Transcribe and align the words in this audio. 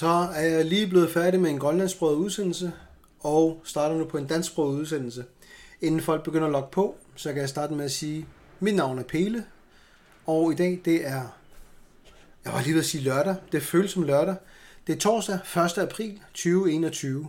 Så 0.00 0.28
er 0.34 0.46
jeg 0.46 0.64
lige 0.64 0.86
blevet 0.86 1.10
færdig 1.10 1.40
med 1.40 1.50
en 1.50 1.58
grønlandsksproget 1.58 2.16
udsendelse, 2.16 2.72
og 3.20 3.60
starter 3.64 3.96
nu 3.96 4.04
på 4.04 4.18
en 4.18 4.26
dansksproget 4.26 4.80
udsendelse. 4.80 5.24
Inden 5.80 6.00
folk 6.00 6.24
begynder 6.24 6.46
at 6.46 6.52
logge 6.52 6.68
på, 6.72 6.96
så 7.16 7.32
kan 7.32 7.40
jeg 7.40 7.48
starte 7.48 7.74
med 7.74 7.84
at 7.84 7.90
sige, 7.90 8.26
mit 8.60 8.74
navn 8.74 8.98
er 8.98 9.02
Pele, 9.02 9.44
og 10.26 10.52
i 10.52 10.54
dag 10.54 10.80
det 10.84 11.06
er, 11.06 11.22
jeg 12.44 12.52
var 12.52 12.62
lige 12.62 12.72
ved 12.72 12.80
at 12.80 12.86
sige 12.86 13.04
lørdag, 13.04 13.34
det 13.52 13.62
føles 13.62 13.90
som 13.90 14.02
lørdag. 14.02 14.34
Det 14.86 14.94
er 14.94 14.98
torsdag 14.98 15.38
1. 15.56 15.78
april 15.78 16.20
2021. 16.34 17.28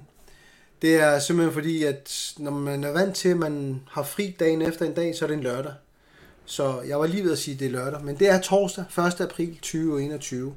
Det 0.82 0.96
er 0.96 1.20
simpelthen 1.20 1.54
fordi, 1.54 1.84
at 1.84 2.34
når 2.38 2.52
man 2.52 2.84
er 2.84 2.92
vant 2.92 3.16
til, 3.16 3.30
at 3.30 3.38
man 3.38 3.82
har 3.90 4.04
fri 4.04 4.36
dagen 4.40 4.62
efter 4.62 4.86
en 4.86 4.94
dag, 4.94 5.16
så 5.16 5.26
er 5.26 5.28
det 5.28 5.38
en 5.38 5.44
lørdag. 5.44 5.74
Så 6.46 6.82
jeg 6.82 7.00
var 7.00 7.08
lige 7.08 7.24
ved 7.24 7.32
at 7.32 7.40
sige, 7.40 7.54
at 7.54 7.60
det 7.60 7.68
er 7.68 7.72
lørdag, 7.72 8.04
men 8.04 8.20
det 8.20 8.30
er 8.30 8.42
torsdag 8.42 8.86
1. 8.98 9.22
april 9.22 9.56
2021. 9.56 10.56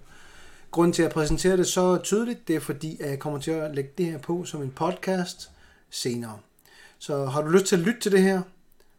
Grunden 0.74 0.92
til 0.92 1.02
at 1.02 1.12
præsentere 1.12 1.56
det 1.56 1.66
så 1.66 1.98
tydeligt, 1.98 2.48
det 2.48 2.56
er 2.56 2.60
fordi, 2.60 3.00
at 3.00 3.10
jeg 3.10 3.18
kommer 3.18 3.40
til 3.40 3.50
at 3.50 3.74
lægge 3.74 3.90
det 3.98 4.06
her 4.06 4.18
på 4.18 4.44
som 4.44 4.62
en 4.62 4.70
podcast 4.70 5.50
senere. 5.90 6.38
Så 6.98 7.24
har 7.24 7.42
du 7.42 7.48
lyst 7.48 7.66
til 7.66 7.76
at 7.76 7.82
lytte 7.82 8.00
til 8.00 8.12
det 8.12 8.22
her, 8.22 8.42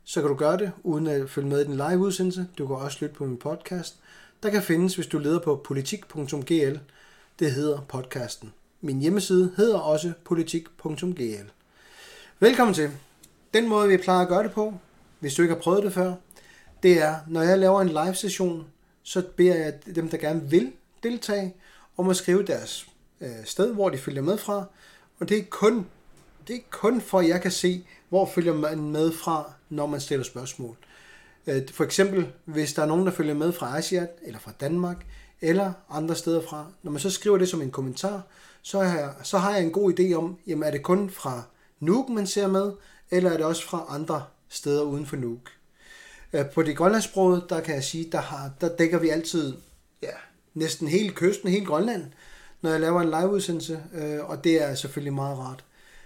så 0.04 0.22
kan 0.22 0.30
du 0.30 0.36
gøre 0.36 0.58
det, 0.58 0.72
uden 0.84 1.08
at 1.08 1.30
følge 1.30 1.48
med 1.48 1.62
i 1.62 1.64
den 1.64 1.74
live 1.76 1.98
udsendelse. 1.98 2.48
Du 2.58 2.68
kan 2.68 2.76
også 2.76 2.98
lytte 3.02 3.16
på 3.16 3.26
min 3.26 3.38
podcast. 3.38 3.96
Der 4.44 4.50
kan 4.50 4.62
findes, 4.62 4.96
hvis 4.96 5.08
du 5.08 5.20
leder 5.20 5.40
på 5.40 5.62
politik.gl. 5.66 6.78
Det 7.40 7.52
hedder 7.52 7.82
podcasten. 7.88 8.54
Min 8.82 9.00
hjemmeside 9.00 9.52
hedder 9.58 9.80
også 9.80 10.14
politik.gl. 10.26 11.50
Velkommen 12.40 12.74
til. 12.74 12.92
Den 13.54 13.70
måde, 13.70 13.88
vi 13.88 13.98
plejer 13.98 14.22
at 14.22 14.28
gøre 14.28 14.44
det 14.44 14.52
på, 14.52 14.74
hvis 15.20 15.36
du 15.36 15.42
ikke 15.42 15.54
har 15.54 15.62
prøvet 15.62 15.84
det 15.84 15.94
før, 15.94 16.14
det 16.84 17.02
er, 17.02 17.16
når 17.28 17.42
jeg 17.42 17.60
laver 17.60 17.82
en 17.82 17.90
live 17.90 18.16
session, 18.16 18.68
så 19.04 19.24
beder 19.36 19.56
jeg 19.56 19.96
dem, 19.96 20.10
der 20.10 20.18
gerne 20.18 20.50
vil 20.50 20.72
deltage, 21.10 21.54
og 21.98 22.06
må 22.06 22.14
skrive 22.14 22.44
deres 22.44 22.88
øh, 23.22 23.46
sted, 23.46 23.74
hvor 23.74 23.90
de 23.90 23.98
følger 23.98 24.22
med 24.22 24.38
fra. 24.38 24.66
Og 25.20 25.30
det 25.30 25.38
er 25.38 25.44
kun, 25.50 25.88
det 26.48 26.56
er 26.56 26.60
kun 26.70 27.02
for, 27.02 27.20
at 27.20 27.28
jeg 27.28 27.42
kan 27.42 27.52
se, 27.52 27.88
hvor 28.10 28.26
følger 28.26 28.54
man 28.54 28.92
med 28.92 29.12
fra, 29.12 29.54
når 29.70 29.86
man 29.86 30.02
stiller 30.02 30.24
spørgsmål. 30.24 30.78
Øh, 31.48 31.62
for 31.72 31.84
eksempel, 31.84 32.32
hvis 32.46 32.74
der 32.74 32.82
er 32.82 32.86
nogen, 32.86 33.06
der 33.06 33.12
følger 33.12 33.34
med 33.34 33.52
fra 33.52 33.78
Asien 33.78 34.08
eller 34.24 34.40
fra 34.40 34.52
Danmark, 34.60 35.06
eller 35.42 35.74
andre 35.90 36.16
steder 36.16 36.42
fra, 36.42 36.66
når 36.84 36.92
man 36.92 37.02
så 37.02 37.10
skriver 37.10 37.38
det 37.38 37.50
som 37.50 37.62
en 37.62 37.72
kommentar, 37.72 38.22
så 38.62 38.80
har 38.80 39.00
jeg, 39.00 39.14
så 39.24 39.38
har 39.38 39.52
jeg 39.52 39.64
en 39.64 39.72
god 39.72 40.00
idé 40.00 40.14
om, 40.14 40.38
jamen 40.48 40.64
er 40.64 40.72
det 40.72 40.84
kun 40.84 41.10
fra 41.10 41.44
Nuuk, 41.80 42.10
man 42.10 42.28
ser 42.28 42.48
med, 42.48 42.72
eller 43.12 43.32
er 43.32 43.38
det 43.38 43.46
også 43.46 43.64
fra 43.64 43.86
andre 43.90 44.24
steder 44.50 44.82
uden 44.82 45.06
for 45.06 45.16
Nuuk. 45.16 45.52
Øh, 46.34 46.50
på 46.50 46.64
det 46.64 46.78
grønlandssproget, 46.78 47.46
der 47.50 47.62
kan 47.62 47.76
jeg 47.76 47.84
sige, 47.84 48.10
der, 48.12 48.22
har, 48.22 48.52
der 48.62 48.76
dækker 48.76 49.00
vi 49.00 49.10
altid 49.10 49.54
næsten 50.56 50.88
hele 50.88 51.10
kysten, 51.10 51.50
hele 51.50 51.66
Grønland, 51.66 52.04
når 52.62 52.70
jeg 52.70 52.80
laver 52.80 53.02
en 53.02 53.10
liveudsendelse, 53.10 53.84
øh, 53.94 54.30
og 54.30 54.44
det 54.44 54.62
er 54.62 54.76
selvfølgelig 54.76 55.14
meget 55.14 55.38
rart. 55.38 55.66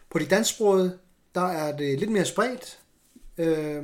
På 0.09 0.19
de 0.19 0.25
dansksprogede, 0.25 0.97
der 1.36 1.47
er 1.47 1.78
det 1.78 2.00
lidt 2.00 2.11
mere 2.11 2.25
spredt. 2.25 2.80
Øh, 3.38 3.83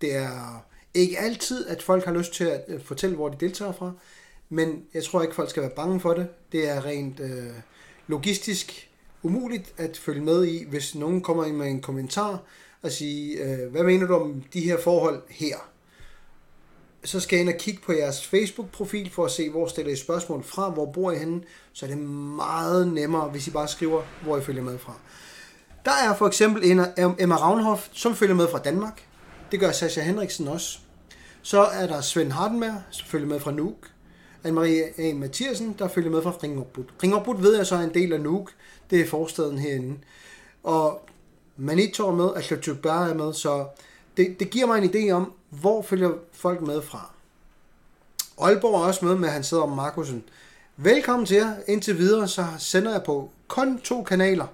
det 0.00 0.16
er 0.16 0.64
ikke 0.94 1.18
altid, 1.18 1.66
at 1.66 1.82
folk 1.82 2.04
har 2.04 2.12
lyst 2.12 2.32
til 2.32 2.44
at 2.44 2.64
øh, 2.68 2.80
fortælle, 2.80 3.16
hvor 3.16 3.28
de 3.28 3.36
deltager 3.40 3.72
fra, 3.72 3.92
men 4.48 4.84
jeg 4.94 5.04
tror 5.04 5.22
ikke, 5.22 5.34
folk 5.34 5.50
skal 5.50 5.62
være 5.62 5.72
bange 5.76 6.00
for 6.00 6.14
det. 6.14 6.28
Det 6.52 6.68
er 6.68 6.84
rent 6.84 7.20
øh, 7.20 7.52
logistisk 8.06 8.90
umuligt 9.22 9.74
at 9.76 9.96
følge 9.96 10.20
med 10.20 10.44
i, 10.44 10.64
hvis 10.64 10.94
nogen 10.94 11.20
kommer 11.20 11.44
ind 11.44 11.56
med 11.56 11.66
en 11.66 11.80
kommentar 11.80 12.42
og 12.82 12.92
siger, 12.92 13.62
øh, 13.64 13.70
hvad 13.70 13.82
mener 13.82 14.06
du 14.06 14.14
om 14.14 14.42
de 14.52 14.60
her 14.60 14.78
forhold 14.80 15.22
her? 15.30 15.56
Så 17.04 17.20
skal 17.20 17.36
jeg 17.36 17.40
ind 17.40 17.54
og 17.54 17.60
kigge 17.60 17.80
på 17.86 17.92
jeres 17.92 18.26
Facebook-profil 18.26 19.10
for 19.10 19.24
at 19.24 19.30
se, 19.30 19.50
hvor 19.50 19.66
stiller 19.66 19.92
I 19.92 19.96
spørgsmål 19.96 20.44
fra, 20.44 20.70
hvor 20.70 20.86
bor 20.86 21.12
I 21.12 21.18
henne, 21.18 21.42
så 21.72 21.86
er 21.86 21.90
det 21.90 21.98
meget 21.98 22.88
nemmere, 22.88 23.28
hvis 23.28 23.46
I 23.46 23.50
bare 23.50 23.68
skriver, 23.68 24.02
hvor 24.22 24.38
I 24.38 24.40
følger 24.40 24.62
med 24.62 24.78
fra. 24.78 24.92
Der 25.84 25.90
er 25.90 26.14
for 26.14 26.26
eksempel 26.26 26.70
en 26.70 26.80
Emma 27.18 27.36
Ravnhoff, 27.36 27.88
som 27.92 28.14
følger 28.14 28.34
med 28.34 28.48
fra 28.50 28.58
Danmark. 28.58 29.06
Det 29.52 29.60
gør 29.60 29.72
Sasha 29.72 30.00
Henriksen 30.00 30.48
også. 30.48 30.78
Så 31.42 31.60
er 31.60 31.86
der 31.86 32.00
Svend 32.00 32.32
Hardenberg, 32.32 32.82
som 32.90 33.06
følger 33.06 33.26
med 33.26 33.40
fra 33.40 33.50
Nuuk. 33.50 33.90
Anne-Marie 34.44 35.02
A. 35.02 35.14
Mathiasen, 35.14 35.76
der 35.78 35.88
følger 35.88 36.10
med 36.10 36.22
fra 36.22 36.32
Ringerbud. 36.42 36.84
Ringerbud 37.02 37.40
ved 37.40 37.56
jeg 37.56 37.66
så 37.66 37.74
er 37.74 37.80
en 37.80 37.94
del 37.94 38.12
af 38.12 38.20
Nuuk. 38.20 38.50
Det 38.90 39.00
er 39.00 39.06
forstaden 39.06 39.58
herinde. 39.58 39.98
Og 40.62 41.08
Manitor 41.56 42.10
er 42.10 42.14
med, 42.14 42.24
og 42.24 42.42
er 43.08 43.14
med, 43.14 43.32
så 43.32 43.66
det, 44.18 44.40
det 44.40 44.50
giver 44.50 44.66
mig 44.66 44.84
en 44.84 44.90
idé 44.90 45.10
om, 45.10 45.32
hvor 45.50 45.82
følger 45.82 46.12
folk 46.32 46.60
med 46.60 46.82
fra. 46.82 47.10
Aalborg 48.40 48.74
er 48.74 48.86
også 48.86 49.04
med 49.04 49.14
med, 49.14 49.28
han 49.28 49.44
sidder 49.44 49.62
om 49.62 49.72
Markusen. 49.72 50.24
Velkommen 50.76 51.26
til 51.26 51.36
jer. 51.36 51.54
Indtil 51.68 51.98
videre, 51.98 52.28
så 52.28 52.46
sender 52.58 52.92
jeg 52.92 53.02
på 53.02 53.30
kun 53.48 53.78
to 53.78 54.02
kanaler. 54.02 54.46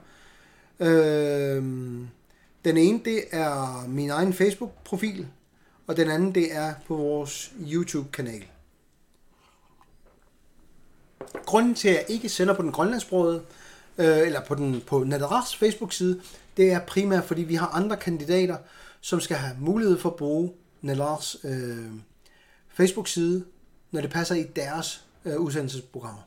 Øhm, 0.80 2.08
den 2.64 2.76
ene, 2.76 3.00
det 3.04 3.24
er 3.30 3.84
min 3.88 4.10
egen 4.10 4.32
Facebook-profil, 4.32 5.26
og 5.86 5.96
den 5.96 6.10
anden, 6.10 6.34
det 6.34 6.56
er 6.56 6.74
på 6.86 6.96
vores 6.96 7.52
YouTube-kanal. 7.72 8.44
Grunden 11.46 11.74
til, 11.74 11.88
at 11.88 11.94
jeg 11.94 12.04
ikke 12.08 12.28
sender 12.28 12.54
på 12.54 12.62
den 12.62 12.72
grønlandsbrøde, 12.72 13.42
øh, 13.98 14.18
eller 14.18 14.40
på, 14.40 14.54
den, 14.54 14.82
på 14.86 15.04
Natteras 15.04 15.56
Facebook-side, 15.56 16.20
det 16.56 16.72
er 16.72 16.80
primært, 16.80 17.24
fordi 17.24 17.42
vi 17.42 17.54
har 17.54 17.66
andre 17.66 17.96
kandidater, 17.96 18.56
som 19.04 19.20
skal 19.20 19.36
have 19.36 19.56
mulighed 19.60 19.98
for 19.98 20.10
at 20.10 20.16
bruge 20.16 20.52
Nellars 20.80 21.36
øh, 21.44 21.90
Facebook-side, 22.68 23.44
når 23.90 24.00
det 24.00 24.10
passer 24.10 24.34
i 24.34 24.42
deres 24.42 25.04
øh, 25.24 25.40
udsendelsesprogrammer. 25.40 26.22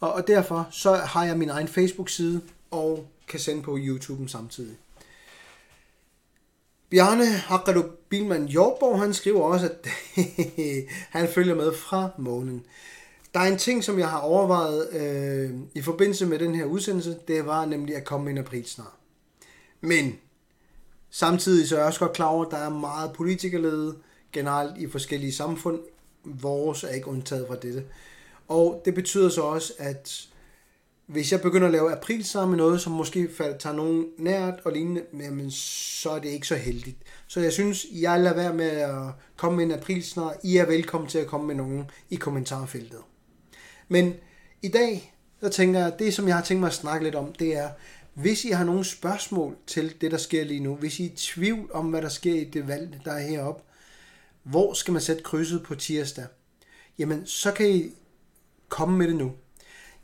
Og, 0.00 0.12
og 0.12 0.26
derfor 0.26 0.68
så 0.70 0.94
har 0.94 1.24
jeg 1.24 1.38
min 1.38 1.48
egen 1.48 1.68
Facebook-side 1.68 2.40
og 2.70 3.06
kan 3.28 3.40
sende 3.40 3.62
på 3.62 3.78
YouTube 3.80 4.28
samtidig. 4.28 4.76
Bjarne 6.90 7.26
Hakkadu 7.26 7.82
Bilman 8.08 8.46
Jorborg, 8.46 9.00
han 9.00 9.14
skriver 9.14 9.42
også, 9.42 9.66
at 9.70 9.88
han 11.18 11.28
følger 11.28 11.54
med 11.54 11.72
fra 11.74 12.10
månen. 12.18 12.64
Der 13.34 13.40
er 13.40 13.52
en 13.52 13.58
ting, 13.58 13.84
som 13.84 13.98
jeg 13.98 14.08
har 14.08 14.18
overvejet 14.18 14.92
øh, 14.92 15.50
i 15.74 15.82
forbindelse 15.82 16.26
med 16.26 16.38
den 16.38 16.54
her 16.54 16.64
udsendelse, 16.64 17.18
det 17.28 17.46
var 17.46 17.64
nemlig 17.64 17.96
at 17.96 18.04
komme 18.04 18.30
ind 18.30 18.38
april 18.38 18.66
snart. 18.66 18.94
Men 19.80 20.18
Samtidig 21.18 21.68
så 21.68 21.74
er 21.74 21.78
jeg 21.78 21.86
også 21.86 22.00
godt 22.00 22.12
klar 22.12 22.26
over, 22.26 22.44
at 22.44 22.50
der 22.50 22.56
er 22.56 22.68
meget 22.68 23.12
politikerlede 23.12 23.96
generelt 24.32 24.78
i 24.78 24.90
forskellige 24.90 25.32
samfund. 25.32 25.80
Vores 26.24 26.84
er 26.84 26.88
ikke 26.88 27.08
undtaget 27.08 27.46
fra 27.48 27.56
dette. 27.56 27.84
Og 28.48 28.82
det 28.84 28.94
betyder 28.94 29.28
så 29.28 29.40
også, 29.40 29.72
at 29.78 30.28
hvis 31.06 31.32
jeg 31.32 31.40
begynder 31.40 31.66
at 31.66 31.72
lave 31.72 31.92
april 31.92 32.24
sammen 32.24 32.56
med 32.56 32.64
noget, 32.64 32.80
som 32.80 32.92
måske 32.92 33.28
tager 33.58 33.72
nogen 33.72 34.06
nært 34.18 34.60
og 34.64 34.72
lignende, 34.72 35.02
jamen, 35.20 35.50
så 35.50 36.10
er 36.10 36.18
det 36.18 36.28
ikke 36.28 36.46
så 36.46 36.56
heldigt. 36.56 36.98
Så 37.26 37.40
jeg 37.40 37.52
synes, 37.52 37.86
jeg 37.92 38.20
lader 38.20 38.36
være 38.36 38.54
med 38.54 38.70
at 38.70 39.02
komme 39.36 39.56
med 39.56 39.64
en 39.64 39.72
april 39.72 40.04
snart. 40.04 40.36
I 40.44 40.56
er 40.56 40.66
velkommen 40.66 41.10
til 41.10 41.18
at 41.18 41.26
komme 41.26 41.46
med 41.46 41.54
nogen 41.54 41.90
i 42.10 42.16
kommentarfeltet. 42.16 43.00
Men 43.88 44.14
i 44.62 44.68
dag, 44.68 45.14
så 45.40 45.48
tænker 45.48 45.80
jeg, 45.80 45.92
at 45.92 45.98
det 45.98 46.14
som 46.14 46.28
jeg 46.28 46.36
har 46.36 46.42
tænkt 46.42 46.60
mig 46.60 46.68
at 46.68 46.74
snakke 46.74 47.04
lidt 47.04 47.14
om, 47.14 47.32
det 47.32 47.56
er, 47.56 47.68
hvis 48.16 48.44
I 48.44 48.50
har 48.50 48.64
nogle 48.64 48.84
spørgsmål 48.84 49.56
til 49.66 50.00
det, 50.00 50.10
der 50.10 50.16
sker 50.16 50.44
lige 50.44 50.60
nu, 50.60 50.74
hvis 50.74 51.00
I 51.00 51.02
er 51.02 51.06
i 51.06 51.16
tvivl 51.16 51.70
om, 51.72 51.86
hvad 51.86 52.02
der 52.02 52.08
sker 52.08 52.34
i 52.34 52.44
det 52.44 52.68
valg, 52.68 53.00
der 53.04 53.12
er 53.12 53.28
heroppe, 53.28 53.62
hvor 54.42 54.72
skal 54.72 54.92
man 54.92 55.02
sætte 55.02 55.22
krydset 55.22 55.62
på 55.62 55.74
tirsdag? 55.74 56.26
Jamen, 56.98 57.26
så 57.26 57.52
kan 57.52 57.70
I 57.70 57.90
komme 58.68 58.98
med 58.98 59.08
det 59.08 59.16
nu. 59.16 59.32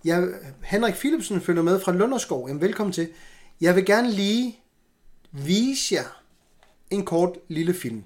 Jeg, 0.05 0.29
Henrik 0.63 0.95
Philipsen 0.95 1.41
følger 1.41 1.63
med 1.63 1.81
fra 1.81 1.93
Lunderskov. 1.93 2.49
Jamen, 2.49 2.61
velkommen 2.61 2.93
til. 2.93 3.09
Jeg 3.61 3.77
vil 3.77 3.87
gerne 3.87 4.11
lige 4.11 4.59
vise 5.31 5.95
jer 5.95 6.23
en 6.91 7.05
kort 7.05 7.39
lille 7.49 7.75
film. 7.75 8.05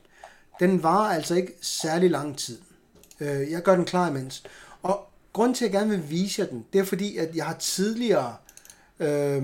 Den 0.61 0.83
varer 0.83 1.15
altså 1.15 1.35
ikke 1.35 1.53
særlig 1.61 2.11
lang 2.11 2.39
tid. 2.39 2.59
Øh, 3.21 3.51
jeg 3.51 3.63
gør 3.63 3.77
den 3.77 3.85
klar 3.85 4.11
imens. 4.11 4.43
Og 4.83 5.09
grund 5.33 5.55
til, 5.55 5.65
at 5.65 5.73
jeg 5.73 5.81
gerne 5.81 5.91
vil 5.91 6.11
vise 6.11 6.43
jer 6.43 6.49
den, 6.49 6.67
det 6.73 6.79
er 6.79 6.85
fordi, 6.85 7.17
at 7.17 7.37
jeg 7.37 7.47
har 7.47 7.57
tidligere 7.57 8.37
øh, 9.01 9.43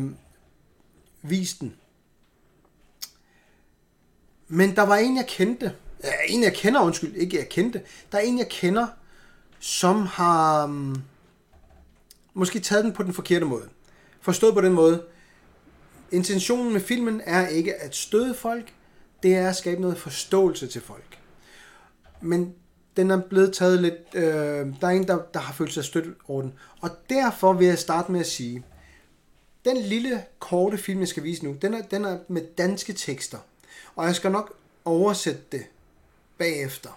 vise 1.23 1.57
den. 1.61 1.77
Men 4.49 4.77
der 4.77 4.83
var 4.83 4.97
en, 4.97 5.17
jeg 5.17 5.27
kendte. 5.29 5.75
Ja, 6.05 6.11
en, 6.29 6.43
jeg 6.43 6.55
kender, 6.55 6.81
undskyld, 6.81 7.15
ikke 7.15 7.37
jeg 7.39 7.49
kendte. 7.49 7.83
Der 8.13 8.19
er 8.19 8.23
en, 8.23 8.39
jeg 8.39 8.49
kender, 8.49 8.87
som 9.59 10.07
har 10.07 10.65
um, 10.65 11.03
måske 12.35 12.61
taget 12.61 12.85
den 12.85 12.93
på 12.93 13.03
den 13.03 13.13
forkerte 13.13 13.45
måde. 13.45 13.69
Forstået 14.21 14.55
på 14.55 14.61
den 14.61 14.73
måde. 14.73 15.03
Intentionen 16.11 16.73
med 16.73 16.81
filmen 16.81 17.21
er 17.25 17.49
ikke 17.49 17.75
at 17.75 17.97
støde 17.97 18.35
folk, 18.35 18.73
det 19.23 19.37
er 19.37 19.49
at 19.49 19.57
skabe 19.57 19.81
noget 19.81 19.99
forståelse 19.99 20.67
til 20.67 20.81
folk. 20.81 21.19
Men 22.21 22.55
den 22.97 23.11
er 23.11 23.21
blevet 23.21 23.55
taget 23.55 23.83
lidt... 23.83 24.15
Øh, 24.15 24.67
der 24.81 24.87
er 24.87 24.91
en, 24.91 25.09
der, 25.09 25.19
der 25.35 25.41
har 25.41 25.53
følt 25.53 25.73
sig 25.73 25.85
stødt 25.85 26.19
over 26.29 26.43
den. 26.43 26.53
Og 26.81 26.91
derfor 27.11 27.53
vil 27.53 27.67
jeg 27.67 27.79
starte 27.79 28.13
med 28.13 28.21
at 28.21 28.27
sige, 28.27 28.65
den 29.65 29.77
lille 29.77 30.25
korte 30.39 30.79
film, 30.79 31.01
jeg 31.01 31.09
skal 31.09 31.23
vise 31.23 31.45
nu, 31.45 31.57
den 31.63 31.75
er, 31.75 31.83
den 31.83 32.05
er 32.05 32.19
med 32.29 32.43
danske 32.59 32.93
tekster. 32.93 33.39
Og 33.97 34.07
jeg 34.07 34.15
skal 34.15 34.31
nok 34.31 34.55
oversætte 34.85 35.43
det 35.53 35.65
bagefter 36.39 36.91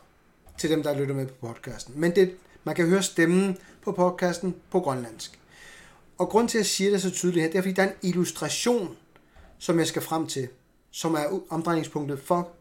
til 0.57 0.69
dem, 0.69 0.83
der 0.83 0.97
lytter 0.99 1.15
med 1.15 1.27
på 1.27 1.47
podcasten. 1.47 1.93
Men 1.99 2.15
det, 2.15 2.37
man 2.63 2.75
kan 2.75 2.87
høre 2.87 3.03
stemmen 3.03 3.57
på 3.81 3.91
podcasten 3.91 4.55
på 4.71 4.79
grønlandsk. 4.79 5.39
Og 6.17 6.29
grund 6.29 6.49
til, 6.49 6.57
at 6.57 6.59
jeg 6.59 6.65
siger 6.65 6.91
det 6.91 7.01
så 7.01 7.11
tydeligt 7.11 7.43
her, 7.43 7.51
det 7.51 7.57
er, 7.57 7.61
fordi 7.61 7.73
der 7.73 7.83
er 7.83 7.87
en 7.87 8.09
illustration, 8.09 8.97
som 9.59 9.79
jeg 9.79 9.87
skal 9.87 10.01
frem 10.01 10.27
til, 10.27 10.47
som 10.91 11.13
er 11.13 11.39
omdrejningspunktet 11.49 12.19
for 12.19 12.51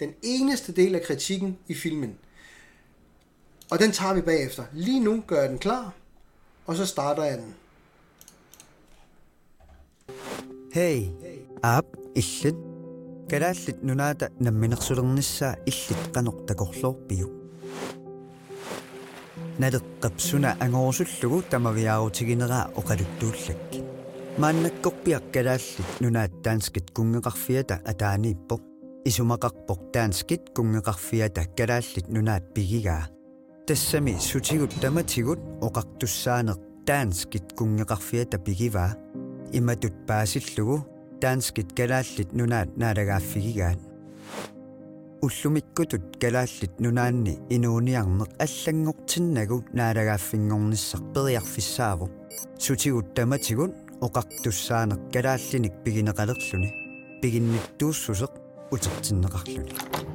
den 0.00 0.14
eneste 0.22 0.72
del 0.72 0.94
af 0.94 1.02
kritikken 1.02 1.58
i 1.68 1.74
filmen. 1.74 2.18
Og 3.70 3.78
den 3.78 3.92
tager 3.92 4.14
vi 4.14 4.20
bagefter. 4.20 4.64
Lige 4.72 5.00
nu 5.00 5.24
gør 5.26 5.40
jeg 5.40 5.50
den 5.50 5.58
klar, 5.58 5.92
og 6.66 6.76
så 6.76 6.86
starter 6.86 7.24
jeg 7.24 7.38
den. 7.38 7.54
Hey, 10.74 11.10
aap 11.62 11.86
illit 12.14 12.58
kalaallit 13.30 13.82
nunaata 13.82 14.28
namminersulernissaa 14.40 15.54
illit 15.66 16.02
qanortakorluorpiu. 16.14 17.28
Naleqqapsuna 19.58 20.56
angorsullugu 20.60 21.42
tamaviaarutigineraa 21.50 22.64
oqaluttuullak. 22.80 23.80
Maannakkorpiaq 24.38 25.24
kalaallit 25.32 26.00
nunaat 26.00 26.42
taanskit 26.42 26.90
kungeqarfiata 26.96 27.80
ataaniippoq 27.84 28.62
isumaqarpoq 29.04 29.80
taanskit 29.92 30.50
kungeqarfiata 30.56 31.42
kalaallit 31.56 32.08
nunaat 32.08 32.54
pigigaa. 32.54 33.04
тассами 33.66 34.18
сутигут 34.18 34.72
таматигут 34.82 35.38
оқартуссаанеқ 35.62 36.58
таанскит 36.84 37.52
кунгеқарфиата 37.58 38.38
пигиваа 38.38 38.96
иматут 39.52 39.94
паасиллугу 40.06 40.86
таанскит 41.20 41.68
калааллит 41.78 42.32
нунаат 42.32 42.70
наалагааффигигаат 42.76 43.80
уллумиккутут 45.24 46.04
калааллит 46.22 46.74
нунаанни 46.84 47.38
инууниарнеқ 47.54 48.30
аллангортиннагу 48.44 49.64
наалагааффингорниссар 49.78 51.00
периарфиссааву 51.14 52.10
сутигут 52.58 53.14
таматигут 53.14 53.72
оқартуссаанеқ 54.06 55.00
калааллиник 55.14 55.74
пигинеқалерлүни 55.84 56.70
пигинниттууссусеқ 57.20 58.32
утертиннеқарлүни 58.74 60.11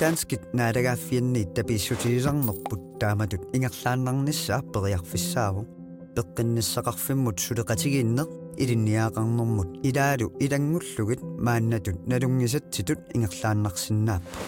Danskit 0.00 0.42
naaлагааффианни 0.58 1.44
таписсутигисарнерпут 1.54 2.98
тааматут 2.98 3.42
ингерлааннарнissaа 3.54 4.62
периарфиссааву 4.74 5.62
пеққинниссақарфиммут 6.16 7.38
сулеқатигииннеқ 7.44 8.28
илинниаақарнэрмут 8.62 9.70
илаалу 9.88 10.32
илангуллугит 10.44 11.22
мааннатут 11.46 11.98
налунгисатситут 12.10 13.00
ингерлааннарсинааппа 13.14 14.38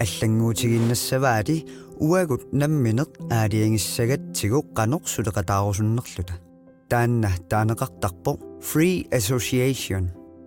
аллангуутигиннассаваали 0.00 1.56
уагут 2.00 2.42
намминеқ 2.60 3.10
аалиангиссагатсигу 3.36 4.58
қанеқ 4.78 5.02
сулеқатаарусуннерлута 5.14 6.34
таанна 6.88 7.30
таанеқартарпо 7.50 8.32
free 8.60 9.06
association 9.12 10.04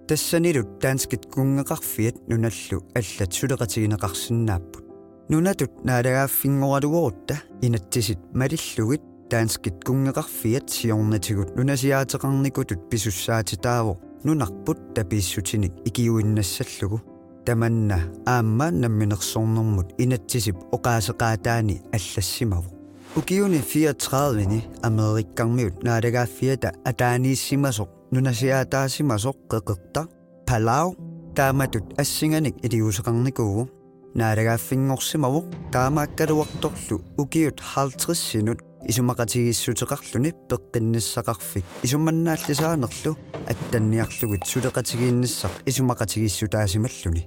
тассанилут 0.09 0.81
таанскит 0.81 1.27
кунгеқарфиат 1.27 2.17
нуналлу 2.29 2.79
аллат 2.95 3.31
сулеқатигинеқарсинааппут 3.39 4.85
нунатут 5.29 5.73
наалагааффингоралугорутта 5.85 7.43
инаттисит 7.63 8.19
малиллугит 8.33 9.03
таанскит 9.31 9.83
кунгеқарфиат 9.87 10.69
сиорнатигут 10.71 11.57
нунасиаатеқарникутут 11.57 12.91
писуссаатитааво 12.91 13.99
нунарпут 14.25 14.95
тапииссутиник 14.95 15.73
икиуиннассаллугу 15.87 17.03
таманна 17.47 17.99
аамма 18.27 18.71
намминерсорнэрмут 18.71 19.95
инатсисип 19.99 20.57
оқаасеқаатаани 20.73 21.83
аллассимаву 21.93 22.71
укиуни 23.17 23.61
34-ни 23.61 24.61
америккармиут 24.83 25.83
наалагааффиата 25.83 26.75
атаанииссимасоқ 26.85 27.89
нунасиаатаасимасоқ 28.12 29.38
қеқерта 29.52 30.08
палау 30.48 30.96
тааматут 31.36 31.86
ассинганик 32.02 32.56
илиусеқарникуугу 32.66 33.70
наалагааффингорсимавоқ 34.20 35.46
таамааккалуарторлу 35.74 36.98
укиут 37.22 37.58
50 37.62 38.16
синут 38.16 38.60
исумақатигиссутеқарлүни 38.90 40.32
пеққинниссақарфик 40.50 41.66
исумманнааллисаанерлу 41.86 43.12
аттанниарлугит 43.52 44.44
сулеқатигиинниссақ 44.52 45.54
исумақатигиссутаасималлуни 45.70 47.24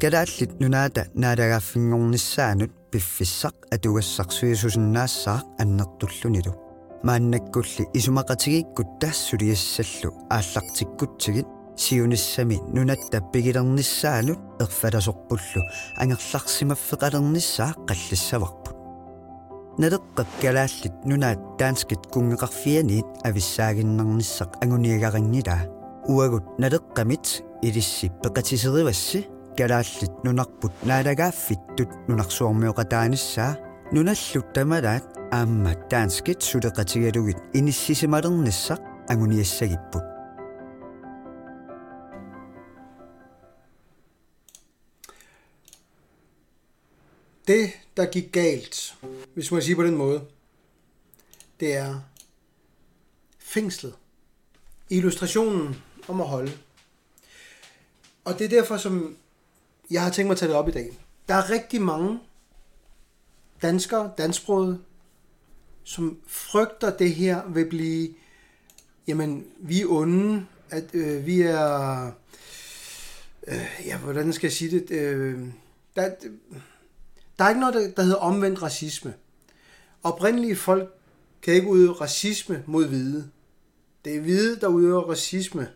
калааллит 0.00 0.52
нунаата 0.60 1.02
наалагааффингорниссаанут 1.14 2.72
пиффиссақ 2.90 3.54
атугассақ 3.74 4.28
суисусиннаассаақ 4.36 5.44
аннертуллунилу 5.62 6.61
мааннаккулли 7.02 7.88
исумақатигииккут 7.98 8.98
таассулиассаллу 9.00 10.14
ааллартиккутсигит 10.30 11.46
сиуниссами 11.76 12.60
нунатта 12.74 13.20
пигилерниссаанут 13.32 14.38
ерфаласорпуллу 14.60 15.62
ангерларсимаффеқалерниссаа 16.02 17.74
қаллиссаварпут 17.88 18.76
налеққак 19.78 20.28
калааллит 20.40 20.94
нунаат 21.04 21.40
таанскит 21.58 22.02
кунгеқарфианиит 22.12 23.06
ависсаагиннарниссақ 23.24 24.50
агуниагарингилаа 24.62 25.62
уагут 26.06 26.44
налеққамит 26.58 27.42
илисси 27.62 28.12
пеқатисеривасси 28.22 29.26
калааллит 29.56 30.12
нунарпут 30.24 30.72
наалагааффиттут 30.84 31.90
нунарсуормиоқатааниссаа 32.08 33.71
нуналлут 33.91 34.53
тамалаат 34.53 35.05
аама 35.31 35.73
таанскит 35.89 36.39
сулеқатигалугит 36.41 37.39
иниссисималерниссақ 37.53 38.81
агуниассагиппут 39.07 40.03
Det, 47.47 47.71
der 47.97 48.05
gik 48.05 48.31
galt, 48.31 48.95
hvis 49.33 49.51
man 49.51 49.61
sige 49.61 49.75
på 49.75 49.83
den 49.83 49.95
måde, 49.95 50.21
det 51.59 51.75
er 51.75 51.99
fængslet. 53.39 53.93
Illustrationen 54.89 55.75
om 56.07 56.21
at 56.21 56.27
holde. 56.27 56.51
Og 58.25 58.39
det 58.39 58.45
er 58.45 58.49
derfor, 58.49 58.77
som 58.77 59.17
jeg 59.91 60.03
har 60.03 60.11
tænkt 60.11 60.27
mig 60.27 60.33
at 60.33 60.37
tage 60.37 60.49
det 60.49 60.57
op 60.57 60.67
i 60.67 60.71
dag. 60.71 60.89
Der 61.27 61.33
er 61.35 61.49
rigtig 61.49 61.81
mange 61.81 62.19
danskere, 63.62 64.10
dansksprogede, 64.18 64.78
som 65.84 66.18
frygter, 66.26 66.96
det 66.96 67.14
her 67.14 67.42
vil 67.48 67.68
blive, 67.68 68.08
jamen, 69.06 69.46
vi 69.58 69.80
er 69.80 69.86
onde, 69.88 70.46
at 70.70 70.94
øh, 70.94 71.26
vi 71.26 71.40
er, 71.40 72.06
øh, 73.46 73.82
ja, 73.86 73.98
hvordan 73.98 74.32
skal 74.32 74.46
jeg 74.46 74.52
sige 74.52 74.80
det, 74.80 74.90
øh, 74.90 75.40
der, 75.96 76.10
der 77.38 77.44
er 77.44 77.48
ikke 77.48 77.60
noget, 77.60 77.74
der, 77.74 77.90
der 77.90 78.02
hedder 78.02 78.16
omvendt 78.16 78.62
racisme. 78.62 79.14
Oprindelige 80.02 80.56
folk 80.56 80.94
kan 81.42 81.54
ikke 81.54 81.68
udøve 81.68 81.92
racisme 81.92 82.64
mod 82.66 82.86
hvide. 82.86 83.30
Det 84.04 84.16
er 84.16 84.20
hvide, 84.20 84.60
der 84.60 84.66
udøver 84.66 85.10
racisme. 85.10 85.68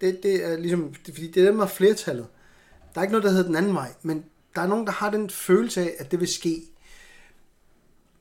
Det, 0.00 0.22
det 0.22 0.44
er 0.44 0.56
ligesom, 0.56 0.94
det, 1.06 1.14
fordi 1.14 1.30
det 1.30 1.42
er 1.42 1.46
dem, 1.46 1.56
der 1.56 1.64
er 1.64 1.68
flertallet. 1.68 2.26
Der 2.94 3.00
er 3.00 3.02
ikke 3.02 3.12
noget, 3.12 3.24
der 3.24 3.30
hedder 3.30 3.46
den 3.46 3.56
anden 3.56 3.74
vej, 3.74 3.92
men 4.02 4.24
der 4.54 4.62
er 4.62 4.66
nogen, 4.66 4.86
der 4.86 4.92
har 4.92 5.10
den 5.10 5.30
følelse 5.30 5.80
af, 5.80 5.94
at 5.98 6.10
det 6.10 6.20
vil 6.20 6.28
ske. 6.28 6.62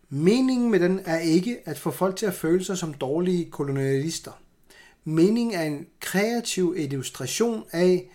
Meningen 0.09 0.71
med 0.71 0.79
den 0.79 1.01
er 1.05 1.19
ikke 1.19 1.59
at 1.65 1.79
få 1.79 1.91
folk 1.91 2.15
til 2.15 2.25
at 2.25 2.33
føle 2.33 2.63
sig 2.63 2.77
som 2.77 2.93
dårlige 2.93 3.51
kolonialister. 3.51 4.31
Meningen 5.03 5.55
er 5.55 5.63
en 5.63 5.87
kreativ 5.99 6.73
illustration 6.77 7.65
af 7.71 8.09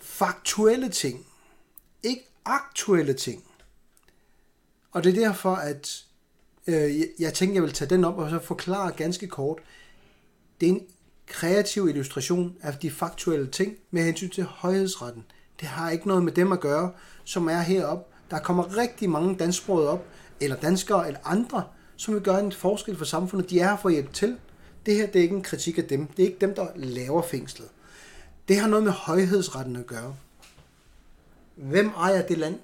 faktuelle 0.00 0.88
ting. 0.88 1.26
Ikke 2.02 2.28
aktuelle 2.44 3.14
ting. 3.14 3.44
Og 4.92 5.04
det 5.04 5.10
er 5.10 5.24
derfor, 5.26 5.54
at 5.54 6.04
øh, 6.66 7.00
jeg 7.18 7.34
tænkte, 7.34 7.54
jeg 7.54 7.62
vil 7.62 7.72
tage 7.72 7.90
den 7.90 8.04
op 8.04 8.18
og 8.18 8.30
så 8.30 8.38
forklare 8.38 8.92
ganske 8.92 9.26
kort. 9.26 9.58
Det 10.60 10.68
er 10.68 10.72
en 10.72 10.86
kreativ 11.26 11.88
illustration 11.88 12.56
af 12.62 12.74
de 12.74 12.90
faktuelle 12.90 13.50
ting 13.50 13.76
med 13.90 14.04
hensyn 14.04 14.30
til 14.30 14.44
højhedsretten. 14.44 15.24
Det 15.60 15.68
har 15.68 15.90
ikke 15.90 16.08
noget 16.08 16.22
med 16.22 16.32
dem 16.32 16.52
at 16.52 16.60
gøre, 16.60 16.92
som 17.24 17.48
er 17.48 17.60
heroppe. 17.60 18.04
Der 18.30 18.38
kommer 18.38 18.76
rigtig 18.76 19.10
mange 19.10 19.36
dansksprogede 19.36 19.88
op, 19.88 20.04
eller 20.42 20.56
danskere 20.56 21.06
eller 21.06 21.20
andre, 21.24 21.64
som 21.96 22.14
vil 22.14 22.22
gøre 22.22 22.40
en 22.40 22.52
forskel 22.52 22.96
for 22.96 23.04
samfundet. 23.04 23.50
De 23.50 23.60
er 23.60 23.68
her 23.68 23.76
for 23.76 23.88
at 23.88 23.94
hjælpe 23.94 24.12
til. 24.12 24.38
Det 24.86 24.94
her 24.94 25.06
det 25.06 25.16
er 25.16 25.22
ikke 25.22 25.36
en 25.36 25.42
kritik 25.42 25.78
af 25.78 25.84
dem. 25.84 26.06
Det 26.06 26.22
er 26.22 26.26
ikke 26.26 26.40
dem, 26.40 26.54
der 26.54 26.66
laver 26.74 27.22
fængslet. 27.22 27.68
Det 28.48 28.56
har 28.56 28.68
noget 28.68 28.84
med 28.84 28.92
højhedsretten 28.92 29.76
at 29.76 29.86
gøre. 29.86 30.16
Hvem 31.54 31.88
ejer 31.88 32.26
det 32.26 32.38
land? 32.38 32.58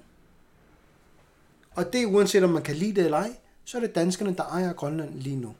Og 1.71 1.93
det 1.93 2.05
uanset 2.05 2.43
om 2.43 2.49
man 2.49 2.63
kan 2.63 2.75
lide 2.75 2.95
det 2.95 3.05
eller 3.05 3.17
ej, 3.17 3.31
så 3.65 3.77
er 3.77 3.81
det 3.81 3.95
danskerne, 3.95 4.35
der 4.35 4.43
ejer 4.43 4.73
Grønland 4.73 5.19
lige 5.19 5.35
nu. 5.35 5.55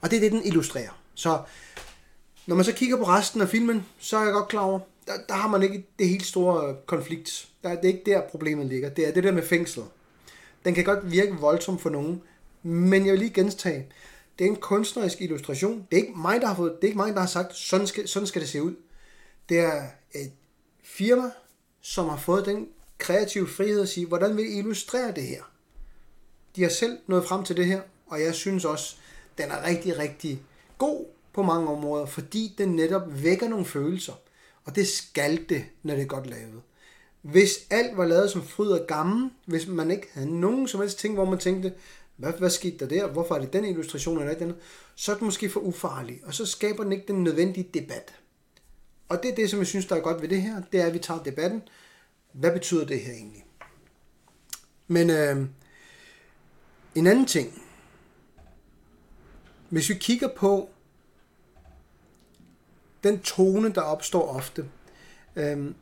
Og 0.00 0.10
det 0.10 0.16
er 0.16 0.20
det, 0.20 0.32
den 0.32 0.44
illustrerer. 0.44 1.00
Så 1.14 1.42
når 2.46 2.56
man 2.56 2.64
så 2.64 2.72
kigger 2.72 2.96
på 2.96 3.04
resten 3.04 3.40
af 3.40 3.48
filmen, 3.48 3.86
så 3.98 4.16
er 4.16 4.24
jeg 4.24 4.32
godt 4.32 4.48
klar 4.48 4.60
over, 4.60 4.80
der, 5.06 5.12
der 5.28 5.34
har 5.34 5.48
man 5.48 5.62
ikke 5.62 5.86
det 5.98 6.08
helt 6.08 6.26
store 6.26 6.76
konflikt. 6.86 7.48
Der, 7.62 7.74
det 7.74 7.84
er 7.84 7.88
ikke 7.88 8.10
der, 8.10 8.20
problemet 8.20 8.66
ligger. 8.66 8.88
Det 8.88 9.08
er 9.08 9.12
det 9.12 9.24
der 9.24 9.32
med 9.32 9.42
fængslet. 9.42 9.86
Den 10.68 10.74
kan 10.74 10.84
godt 10.84 11.10
virke 11.10 11.32
voldsom 11.32 11.78
for 11.78 11.90
nogen, 11.90 12.22
men 12.62 13.06
jeg 13.06 13.12
vil 13.12 13.18
lige 13.18 13.34
gentage, 13.34 13.86
det 14.38 14.44
er 14.44 14.48
en 14.48 14.56
kunstnerisk 14.56 15.20
illustration. 15.20 15.86
Det 15.90 15.98
er 15.98 16.02
ikke 16.02 16.18
mig, 16.18 16.40
der 16.40 16.46
har, 16.46 16.54
fået, 16.54 16.72
det 16.76 16.84
er 16.84 16.88
ikke 16.88 16.96
mig, 16.96 17.14
der 17.14 17.20
har 17.20 17.26
sagt, 17.26 17.56
sådan 17.56 17.86
skal, 17.86 18.08
sådan 18.08 18.26
skal 18.26 18.42
det 18.42 18.48
se 18.48 18.62
ud. 18.62 18.74
Det 19.48 19.58
er 19.58 19.82
et 20.14 20.32
firma, 20.82 21.30
som 21.80 22.08
har 22.08 22.16
fået 22.16 22.46
den 22.46 22.68
kreative 22.98 23.48
frihed 23.48 23.82
at 23.82 23.88
sige, 23.88 24.06
hvordan 24.06 24.36
vil 24.36 24.44
I 24.44 24.58
illustrere 24.58 25.12
det 25.12 25.22
her? 25.22 25.42
De 26.56 26.62
har 26.62 26.70
selv 26.70 26.98
nået 27.06 27.24
frem 27.24 27.44
til 27.44 27.56
det 27.56 27.66
her, 27.66 27.80
og 28.06 28.22
jeg 28.22 28.34
synes 28.34 28.64
også, 28.64 28.96
den 29.38 29.50
er 29.50 29.66
rigtig, 29.66 29.98
rigtig 29.98 30.42
god 30.78 31.06
på 31.32 31.42
mange 31.42 31.68
områder, 31.68 32.06
fordi 32.06 32.54
den 32.58 32.68
netop 32.68 33.22
vækker 33.22 33.48
nogle 33.48 33.64
følelser. 33.64 34.14
Og 34.64 34.76
det 34.76 34.88
skal 34.88 35.48
det, 35.48 35.64
når 35.82 35.94
det 35.94 36.02
er 36.02 36.06
godt 36.06 36.26
lavet. 36.26 36.62
Hvis 37.22 37.66
alt 37.70 37.96
var 37.96 38.06
lavet 38.06 38.30
som 38.30 38.42
fryd 38.42 38.68
og 38.68 38.86
gammel, 38.86 39.30
hvis 39.46 39.66
man 39.66 39.90
ikke 39.90 40.08
havde 40.12 40.40
nogen 40.40 40.68
som 40.68 40.80
helst 40.80 40.98
ting, 40.98 41.14
hvor 41.14 41.24
man 41.24 41.38
tænkte, 41.38 41.72
hvad, 42.16 42.32
hvad 42.32 42.50
skete 42.50 42.78
der 42.78 42.86
der? 42.86 43.06
Hvorfor 43.06 43.34
er 43.34 43.38
det 43.38 43.52
den 43.52 43.64
illustration 43.64 44.18
eller 44.18 44.34
den? 44.34 44.54
Så 44.94 45.12
er 45.12 45.16
det 45.16 45.24
måske 45.24 45.50
for 45.50 45.60
ufarlig, 45.60 46.20
og 46.24 46.34
så 46.34 46.46
skaber 46.46 46.82
den 46.82 46.92
ikke 46.92 47.04
den 47.08 47.24
nødvendige 47.24 47.68
debat. 47.74 48.14
Og 49.08 49.22
det 49.22 49.30
er 49.30 49.34
det, 49.34 49.50
som 49.50 49.58
jeg 49.58 49.66
synes, 49.66 49.86
der 49.86 49.96
er 49.96 50.00
godt 50.00 50.22
ved 50.22 50.28
det 50.28 50.42
her, 50.42 50.62
det 50.72 50.80
er, 50.80 50.86
at 50.86 50.94
vi 50.94 50.98
tager 50.98 51.22
debatten. 51.22 51.62
Hvad 52.32 52.52
betyder 52.52 52.84
det 52.84 53.00
her 53.00 53.12
egentlig? 53.12 53.44
Men 54.86 55.10
øh, 55.10 55.46
en 56.94 57.06
anden 57.06 57.26
ting. 57.26 57.62
Hvis 59.68 59.88
vi 59.88 59.94
kigger 59.94 60.28
på 60.36 60.68
den 63.02 63.20
tone, 63.20 63.72
der 63.72 63.80
opstår 63.80 64.28
ofte, 64.28 64.68
øh, 65.36 65.74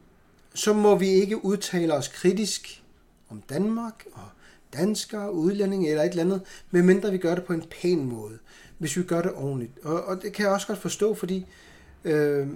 så 0.57 0.73
må 0.73 0.95
vi 0.95 1.09
ikke 1.09 1.45
udtale 1.45 1.95
os 1.95 2.09
kritisk 2.09 2.83
om 3.29 3.43
Danmark 3.49 4.05
og 4.13 4.29
danskere, 4.73 5.33
udlændinge 5.33 5.91
eller 5.91 6.03
et 6.03 6.11
eller 6.11 6.23
andet, 6.23 6.43
medmindre 6.71 7.11
vi 7.11 7.19
gør 7.19 7.35
det 7.35 7.45
på 7.45 7.53
en 7.53 7.65
pæn 7.71 8.05
måde, 8.05 8.39
hvis 8.79 8.97
vi 8.97 9.03
gør 9.03 9.23
det 9.23 9.33
ordentligt. 9.35 9.79
Og, 9.83 10.05
og 10.05 10.23
det 10.23 10.33
kan 10.33 10.45
jeg 10.45 10.53
også 10.53 10.67
godt 10.67 10.79
forstå, 10.79 11.15
fordi 11.15 11.47
øh, 12.05 12.47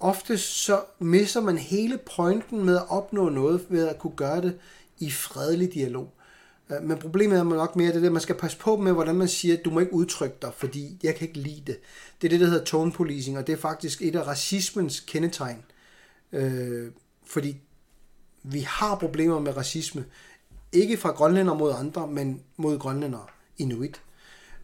ofte 0.00 0.38
så 0.38 0.80
misser 0.98 1.40
man 1.40 1.58
hele 1.58 1.98
pointen 2.16 2.64
med 2.64 2.76
at 2.76 2.88
opnå 2.88 3.28
noget 3.28 3.66
ved 3.68 3.88
at 3.88 3.98
kunne 3.98 4.16
gøre 4.16 4.40
det 4.40 4.58
i 4.98 5.10
fredelig 5.10 5.74
dialog. 5.74 6.12
Øh, 6.70 6.82
men 6.82 6.98
problemet 6.98 7.38
er 7.38 7.42
nok 7.42 7.76
mere 7.76 7.92
det, 7.92 8.06
at 8.06 8.12
man 8.12 8.22
skal 8.22 8.34
passe 8.34 8.58
på 8.58 8.76
med, 8.76 8.92
hvordan 8.92 9.16
man 9.16 9.28
siger, 9.28 9.56
at 9.56 9.64
du 9.64 9.70
må 9.70 9.80
ikke 9.80 9.94
udtrykke 9.94 10.36
dig, 10.42 10.50
fordi 10.56 10.98
jeg 11.02 11.14
kan 11.14 11.28
ikke 11.28 11.40
lide 11.40 11.62
det. 11.66 11.78
Det 12.22 12.26
er 12.26 12.30
det, 12.30 12.40
der 12.40 12.46
hedder 12.46 12.64
tone 12.64 12.92
policing, 12.92 13.38
og 13.38 13.46
det 13.46 13.52
er 13.52 13.56
faktisk 13.56 14.02
et 14.02 14.16
af 14.16 14.26
racismens 14.26 15.00
kendetegn. 15.00 15.64
Øh, 16.32 16.92
fordi 17.26 17.56
vi 18.42 18.60
har 18.60 18.94
problemer 18.94 19.40
med 19.40 19.56
racisme. 19.56 20.04
Ikke 20.72 20.96
fra 20.96 21.10
grønlænder 21.10 21.54
mod 21.54 21.72
andre, 21.78 22.06
men 22.06 22.42
mod 22.56 22.78
grønlændere, 22.78 23.26
inuit. 23.58 24.02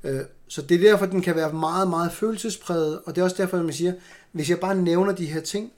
Øh, 0.04 0.20
så 0.48 0.62
det 0.62 0.74
er 0.74 0.90
derfor, 0.90 1.06
den 1.06 1.22
kan 1.22 1.36
være 1.36 1.52
meget, 1.52 1.88
meget 1.88 2.12
følelsespræget, 2.12 3.00
og 3.06 3.14
det 3.14 3.20
er 3.20 3.24
også 3.24 3.42
derfor, 3.42 3.58
at 3.58 3.64
man 3.64 3.74
siger, 3.74 3.92
hvis 4.32 4.50
jeg 4.50 4.60
bare 4.60 4.74
nævner 4.74 5.12
de 5.12 5.26
her 5.26 5.40
ting, 5.40 5.72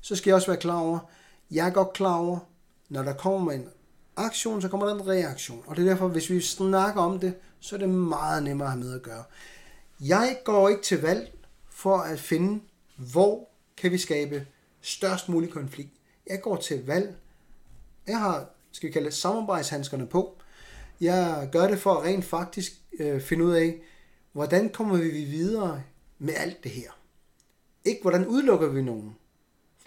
så 0.00 0.16
skal 0.16 0.30
jeg 0.30 0.34
også 0.34 0.46
være 0.46 0.60
klar 0.60 0.78
over, 0.78 0.98
jeg 1.50 1.66
er 1.66 1.70
godt 1.70 1.92
klar 1.92 2.14
over, 2.14 2.38
når 2.88 3.02
der 3.02 3.12
kommer 3.12 3.52
en 3.52 3.68
aktion, 4.16 4.62
så 4.62 4.68
kommer 4.68 4.86
der 4.86 4.94
en 4.94 5.08
reaktion. 5.08 5.62
Og 5.66 5.76
det 5.76 5.84
er 5.84 5.88
derfor, 5.88 6.08
hvis 6.08 6.30
vi 6.30 6.40
snakker 6.40 7.00
om 7.00 7.18
det, 7.18 7.34
så 7.60 7.76
er 7.76 7.78
det 7.78 7.88
meget 7.88 8.42
nemmere 8.42 8.66
at 8.66 8.72
have 8.72 8.84
med 8.84 8.94
at 8.94 9.02
gøre. 9.02 9.24
Jeg 10.00 10.38
går 10.44 10.68
ikke 10.68 10.82
til 10.82 11.00
valg 11.00 11.32
for 11.70 11.98
at 11.98 12.20
finde, 12.20 12.60
hvor 12.96 13.48
kan 13.76 13.92
vi 13.92 13.98
skabe 13.98 14.46
størst 14.82 15.28
mulig 15.28 15.50
konflikt. 15.50 15.92
Jeg 16.26 16.40
går 16.42 16.56
til 16.56 16.86
valg. 16.86 17.14
Jeg 18.06 18.18
har, 18.18 18.50
skal 18.72 18.86
vi 18.88 18.92
kalde 18.92 19.06
det, 19.06 19.14
samarbejdshandskerne 19.14 20.06
på. 20.06 20.36
Jeg 21.00 21.48
gør 21.52 21.68
det 21.68 21.78
for 21.78 21.94
at 21.94 22.04
rent 22.04 22.24
faktisk 22.24 22.72
øh, 22.98 23.20
finde 23.20 23.44
ud 23.44 23.52
af, 23.52 23.80
hvordan 24.32 24.68
kommer 24.68 24.96
vi 24.96 25.08
videre 25.08 25.82
med 26.18 26.34
alt 26.36 26.64
det 26.64 26.70
her. 26.70 26.90
Ikke 27.84 28.02
hvordan 28.02 28.26
udelukker 28.26 28.68
vi 28.68 28.82
nogen. 28.82 29.16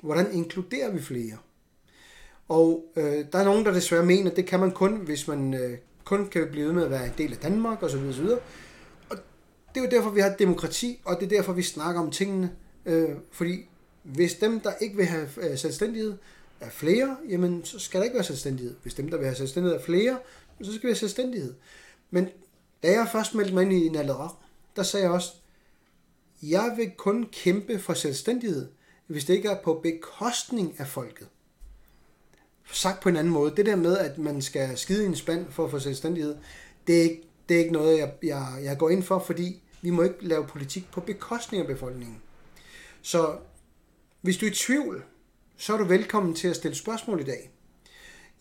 Hvordan 0.02 0.32
inkluderer 0.32 0.92
vi 0.92 1.02
flere. 1.02 1.38
Og 2.48 2.86
øh, 2.96 3.26
der 3.32 3.40
er 3.40 3.44
nogen, 3.44 3.66
der 3.66 3.74
desværre 3.74 4.06
mener, 4.06 4.32
at 4.32 4.38
det 4.38 4.46
kan 4.46 4.60
man 4.60 4.72
kun, 4.72 4.96
hvis 4.96 5.28
man 5.28 5.54
øh, 5.54 5.78
kun 6.04 6.28
kan 6.28 6.48
blive 6.52 6.66
ved 6.66 6.74
med 6.74 6.84
at 6.84 6.92
være 6.92 7.06
en 7.06 7.14
del 7.18 7.34
af 7.34 7.38
Danmark 7.38 7.84
osv. 7.84 8.10
osv. 8.10 8.28
Og 9.10 9.18
det 9.74 9.80
er 9.80 9.82
jo 9.82 9.90
derfor, 9.92 10.10
vi 10.10 10.22
har 10.22 10.36
demokrati, 10.40 11.02
og 11.06 11.16
det 11.20 11.26
er 11.26 11.30
derfor, 11.30 11.54
vi 11.54 11.64
snakker 11.64 12.02
om 12.02 12.12
tingene. 12.12 12.52
Øh, 12.86 13.10
fordi 13.32 13.70
hvis 14.06 14.34
dem, 14.34 14.60
der 14.60 14.74
ikke 14.82 14.96
vil 14.96 15.06
have 15.06 15.30
øh, 15.38 15.58
selvstændighed, 15.58 16.18
er 16.60 16.70
flere, 16.70 17.18
jamen 17.30 17.66
så 17.66 17.80
skal 17.80 18.00
der 18.00 18.04
ikke 18.04 18.16
være 18.16 18.24
selvstændighed. 18.24 18.76
Hvis 18.82 18.94
dem, 18.94 19.10
der 19.10 19.18
vil 19.18 19.26
have 19.26 19.36
selvstændighed, 19.36 19.80
er 19.80 19.84
flere, 19.84 20.20
så 20.62 20.74
skal 20.74 20.82
vi 20.82 20.90
have 20.90 20.96
selvstændighed. 20.96 21.54
Men 22.12 22.30
da 22.84 22.92
jeg 22.92 23.10
først 23.12 23.36
meldte 23.36 23.54
mig 23.54 23.64
ind 23.64 23.74
i 23.74 23.90
Nalera, 23.90 24.36
der 24.76 24.84
sagde 24.84 25.06
jeg 25.06 25.14
også, 25.14 25.34
jeg 26.42 26.74
vil 26.78 26.92
kun 26.98 27.30
kæmpe 27.32 27.80
for 27.80 27.94
selvstændighed, 27.94 28.68
hvis 29.08 29.26
det 29.26 29.34
ikke 29.34 29.50
er 29.50 29.62
på 29.64 29.80
bekostning 29.84 30.76
af 30.78 30.88
folket. 30.88 31.28
Sagt 32.72 33.00
på 33.00 33.10
en 33.10 33.18
anden 33.18 33.34
måde, 33.34 33.54
det 33.58 33.66
der 33.66 33.76
med, 33.76 33.98
at 33.98 34.18
man 34.18 34.42
skal 34.42 34.78
skide 34.78 35.04
i 35.04 35.06
en 35.06 35.16
spand 35.16 35.46
for 35.52 35.66
at 35.66 35.72
få 35.72 35.80
selvstændighed, 35.80 36.36
det 36.88 36.98
er 36.98 37.02
ikke, 37.02 37.24
det 37.50 37.56
er 37.56 37.60
ikke 37.60 37.74
noget, 37.74 38.00
jeg, 38.00 38.14
jeg, 38.24 38.60
jeg 38.64 38.78
går 38.78 38.90
ind 38.90 39.04
for, 39.04 39.20
fordi 39.20 39.62
vi 39.82 39.90
må 39.90 40.04
ikke 40.04 40.28
lave 40.28 40.48
politik 40.48 40.92
på 40.92 41.02
bekostning 41.02 41.62
af 41.62 41.68
befolkningen. 41.68 42.22
Så 43.02 43.38
hvis 44.26 44.38
du 44.38 44.46
er 44.46 44.50
i 44.50 44.54
tvivl, 44.54 45.04
så 45.58 45.74
er 45.74 45.78
du 45.78 45.84
velkommen 45.84 46.36
til 46.36 46.48
at 46.48 46.56
stille 46.56 46.76
spørgsmål 46.76 47.22
i 47.22 47.24
dag. 47.24 47.52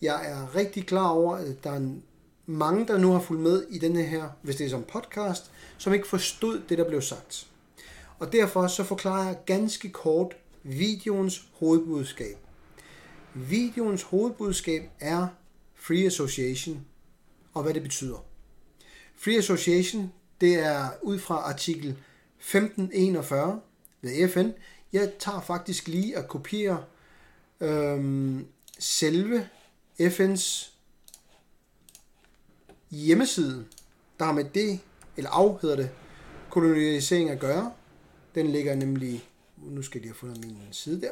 Jeg 0.01 0.31
er 0.31 0.55
rigtig 0.55 0.85
klar 0.87 1.07
over, 1.07 1.35
at 1.35 1.63
der 1.63 1.71
er 1.71 1.89
mange, 2.45 2.87
der 2.87 2.97
nu 2.97 3.11
har 3.11 3.19
fulgt 3.19 3.43
med 3.43 3.63
i 3.69 3.77
denne 3.77 4.03
her, 4.03 4.29
hvis 4.41 4.55
det 4.55 4.65
er 4.65 4.69
som 4.69 4.83
podcast, 4.83 5.51
som 5.77 5.93
ikke 5.93 6.07
forstod 6.07 6.61
det, 6.69 6.77
der 6.77 6.87
blev 6.87 7.01
sagt. 7.01 7.47
Og 8.19 8.33
derfor 8.33 8.67
så 8.67 8.83
forklarer 8.83 9.27
jeg 9.27 9.37
ganske 9.45 9.89
kort 9.89 10.35
videoens 10.63 11.47
hovedbudskab. 11.53 12.37
Videoens 13.33 14.01
hovedbudskab 14.01 14.89
er 14.99 15.27
Free 15.75 16.05
Association, 16.05 16.85
og 17.53 17.63
hvad 17.63 17.73
det 17.73 17.83
betyder. 17.83 18.25
Free 19.15 19.37
Association, 19.37 20.11
det 20.41 20.53
er 20.53 20.89
ud 21.01 21.19
fra 21.19 21.35
artikel 21.35 21.97
1541 22.39 23.61
ved 24.01 24.29
FN. 24.29 24.49
Jeg 24.95 25.11
tager 25.19 25.41
faktisk 25.41 25.87
lige 25.87 26.17
at 26.17 26.27
kopiere 26.27 26.85
øhm, 27.61 28.47
selve 28.79 29.49
FN's 30.01 30.71
hjemmeside, 32.91 33.65
der 34.19 34.25
har 34.25 34.31
med 34.31 34.43
det, 34.43 34.79
eller 35.17 35.29
af 35.29 35.57
hedder 35.61 35.75
det, 35.75 35.89
kolonisering 36.49 37.29
at 37.29 37.39
gøre. 37.39 37.73
Den 38.35 38.47
ligger 38.47 38.75
nemlig, 38.75 39.29
nu 39.57 39.81
skal 39.81 39.99
jeg 39.99 40.01
lige 40.01 40.13
have 40.13 40.19
fundet 40.19 40.45
min 40.45 40.57
side 40.71 41.01
der. 41.01 41.11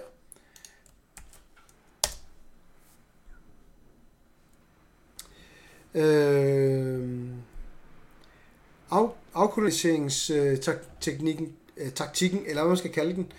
Øh, 5.96 7.30
af, 8.90 9.16
afkoloniseringsteknikken, 9.34 11.56
øh, 11.78 11.92
taktikken, 11.92 12.46
eller 12.46 12.62
hvad 12.62 12.70
man 12.70 12.78
skal 12.78 12.92
kalde 12.92 13.14
den, 13.14 13.32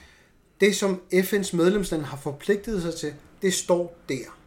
det 0.61 0.77
som 0.77 1.03
FN's 1.13 1.57
medlemslande 1.57 2.05
har 2.05 2.17
forpligtet 2.17 2.83
sig 2.83 2.95
til, 2.95 3.15
det 3.43 3.55
står 3.55 3.99
der. 4.09 4.39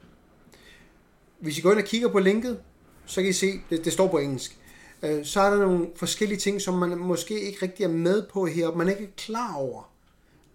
Hvis 1.40 1.58
I 1.58 1.62
går 1.62 1.72
ind 1.72 1.80
og 1.80 1.86
kigger 1.86 2.08
på 2.08 2.20
linket, 2.20 2.60
så 3.06 3.22
kan 3.22 3.30
I 3.30 3.34
se, 3.34 3.62
det, 3.70 3.86
det 3.86 3.94
står 3.94 4.08
på 4.08 4.18
engelsk. 4.18 4.58
Øh, 5.04 5.26
så 5.26 5.42
er 5.42 5.50
der 5.50 5.58
nogle 5.58 5.88
forskellige 5.96 6.40
ting, 6.40 6.62
som 6.62 6.74
man 6.74 6.98
måske 6.98 7.42
ikke 7.42 7.58
rigtig 7.62 7.84
er 7.84 7.90
med 7.90 8.28
på 8.34 8.46
her, 8.46 8.68
og 8.68 8.78
man 8.78 8.90
ikke 8.90 9.04
er 9.04 9.12
klar 9.18 9.56
over. 9.56 9.92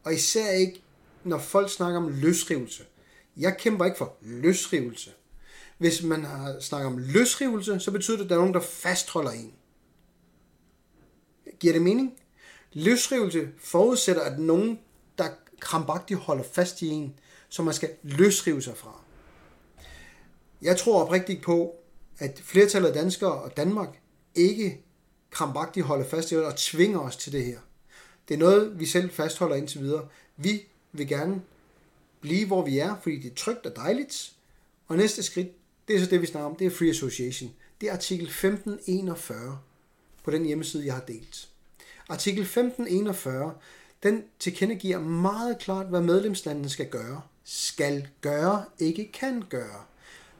Og 0.05 0.15
især 0.15 0.51
ikke, 0.51 0.83
når 1.25 1.39
folk 1.39 1.71
snakker 1.71 2.01
om 2.01 2.09
løsrivelse. 2.09 2.85
Jeg 3.37 3.57
kæmper 3.59 3.85
ikke 3.85 3.99
for 3.99 4.17
løsrivelse. 4.21 5.11
Hvis 5.79 6.03
man 6.03 6.25
har 6.25 6.61
snakket 6.61 6.87
om 6.87 6.99
løsrivelse, 6.99 7.81
så 7.81 7.91
betyder 7.91 8.17
det, 8.17 8.25
at 8.25 8.31
der 8.31 8.37
er 8.37 8.41
nogen, 8.41 8.55
der 8.55 8.61
fastholder 8.61 9.31
en. 9.31 9.53
Giver 11.61 11.73
det 11.73 11.83
mening? 11.83 12.13
Løsrivelse 12.73 13.49
forudsætter, 13.59 14.23
at 14.23 14.39
nogen, 14.39 14.79
krampagtigt 15.62 16.21
holder 16.21 16.45
fast 16.52 16.83
i 16.83 16.88
en, 16.88 17.14
som 17.49 17.64
man 17.64 17.75
skal 17.75 17.90
løsrive 18.02 18.62
sig 18.62 18.76
fra. 18.76 19.00
Jeg 20.62 20.76
tror 20.76 21.02
oprigtigt 21.04 21.42
på, 21.42 21.75
at 22.19 22.40
flertallet 22.45 22.88
af 22.88 22.95
danskere 22.95 23.33
og 23.33 23.57
Danmark 23.57 24.00
ikke 24.35 24.81
krampagtigt 25.31 25.87
holder 25.87 26.09
fast 26.09 26.33
i 26.33 26.37
og 26.37 26.57
tvinger 26.57 26.99
os 27.00 27.16
til 27.16 27.33
det 27.33 27.45
her. 27.45 27.59
Det 28.28 28.35
er 28.35 28.38
noget, 28.38 28.81
vi 28.81 28.87
selv 28.87 29.11
fastholder 29.11 29.57
indtil 29.57 29.81
videre. 29.81 30.09
Vi 30.37 30.62
vil 30.92 31.09
gerne 31.09 31.42
blive, 32.21 32.47
hvor 32.47 32.64
vi 32.64 32.78
er, 32.78 32.97
fordi 33.02 33.16
det 33.21 33.31
er 33.31 33.35
trygt 33.35 33.66
og 33.66 33.76
dejligt. 33.76 34.33
Og 34.88 34.97
næste 34.97 35.23
skridt, 35.23 35.49
det 35.88 35.97
er 35.97 36.00
så 36.00 36.07
det, 36.07 36.21
vi 36.21 36.26
snakker 36.26 36.50
om, 36.50 36.57
det 36.57 36.66
er 36.66 36.71
Free 36.71 36.90
Association. 36.90 37.52
Det 37.81 37.88
er 37.88 37.92
artikel 37.92 38.26
1541 38.26 39.59
på 40.25 40.31
den 40.31 40.45
hjemmeside, 40.45 40.87
jeg 40.87 40.95
har 40.95 41.00
delt. 41.00 41.49
Artikel 42.09 42.42
1541, 42.42 43.54
den 44.03 44.25
tilkendegiver 44.39 45.01
meget 45.01 45.59
klart, 45.59 45.87
hvad 45.87 46.01
medlemslandene 46.01 46.69
skal 46.69 46.89
gøre. 46.89 47.23
Skal 47.45 48.09
gøre, 48.21 48.65
ikke 48.79 49.13
kan 49.13 49.45
gøre. 49.49 49.85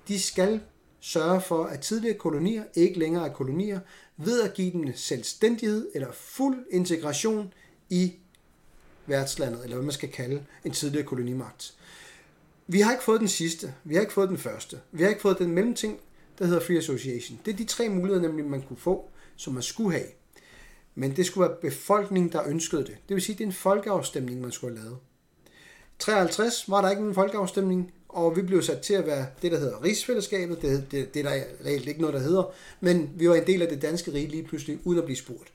De 0.09 0.21
skal 0.21 0.61
sørge 1.01 1.41
for, 1.41 1.65
at 1.65 1.81
tidligere 1.81 2.19
kolonier 2.19 2.65
ikke 2.75 2.99
længere 2.99 3.29
er 3.29 3.33
kolonier, 3.33 3.81
ved 4.17 4.43
at 4.43 4.55
give 4.55 4.73
dem 4.73 4.97
selvstændighed 4.97 5.89
eller 5.95 6.13
fuld 6.13 6.67
integration 6.71 7.53
i 7.91 8.13
værtslandet, 9.07 9.65
eller 9.65 9.77
hvad 9.77 9.85
man 9.85 9.93
skal 9.93 10.09
kalde 10.09 10.45
en 10.65 10.73
tidligere 10.73 11.07
kolonimagt. 11.07 11.75
Vi 12.67 12.81
har 12.81 12.93
ikke 12.93 13.05
fået 13.05 13.21
den 13.21 13.29
sidste, 13.29 13.75
vi 13.85 13.95
har 13.95 14.01
ikke 14.01 14.13
fået 14.13 14.29
den 14.29 14.39
første, 14.39 14.81
vi 14.93 15.03
har 15.03 15.11
ikke 15.11 15.23
fået 15.23 15.39
den 15.39 15.51
mellemting, 15.51 16.01
der 16.39 16.45
hedder 16.45 16.61
Free 16.61 16.79
Association. 16.79 17.41
Det 17.45 17.53
er 17.53 17.57
de 17.57 17.65
tre 17.65 17.89
muligheder, 17.89 18.23
nemlig 18.23 18.45
man 18.45 18.63
kunne 18.63 18.77
få, 18.77 19.11
som 19.37 19.55
man 19.55 19.63
skulle 19.63 19.93
have. 19.99 20.09
Men 20.95 21.17
det 21.17 21.27
skulle 21.27 21.49
være 21.49 21.59
befolkningen, 21.61 22.33
der 22.33 22.49
ønskede 22.49 22.83
det. 22.83 22.97
Det 23.09 23.15
vil 23.15 23.23
sige, 23.23 23.35
at 23.35 23.39
det 23.39 23.45
er 23.45 23.49
en 23.49 23.53
folkeafstemning, 23.53 24.41
man 24.41 24.53
skulle 24.53 24.77
have 24.77 24.85
lavet. 24.85 24.99
53 25.99 26.65
var 26.69 26.83
der 26.83 26.91
ikke 26.91 27.03
en 27.03 27.15
folkeafstemning, 27.15 27.93
og 28.09 28.37
vi 28.37 28.43
blev 28.43 28.63
sat 28.63 28.81
til 28.81 28.95
at 28.95 29.07
være 29.07 29.27
det, 29.43 29.53
der 29.53 29.59
hedder 29.59 29.85
rigsfællesskabet. 29.85 30.63
Det, 30.63 30.87
det, 30.91 31.15
det 31.15 31.27
er 31.27 31.31
der 31.31 31.43
reelt 31.65 31.89
ikke 31.89 32.01
noget, 32.01 32.15
der 32.15 32.21
hedder, 32.21 32.53
men 32.81 33.11
vi 33.17 33.29
var 33.29 33.35
en 33.35 33.47
del 33.47 33.63
af 33.63 33.69
det 33.69 33.83
danske 33.83 34.13
rige 34.13 34.29
lige 34.29 34.43
pludselig, 34.43 34.79
uden 34.85 34.99
at 34.99 35.05
blive 35.05 35.17
spurgt. 35.17 35.53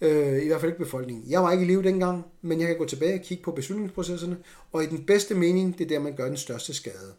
Øh, 0.00 0.42
I 0.42 0.46
hvert 0.46 0.60
fald 0.60 0.72
ikke 0.72 0.84
befolkningen. 0.84 1.24
Jeg 1.30 1.42
var 1.42 1.52
ikke 1.52 1.64
i 1.64 1.68
live 1.68 1.82
dengang, 1.82 2.24
men 2.42 2.60
jeg 2.60 2.68
kan 2.68 2.78
gå 2.78 2.84
tilbage 2.84 3.14
og 3.14 3.20
kigge 3.20 3.44
på 3.44 3.52
beslutningsprocesserne, 3.52 4.36
og 4.72 4.84
i 4.84 4.86
den 4.86 5.04
bedste 5.06 5.34
mening, 5.34 5.78
det 5.78 5.84
er 5.84 5.88
der, 5.88 5.98
man 5.98 6.16
gør 6.16 6.26
den 6.26 6.36
største 6.36 6.74
skade. 6.74 7.14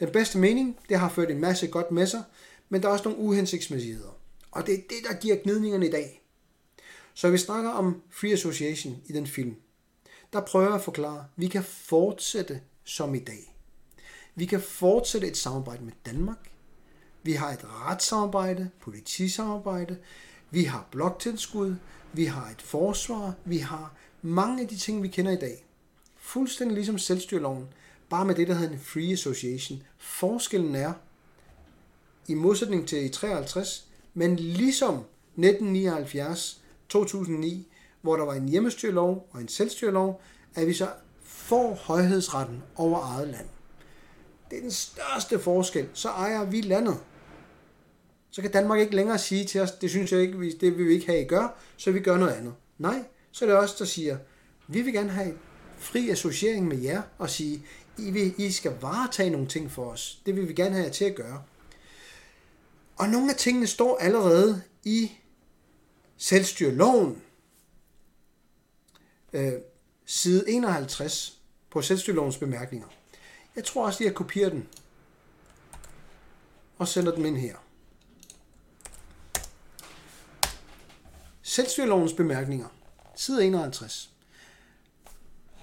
Den 0.00 0.08
bedste 0.08 0.38
mening, 0.38 0.78
det 0.88 0.98
har 0.98 1.08
ført 1.08 1.30
en 1.30 1.40
masse 1.40 1.66
godt 1.66 1.90
med 1.90 2.06
sig, 2.06 2.22
men 2.68 2.82
der 2.82 2.88
er 2.88 2.92
også 2.92 3.08
nogle 3.08 3.20
uhensigtsmæssigheder. 3.20 4.18
Og 4.50 4.66
det 4.66 4.74
er 4.74 4.78
det, 4.78 5.10
der 5.10 5.20
giver 5.20 5.36
gnidningerne 5.36 5.86
i 5.86 5.90
dag. 5.90 6.25
Så 7.18 7.30
vi 7.30 7.38
snakker 7.38 7.70
om 7.70 8.02
Free 8.10 8.32
Association 8.32 8.96
i 9.06 9.12
den 9.12 9.26
film. 9.26 9.56
Der 10.32 10.40
prøver 10.40 10.66
jeg 10.66 10.74
at 10.74 10.82
forklare, 10.82 11.18
at 11.18 11.24
vi 11.36 11.48
kan 11.48 11.64
fortsætte 11.64 12.60
som 12.84 13.14
i 13.14 13.18
dag. 13.18 13.56
Vi 14.34 14.46
kan 14.46 14.60
fortsætte 14.60 15.28
et 15.28 15.36
samarbejde 15.36 15.84
med 15.84 15.92
Danmark. 16.06 16.50
Vi 17.22 17.32
har 17.32 17.50
et 17.50 17.64
retssamarbejde, 17.64 18.70
politisamarbejde, 18.80 19.98
vi 20.50 20.64
har 20.64 20.88
bloktilskud, 20.90 21.76
vi 22.12 22.24
har 22.24 22.50
et 22.50 22.62
forsvar, 22.62 23.34
vi 23.44 23.58
har 23.58 23.94
mange 24.22 24.62
af 24.62 24.68
de 24.68 24.76
ting, 24.76 25.02
vi 25.02 25.08
kender 25.08 25.32
i 25.32 25.36
dag. 25.36 25.66
Fuldstændig 26.16 26.74
ligesom 26.74 26.98
selvstyreloven, 26.98 27.68
bare 28.08 28.24
med 28.24 28.34
det, 28.34 28.48
der 28.48 28.54
hedder 28.54 28.72
en 28.72 28.80
free 28.80 29.12
association. 29.12 29.82
Forskellen 29.98 30.74
er, 30.74 30.92
i 32.28 32.34
modsætning 32.34 32.88
til 32.88 33.04
i 33.04 33.08
53, 33.08 33.88
men 34.14 34.36
ligesom 34.36 34.94
1979, 34.94 36.62
2009, 36.88 37.66
hvor 38.02 38.16
der 38.16 38.24
var 38.24 38.34
en 38.34 38.48
hjemmestyrelov 38.48 39.28
og 39.32 39.40
en 39.40 39.48
selvstyrelov, 39.48 40.22
at 40.54 40.66
vi 40.66 40.72
så 40.72 40.88
får 41.22 41.74
højhedsretten 41.74 42.62
over 42.76 43.00
eget 43.00 43.28
land. 43.28 43.46
Det 44.50 44.56
er 44.56 44.62
den 44.62 44.70
største 44.70 45.38
forskel. 45.38 45.88
Så 45.92 46.08
ejer 46.08 46.44
vi 46.44 46.60
landet. 46.60 46.98
Så 48.30 48.42
kan 48.42 48.50
Danmark 48.50 48.80
ikke 48.80 48.96
længere 48.96 49.18
sige 49.18 49.44
til 49.44 49.60
os, 49.60 49.70
det 49.70 49.90
synes 49.90 50.12
jeg 50.12 50.20
ikke, 50.20 50.52
det 50.60 50.78
vil 50.78 50.88
vi 50.88 50.92
ikke 50.94 51.06
have, 51.06 51.22
I 51.22 51.24
gør, 51.24 51.58
så 51.76 51.90
vi 51.90 52.00
gør 52.00 52.16
noget 52.16 52.32
andet. 52.32 52.54
Nej, 52.78 53.04
så 53.32 53.44
er 53.44 53.48
det 53.48 53.58
os, 53.58 53.74
der 53.74 53.84
siger, 53.84 54.18
vi 54.68 54.82
vil 54.82 54.92
gerne 54.92 55.10
have 55.10 55.34
fri 55.78 56.10
associering 56.10 56.68
med 56.68 56.78
jer 56.78 57.02
og 57.18 57.30
sige, 57.30 57.62
I, 57.98 58.10
vil, 58.10 58.34
I 58.38 58.52
skal 58.52 58.72
varetage 58.80 59.30
nogle 59.30 59.46
ting 59.46 59.70
for 59.70 59.90
os. 59.90 60.22
Det 60.26 60.36
vil 60.36 60.48
vi 60.48 60.52
gerne 60.52 60.74
have 60.74 60.84
jer 60.84 60.92
til 60.92 61.04
at 61.04 61.14
gøre. 61.14 61.42
Og 62.96 63.08
nogle 63.08 63.30
af 63.30 63.36
tingene 63.36 63.66
står 63.66 63.96
allerede 63.96 64.62
i 64.84 65.10
selvstyrloven, 66.16 67.22
Øh, 69.32 69.52
side 70.04 70.50
51 70.50 71.40
på 71.70 71.82
selvstyrlovens 71.82 72.38
bemærkninger. 72.38 72.86
Jeg 73.56 73.64
tror 73.64 73.86
også, 73.86 74.04
at 74.04 74.06
jeg 74.06 74.14
kopierer 74.14 74.50
den 74.50 74.68
og 76.78 76.88
sender 76.88 77.14
den 77.14 77.26
ind 77.26 77.36
her. 77.36 77.56
Selvstyrelovens 81.42 82.12
bemærkninger, 82.12 82.68
side 83.14 83.44
51. 83.44 84.10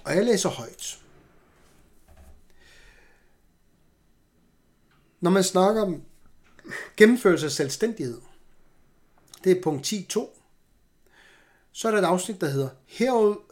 Og 0.04 0.16
jeg 0.16 0.24
læser 0.24 0.48
højt. 0.48 1.00
Når 5.20 5.30
man 5.30 5.44
snakker 5.44 5.82
om 5.82 6.02
gennemførelse 6.96 7.46
af 7.46 7.52
selvstændighed, 7.52 8.20
det 9.44 9.58
er 9.58 9.62
punkt 9.62 9.92
10.2, 9.92 10.33
så 11.76 11.88
er 11.88 11.92
der 11.92 11.98
et 11.98 12.04
afsnit, 12.04 12.40
der 12.40 12.48
hedder 12.48 12.68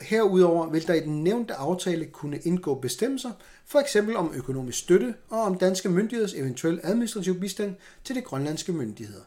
Herudover 0.00 0.70
vil 0.70 0.86
der 0.86 0.94
i 0.94 1.00
den 1.00 1.24
nævnte 1.24 1.54
aftale 1.54 2.06
kunne 2.06 2.38
indgå 2.38 2.74
bestemmelser, 2.74 3.30
for 3.66 3.78
eksempel 3.78 4.16
om 4.16 4.32
økonomisk 4.34 4.78
støtte 4.78 5.14
og 5.28 5.40
om 5.40 5.58
danske 5.58 5.88
myndigheders 5.88 6.34
eventuel 6.34 6.80
administrativ 6.82 7.40
bistand 7.40 7.76
til 8.04 8.16
de 8.16 8.20
grønlandske 8.20 8.72
myndigheder. 8.72 9.22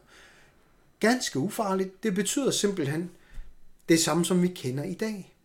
Ganske 0.99 1.39
ufarligt, 1.39 2.03
det 2.03 2.15
betyder 2.15 2.51
simpelthen 2.51 3.12
det 3.89 3.99
samme, 3.99 4.25
som 4.25 4.41
vi 4.41 4.47
kender 4.47 4.84
i 4.84 4.93
dag. 4.93 5.36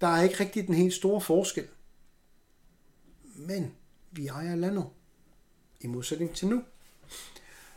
Der 0.00 0.06
er 0.06 0.22
ikke 0.22 0.40
rigtig 0.40 0.66
den 0.66 0.74
helt 0.74 0.94
store 0.94 1.20
forskel. 1.20 1.66
Men 3.34 3.72
vi 4.12 4.26
ejer 4.26 4.56
landet. 4.56 4.86
I 5.80 5.86
modsætning 5.86 6.34
til 6.34 6.48
nu. 6.48 6.62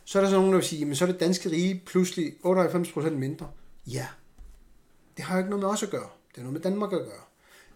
Så 0.04 0.18
er 0.18 0.22
der 0.22 0.30
så 0.30 0.36
nogen, 0.36 0.52
der 0.52 0.58
vil 0.58 0.66
sige, 0.66 0.84
men 0.84 0.96
så 0.96 1.04
er 1.04 1.10
det 1.10 1.20
danske 1.20 1.50
rige 1.50 1.82
pludselig 1.86 2.34
98% 2.44 3.10
mindre. 3.10 3.50
Ja, 3.86 4.06
det 5.16 5.24
har 5.24 5.34
jo 5.34 5.38
ikke 5.38 5.50
noget 5.50 5.62
med 5.64 5.70
os 5.70 5.82
at 5.82 5.90
gøre. 5.90 6.08
Det 6.30 6.36
er 6.36 6.42
noget 6.42 6.52
med 6.52 6.60
Danmark 6.60 6.92
at 6.92 7.04
gøre. 7.04 7.22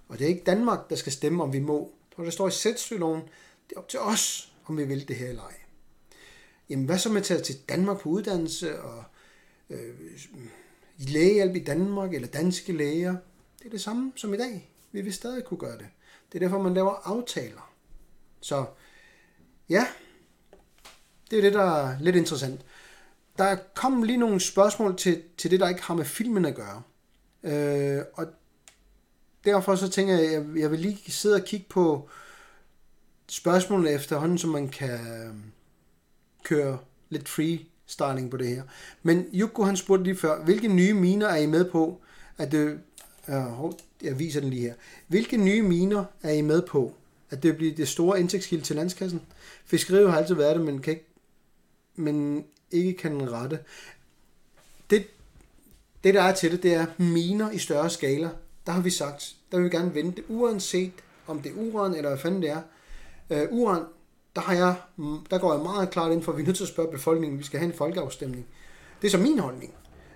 Og 0.09 0.19
det 0.19 0.25
er 0.25 0.29
ikke 0.29 0.45
Danmark, 0.45 0.91
der 0.91 0.97
skal 0.97 1.13
stemme, 1.13 1.43
om 1.43 1.53
vi 1.53 1.59
må. 1.59 1.93
Når 2.17 2.25
der 2.25 2.31
står 2.31 2.49
i 2.49 2.51
sætstyloven, 2.51 3.21
det 3.69 3.77
er 3.77 3.81
op 3.81 3.89
til 3.89 4.01
os, 4.01 4.53
om 4.67 4.79
vi 4.79 4.85
vil 4.85 5.09
det 5.09 5.17
her 5.17 5.29
eller 5.29 5.43
ej. 5.43 5.55
Jamen, 6.71 6.87
hvad 6.87 6.99
så 6.99 7.09
med 7.09 7.21
at 7.21 7.27
tage 7.27 7.41
til 7.41 7.59
Danmark 7.69 8.01
på 8.01 8.09
uddannelse 8.09 8.83
og 8.83 9.05
øh, 9.71 9.95
lægehjælp 10.99 11.57
i 11.57 11.65
Danmark 11.65 12.15
eller 12.15 12.29
danske 12.29 12.73
læger? 12.73 13.17
Det 13.59 13.67
er 13.67 13.71
det 13.71 13.81
samme 13.81 14.13
som 14.17 14.35
i 14.35 14.37
dag. 14.37 14.71
Vi 14.93 15.01
vil 15.01 15.13
stadig 15.13 15.45
kunne 15.45 15.61
gøre 15.61 15.79
det. 15.79 15.87
Det 16.33 16.39
er 16.39 16.47
derfor, 16.47 16.63
man 16.63 16.75
laver 16.75 16.95
aftaler. 17.05 17.73
Så 18.41 18.67
ja, 19.69 19.87
det 21.31 21.39
er 21.39 21.43
det, 21.43 21.53
der 21.53 21.63
er 21.63 21.97
lidt 22.01 22.17
interessant. 22.17 22.61
Der 23.39 23.57
kom 23.75 24.03
lige 24.03 24.17
nogle 24.17 24.41
spørgsmål 24.41 24.97
til, 24.97 25.23
til 25.39 25.51
det, 25.51 25.61
der 25.61 25.69
ikke 25.69 25.83
har 25.83 25.95
med 25.95 26.05
filmen 26.05 26.45
at 26.45 26.55
gøre. 26.55 26.83
Øh, 27.43 28.03
og 28.15 28.27
derfor 29.45 29.75
så 29.75 29.89
tænker 29.89 30.19
jeg, 30.19 30.33
jeg, 30.33 30.45
jeg 30.57 30.71
vil 30.71 30.79
lige 30.79 31.13
sidde 31.13 31.35
og 31.35 31.45
kigge 31.45 31.67
på 31.69 32.09
spørgsmålene 33.29 33.91
efterhånden, 33.91 34.39
så 34.39 34.47
man 34.47 34.69
kan 34.69 34.91
øh, 34.91 35.35
køre 36.45 36.79
lidt 37.09 37.29
freestyling 37.29 38.31
på 38.31 38.37
det 38.37 38.49
her. 38.49 38.63
Men 39.03 39.27
Jukko 39.33 39.63
han 39.63 39.77
spurgte 39.77 40.05
lige 40.05 40.17
før, 40.17 40.45
hvilke 40.45 40.69
nye 40.69 40.95
miner 40.95 41.27
er 41.27 41.37
I 41.37 41.47
med 41.47 41.71
på? 41.71 42.01
At 42.39 42.53
det, 42.53 42.81
øh, 43.29 43.73
jeg 44.03 44.19
viser 44.19 44.41
den 44.41 44.51
lige 44.51 44.63
her. 44.63 44.75
Hvilke 45.09 45.37
nye 45.37 45.63
miner 45.63 46.05
er 46.23 46.31
I 46.31 46.41
med 46.41 46.63
på? 46.63 46.95
At 47.31 47.43
det 47.43 47.57
bliver 47.57 47.75
det 47.75 47.89
store 47.89 48.21
indtægtskilde 48.21 48.65
til 48.65 48.77
landskassen? 48.77 49.23
Fiskeriet 49.65 50.11
har 50.11 50.19
altid 50.19 50.35
været 50.35 50.57
det, 50.57 50.65
men, 50.65 50.83
kan 50.83 50.93
ikke, 50.93 51.07
men 51.97 52.45
ikke 52.71 52.95
kan 52.95 53.13
den 53.13 53.33
rette. 53.33 53.59
Det, 54.91 55.07
det, 56.05 56.15
der 56.15 56.23
er 56.23 56.35
til 56.35 56.53
det, 56.53 56.63
det 56.63 56.75
er 56.75 56.87
miner 56.99 57.51
i 57.51 57.59
større 57.59 57.91
skala. 57.91 58.31
Der 58.67 58.73
har 58.73 58.81
vi 58.81 58.91
sagt, 58.91 59.35
der 59.51 59.57
vil 59.57 59.65
vi 59.65 59.77
gerne 59.77 59.95
vente, 59.95 60.23
uanset 60.29 60.93
om 61.27 61.43
det 61.43 61.53
er 61.53 61.57
uran 61.57 61.95
eller 61.95 62.09
hvad 62.09 62.19
fanden 62.19 62.43
det 62.43 62.51
er. 62.51 62.63
Øh, 63.31 63.49
uran, 63.51 63.83
der, 64.37 64.41
har 64.41 64.55
jeg, 64.55 64.75
mm, 64.97 65.19
der 65.31 65.39
går 65.39 65.55
jeg 65.55 65.63
meget 65.63 65.91
klart 65.91 66.13
ind 66.13 66.23
for, 66.23 66.33
at 66.33 66.39
vi 66.39 66.43
er 66.43 66.47
nødt 66.47 66.57
til 66.57 66.65
at 66.65 66.69
spørge 66.69 66.93
befolkningen, 66.93 67.39
vi 67.39 67.45
skal 67.45 67.61
have 67.61 67.73
en 67.73 67.77
folkeafstemning. 67.77 68.47
Det 69.03 69.07
er 69.07 69.11
så 69.11 69.19
min 69.19 69.39
holdning. 69.39 69.75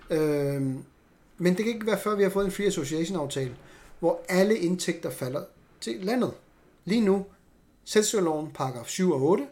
Øh, 0.09 0.61
men 1.37 1.55
det 1.55 1.57
kan 1.57 1.67
ikke 1.67 1.85
være 1.85 1.99
før, 1.99 2.15
vi 2.15 2.23
har 2.23 2.29
fået 2.29 2.45
en 2.45 2.51
free 2.51 2.67
association 2.67 3.17
aftale, 3.19 3.55
hvor 3.99 4.21
alle 4.29 4.57
indtægter 4.57 5.09
falder 5.09 5.41
til 5.81 5.95
landet. 6.01 6.31
Lige 6.85 7.01
nu, 7.01 7.25
selvstyreloven 7.83 8.51
paragraf 8.51 8.87
7 8.87 9.11
og 9.11 9.21
8, 9.21 9.47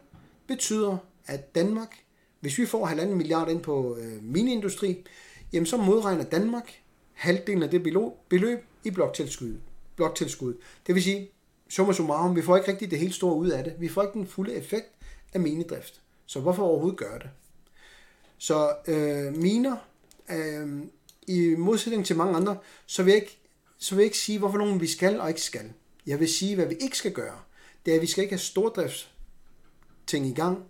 betyder, 0.48 0.98
at 1.26 1.56
Danmark, 1.56 1.96
hvis 2.40 2.58
vi 2.58 2.66
får 2.66 2.86
halvanden 2.86 3.18
milliard 3.18 3.50
ind 3.50 3.62
på 3.62 3.98
øh, 4.00 4.24
miniindustri, 4.24 5.06
jamen 5.54 5.66
så 5.66 5.78
modregner 5.78 6.24
Danmark 6.24 6.72
halvdelen 7.14 7.64
af 7.64 7.70
det 7.70 7.84
beløb 8.30 8.60
i 8.84 8.90
bloktilskud. 8.90 9.58
bloktilskud. 9.96 10.54
Det 10.88 10.96
vil 10.96 11.04
sige, 11.04 11.30
summa 11.70 11.94
summarum, 11.94 12.36
vi 12.36 12.42
får 12.42 12.58
ikke 12.58 12.72
rigtig 12.72 12.92
det 12.92 13.00
helt 13.00 13.16
store 13.16 13.36
ud 13.36 13.50
af 13.50 13.64
det. 13.64 13.76
Vi 13.80 13.90
får 13.90 14.02
ikke 14.02 14.14
den 14.14 14.28
fulde 14.28 14.54
effekt 14.54 14.88
af 15.34 15.40
minedrift. 15.40 16.02
Så 16.26 16.40
hvorfor 16.40 16.64
overhovedet 16.64 16.98
gøre 16.98 17.20
det? 17.20 17.30
Så 18.38 18.76
øh, 18.88 19.38
miner, 19.38 19.78
øh, 20.30 20.84
i 21.28 21.56
modsætning 21.58 22.06
til 22.06 22.16
mange 22.16 22.36
andre, 22.36 22.58
så 22.86 23.04
vil, 23.04 23.12
jeg 23.12 23.22
ikke, 23.22 23.40
så 23.78 23.96
vil 23.96 24.02
jeg 24.02 24.06
ikke 24.06 24.18
sige, 24.18 24.40
hvorfor 24.40 24.58
nogen 24.58 24.82
vi 24.82 24.88
skal 24.88 25.20
og 25.20 25.30
ikke 25.30 25.42
skal. 25.42 25.74
Jeg 26.06 26.20
vil 26.20 26.30
sige, 26.30 26.56
hvad 26.56 26.66
vi 26.66 26.76
ikke 26.76 26.98
skal 26.98 27.12
gøre. 27.12 27.40
Det 27.86 27.92
er, 27.92 27.96
at 27.96 28.02
vi 28.02 28.08
skal 28.08 28.24
ikke 28.24 28.34
have 28.34 28.40
stordrifts 28.40 29.14
ting 30.08 30.28
i 30.28 30.34
gang, 30.34 30.64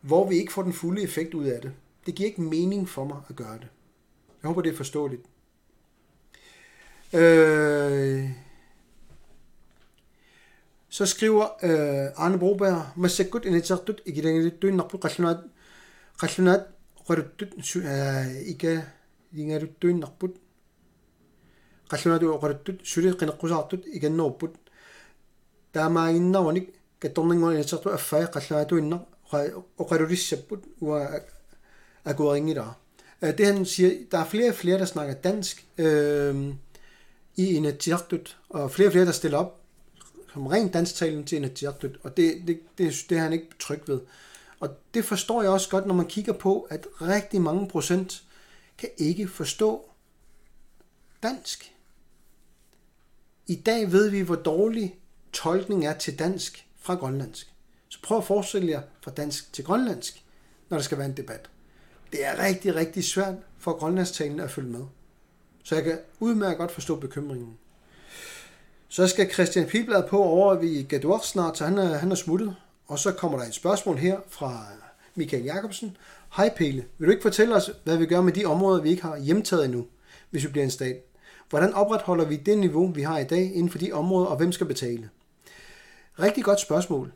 hvor 0.00 0.28
vi 0.28 0.36
ikke 0.36 0.52
får 0.52 0.62
den 0.62 0.72
fulde 0.72 1.02
effekt 1.02 1.34
ud 1.34 1.44
af 1.44 1.60
det. 1.60 1.72
Det 2.06 2.14
giver 2.14 2.28
ikke 2.28 2.42
mening 2.42 2.88
for 2.88 3.04
mig 3.04 3.20
at 3.30 3.36
gøre 3.36 3.54
det. 3.54 3.68
Jeg 4.42 4.48
håber, 4.48 4.62
det 4.62 4.72
er 4.72 4.76
forståeligt. 4.76 5.22
Øh, 7.14 8.30
så 10.88 11.06
skriver 11.06 11.44
øh, 11.62 12.24
Arne 12.24 12.38
Broberg, 12.38 12.82
Masakud 12.96 13.40
initsartut 13.44 14.00
igidangirittu 14.06 14.66
naqbu 14.70 14.98
qallunat 14.98 15.40
qallunat 16.20 16.62
qaruttut 17.06 17.50
øh, 17.76 18.48
ika 18.52 18.72
dingaruttu 19.36 19.86
naqbut 19.86 20.34
qallunat 21.90 22.20
qaruttut 22.42 22.78
suri 22.90 23.12
qinaqqusaartut 23.20 23.82
igannerupput 23.96 24.54
taamaaginnarunik 25.74 26.68
kattorningu 27.00 27.50
initsartu 27.50 27.88
affaa 27.98 28.26
qallunatu 28.34 28.76
inna 28.82 28.98
oqarulissaput 29.82 30.62
wa 30.80 30.98
qalluatuinnar 32.04 32.12
oqalulissaput 32.12 32.12
uа 32.12 32.12
akueringila 32.12 32.74
det 33.32 33.46
han 33.46 33.66
siger, 33.66 33.90
der 34.10 34.18
er 34.18 34.24
flere 34.24 34.48
og 34.48 34.54
flere, 34.54 34.78
der 34.78 34.84
snakker 34.84 35.14
dansk 35.14 35.66
øh, 35.78 36.54
i 37.36 37.54
Inatsirtut, 37.54 38.38
og 38.48 38.70
flere 38.70 38.88
og 38.88 38.92
flere, 38.92 39.06
der 39.06 39.12
stiller 39.12 39.38
op 39.38 39.60
som 40.32 40.46
rent 40.46 40.74
dansktalen 40.74 41.24
til 41.24 41.36
Inatsirtut, 41.36 41.90
og 42.02 42.16
det, 42.16 42.42
det, 42.46 42.60
det, 42.78 43.04
det 43.08 43.18
er 43.18 43.22
han 43.22 43.32
ikke 43.32 43.48
tryg 43.60 43.82
ved. 43.86 44.00
Og 44.60 44.70
det 44.94 45.04
forstår 45.04 45.42
jeg 45.42 45.50
også 45.50 45.70
godt, 45.70 45.86
når 45.86 45.94
man 45.94 46.06
kigger 46.06 46.32
på, 46.32 46.66
at 46.70 46.86
rigtig 47.02 47.40
mange 47.40 47.68
procent 47.68 48.22
kan 48.78 48.88
ikke 48.96 49.28
forstå 49.28 49.90
dansk. 51.22 51.74
I 53.46 53.54
dag 53.54 53.92
ved 53.92 54.08
vi, 54.08 54.20
hvor 54.20 54.34
dårlig 54.34 54.98
tolkning 55.32 55.86
er 55.86 55.98
til 55.98 56.18
dansk 56.18 56.66
fra 56.78 56.94
grønlandsk. 56.94 57.52
Så 57.88 57.98
prøv 58.02 58.18
at 58.18 58.24
forestille 58.24 58.70
jer 58.70 58.82
fra 59.00 59.10
dansk 59.10 59.52
til 59.52 59.64
grønlandsk, 59.64 60.24
når 60.68 60.76
der 60.76 60.84
skal 60.84 60.98
være 60.98 61.06
en 61.06 61.16
debat. 61.16 61.50
Det 62.14 62.24
er 62.24 62.44
rigtig, 62.44 62.74
rigtig 62.74 63.04
svært 63.04 63.34
for 63.58 63.72
grønlandstalen 63.72 64.40
at 64.40 64.50
følge 64.50 64.70
med. 64.70 64.84
Så 65.64 65.74
jeg 65.74 65.84
kan 65.84 65.98
udmærket 66.20 66.58
godt 66.58 66.70
forstå 66.70 66.96
bekymringen. 66.96 67.58
Så 68.88 69.06
skal 69.06 69.32
Christian 69.32 69.66
Piblad 69.66 70.08
på 70.08 70.22
over 70.22 70.54
ved 70.54 70.88
Gadorf 70.88 71.22
snart, 71.22 71.58
så 71.58 71.64
han 71.64 71.78
er, 71.78 71.94
han 71.94 72.10
er 72.10 72.14
smuttet. 72.14 72.56
Og 72.86 72.98
så 72.98 73.12
kommer 73.12 73.38
der 73.38 73.46
et 73.46 73.54
spørgsmål 73.54 73.96
her 73.96 74.20
fra 74.28 74.66
Michael 75.14 75.44
Jacobsen. 75.44 75.96
Hej 76.36 76.54
Pele, 76.56 76.84
vil 76.98 77.06
du 77.06 77.12
ikke 77.12 77.22
fortælle 77.22 77.54
os, 77.54 77.70
hvad 77.84 77.96
vi 77.96 78.06
gør 78.06 78.20
med 78.20 78.32
de 78.32 78.44
områder, 78.44 78.82
vi 78.82 78.90
ikke 78.90 79.02
har 79.02 79.18
hjemtaget 79.18 79.64
endnu, 79.64 79.86
hvis 80.30 80.44
vi 80.44 80.48
bliver 80.48 80.64
en 80.64 80.70
stat? 80.70 80.96
Hvordan 81.50 81.72
opretholder 81.72 82.24
vi 82.24 82.36
det 82.36 82.58
niveau, 82.58 82.92
vi 82.92 83.02
har 83.02 83.18
i 83.18 83.24
dag 83.24 83.54
inden 83.54 83.70
for 83.70 83.78
de 83.78 83.92
områder, 83.92 84.26
og 84.26 84.36
hvem 84.36 84.52
skal 84.52 84.66
betale? 84.66 85.10
Rigtig 86.18 86.44
godt 86.44 86.60
spørgsmål. 86.60 87.12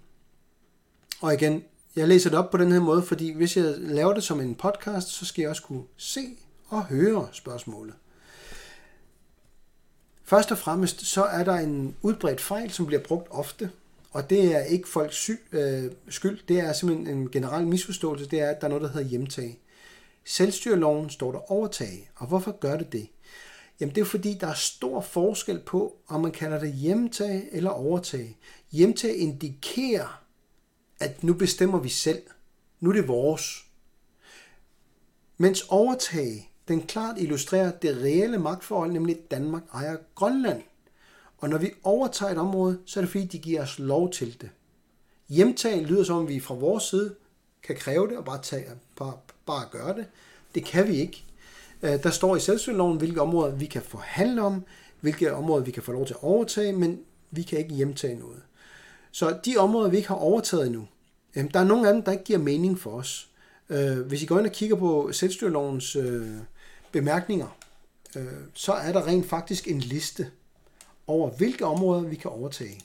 Og 1.20 1.34
igen, 1.34 1.64
jeg 1.96 2.08
læser 2.08 2.30
det 2.30 2.38
op 2.38 2.50
på 2.50 2.56
den 2.56 2.72
her 2.72 2.80
måde, 2.80 3.02
fordi 3.02 3.32
hvis 3.32 3.56
jeg 3.56 3.74
laver 3.78 4.14
det 4.14 4.22
som 4.24 4.40
en 4.40 4.54
podcast, 4.54 5.08
så 5.08 5.26
skal 5.26 5.42
jeg 5.42 5.50
også 5.50 5.62
kunne 5.62 5.84
se 5.96 6.20
og 6.68 6.84
høre 6.84 7.28
spørgsmålet. 7.32 7.94
Først 10.24 10.52
og 10.52 10.58
fremmest 10.58 11.06
så 11.06 11.24
er 11.24 11.44
der 11.44 11.54
en 11.54 11.96
udbredt 12.02 12.40
fejl, 12.40 12.70
som 12.70 12.86
bliver 12.86 13.02
brugt 13.02 13.28
ofte, 13.30 13.70
og 14.10 14.30
det 14.30 14.54
er 14.56 14.60
ikke 14.60 14.88
folks 14.88 15.16
sy- 15.16 15.30
øh, 15.52 15.92
skyld, 16.08 16.38
det 16.48 16.60
er 16.60 16.72
simpelthen 16.72 17.18
en 17.18 17.30
generel 17.30 17.66
misforståelse, 17.66 18.28
det 18.28 18.40
er, 18.40 18.50
at 18.50 18.60
der 18.60 18.66
er 18.66 18.68
noget, 18.68 18.82
der 18.82 18.88
hedder 18.88 19.08
hjemtag. 19.08 19.58
Selvstyreloven 20.24 21.10
står 21.10 21.32
der 21.32 21.52
overtag, 21.52 22.10
og 22.16 22.26
hvorfor 22.26 22.52
gør 22.52 22.76
det 22.76 22.92
det? 22.92 23.08
Jamen 23.80 23.94
det 23.94 24.00
er 24.00 24.04
fordi, 24.04 24.34
der 24.40 24.46
er 24.46 24.54
stor 24.54 25.00
forskel 25.00 25.58
på, 25.58 25.96
om 26.08 26.20
man 26.20 26.32
kalder 26.32 26.58
det 26.58 26.72
hjemtag 26.72 27.48
eller 27.52 27.70
overtag. 27.70 28.38
Hjemtag 28.72 29.16
indikerer, 29.16 30.22
at 31.00 31.24
nu 31.24 31.34
bestemmer 31.34 31.78
vi 31.78 31.88
selv. 31.88 32.22
Nu 32.80 32.90
er 32.90 32.94
det 32.94 33.08
vores. 33.08 33.64
Mens 35.36 35.64
overtage, 35.68 36.48
den 36.68 36.82
klart 36.82 37.18
illustrerer 37.18 37.70
det 37.70 37.96
reelle 37.96 38.38
magtforhold, 38.38 38.92
nemlig 38.92 39.18
Danmark 39.30 39.62
ejer 39.72 39.96
Grønland. 40.14 40.62
Og 41.38 41.48
når 41.48 41.58
vi 41.58 41.70
overtager 41.82 42.32
et 42.32 42.38
område, 42.38 42.78
så 42.86 43.00
er 43.00 43.02
det 43.02 43.10
fordi, 43.10 43.24
de 43.24 43.38
giver 43.38 43.62
os 43.62 43.78
lov 43.78 44.10
til 44.10 44.40
det. 44.40 44.50
Hjemtag 45.28 45.82
lyder 45.82 46.04
som, 46.04 46.16
om 46.16 46.28
vi 46.28 46.40
fra 46.40 46.54
vores 46.54 46.84
side 46.84 47.14
kan 47.62 47.76
kræve 47.76 48.08
det 48.08 48.16
og 48.16 48.24
bare, 48.24 48.42
tage, 48.42 48.66
bare, 48.96 49.16
bare 49.46 49.68
gøre 49.70 49.94
det. 49.94 50.06
Det 50.54 50.64
kan 50.64 50.88
vi 50.88 50.96
ikke. 50.96 51.24
Øh, 51.82 52.02
der 52.02 52.10
står 52.10 52.36
i 52.36 52.40
selvstyreloven, 52.40 52.98
hvilke 52.98 53.20
områder 53.20 53.54
vi 53.54 53.66
kan 53.66 53.82
forhandle 53.82 54.42
om, 54.42 54.64
hvilke 55.00 55.34
områder 55.34 55.64
vi 55.64 55.70
kan 55.70 55.82
få 55.82 55.92
lov 55.92 56.06
til 56.06 56.14
at 56.14 56.22
overtage, 56.22 56.72
men 56.72 57.00
vi 57.30 57.42
kan 57.42 57.58
ikke 57.58 57.74
hjemtage 57.74 58.18
noget. 58.18 58.42
Så 59.12 59.38
de 59.44 59.56
områder, 59.56 59.90
vi 59.90 59.96
ikke 59.96 60.08
har 60.08 60.14
overtaget 60.14 60.66
endnu, 60.66 60.86
der 61.34 61.60
er 61.60 61.64
nogle 61.64 61.88
af 61.88 61.94
dem, 61.94 62.02
der 62.02 62.12
ikke 62.12 62.24
giver 62.24 62.38
mening 62.38 62.78
for 62.78 62.90
os. 62.90 63.28
Øh, 63.68 64.00
hvis 64.00 64.22
I 64.22 64.26
går 64.26 64.38
ind 64.38 64.46
og 64.46 64.52
kigger 64.52 64.76
på 64.76 65.12
selvstyrelovens 65.12 65.96
øh, 65.96 66.28
bemærkninger, 66.92 67.56
øh, 68.16 68.26
så 68.54 68.72
er 68.72 68.92
der 68.92 69.06
rent 69.06 69.26
faktisk 69.26 69.68
en 69.68 69.80
liste 69.80 70.30
over, 71.06 71.30
hvilke 71.30 71.66
områder 71.66 72.02
vi 72.02 72.16
kan 72.16 72.30
overtage. 72.30 72.80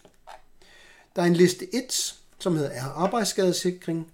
Der 1.15 1.21
er 1.21 1.25
en 1.25 1.33
liste 1.33 1.75
1, 1.75 2.15
som 2.39 2.55
hedder 2.55 2.83
arbejdsskadesikring, 2.83 4.11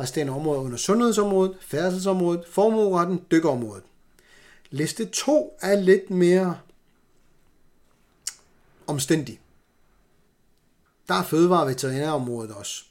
resterende 0.00 0.32
områder 0.32 0.60
under 0.60 0.78
sundhedsområdet, 0.78 1.56
færdselsområdet, 1.60 2.44
formueretten, 2.50 3.22
dykkerområdet. 3.30 3.84
Liste 4.70 5.04
2 5.04 5.58
er 5.60 5.80
lidt 5.80 6.10
mere 6.10 6.58
omstændig. 8.86 9.40
Der 11.08 11.14
er 11.14 11.22
fødevare- 11.22 11.62
og 11.62 11.68
veterinærområdet 11.68 12.54
også. 12.54 12.84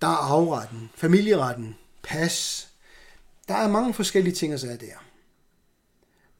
Der 0.00 0.06
er 0.06 0.16
afretten, 0.16 0.90
familieretten, 0.94 1.76
pas. 2.02 2.68
Der 3.48 3.54
er 3.54 3.68
mange 3.68 3.94
forskellige 3.94 4.34
ting 4.34 4.52
at 4.52 4.60
sige 4.60 4.76
der. 4.76 5.04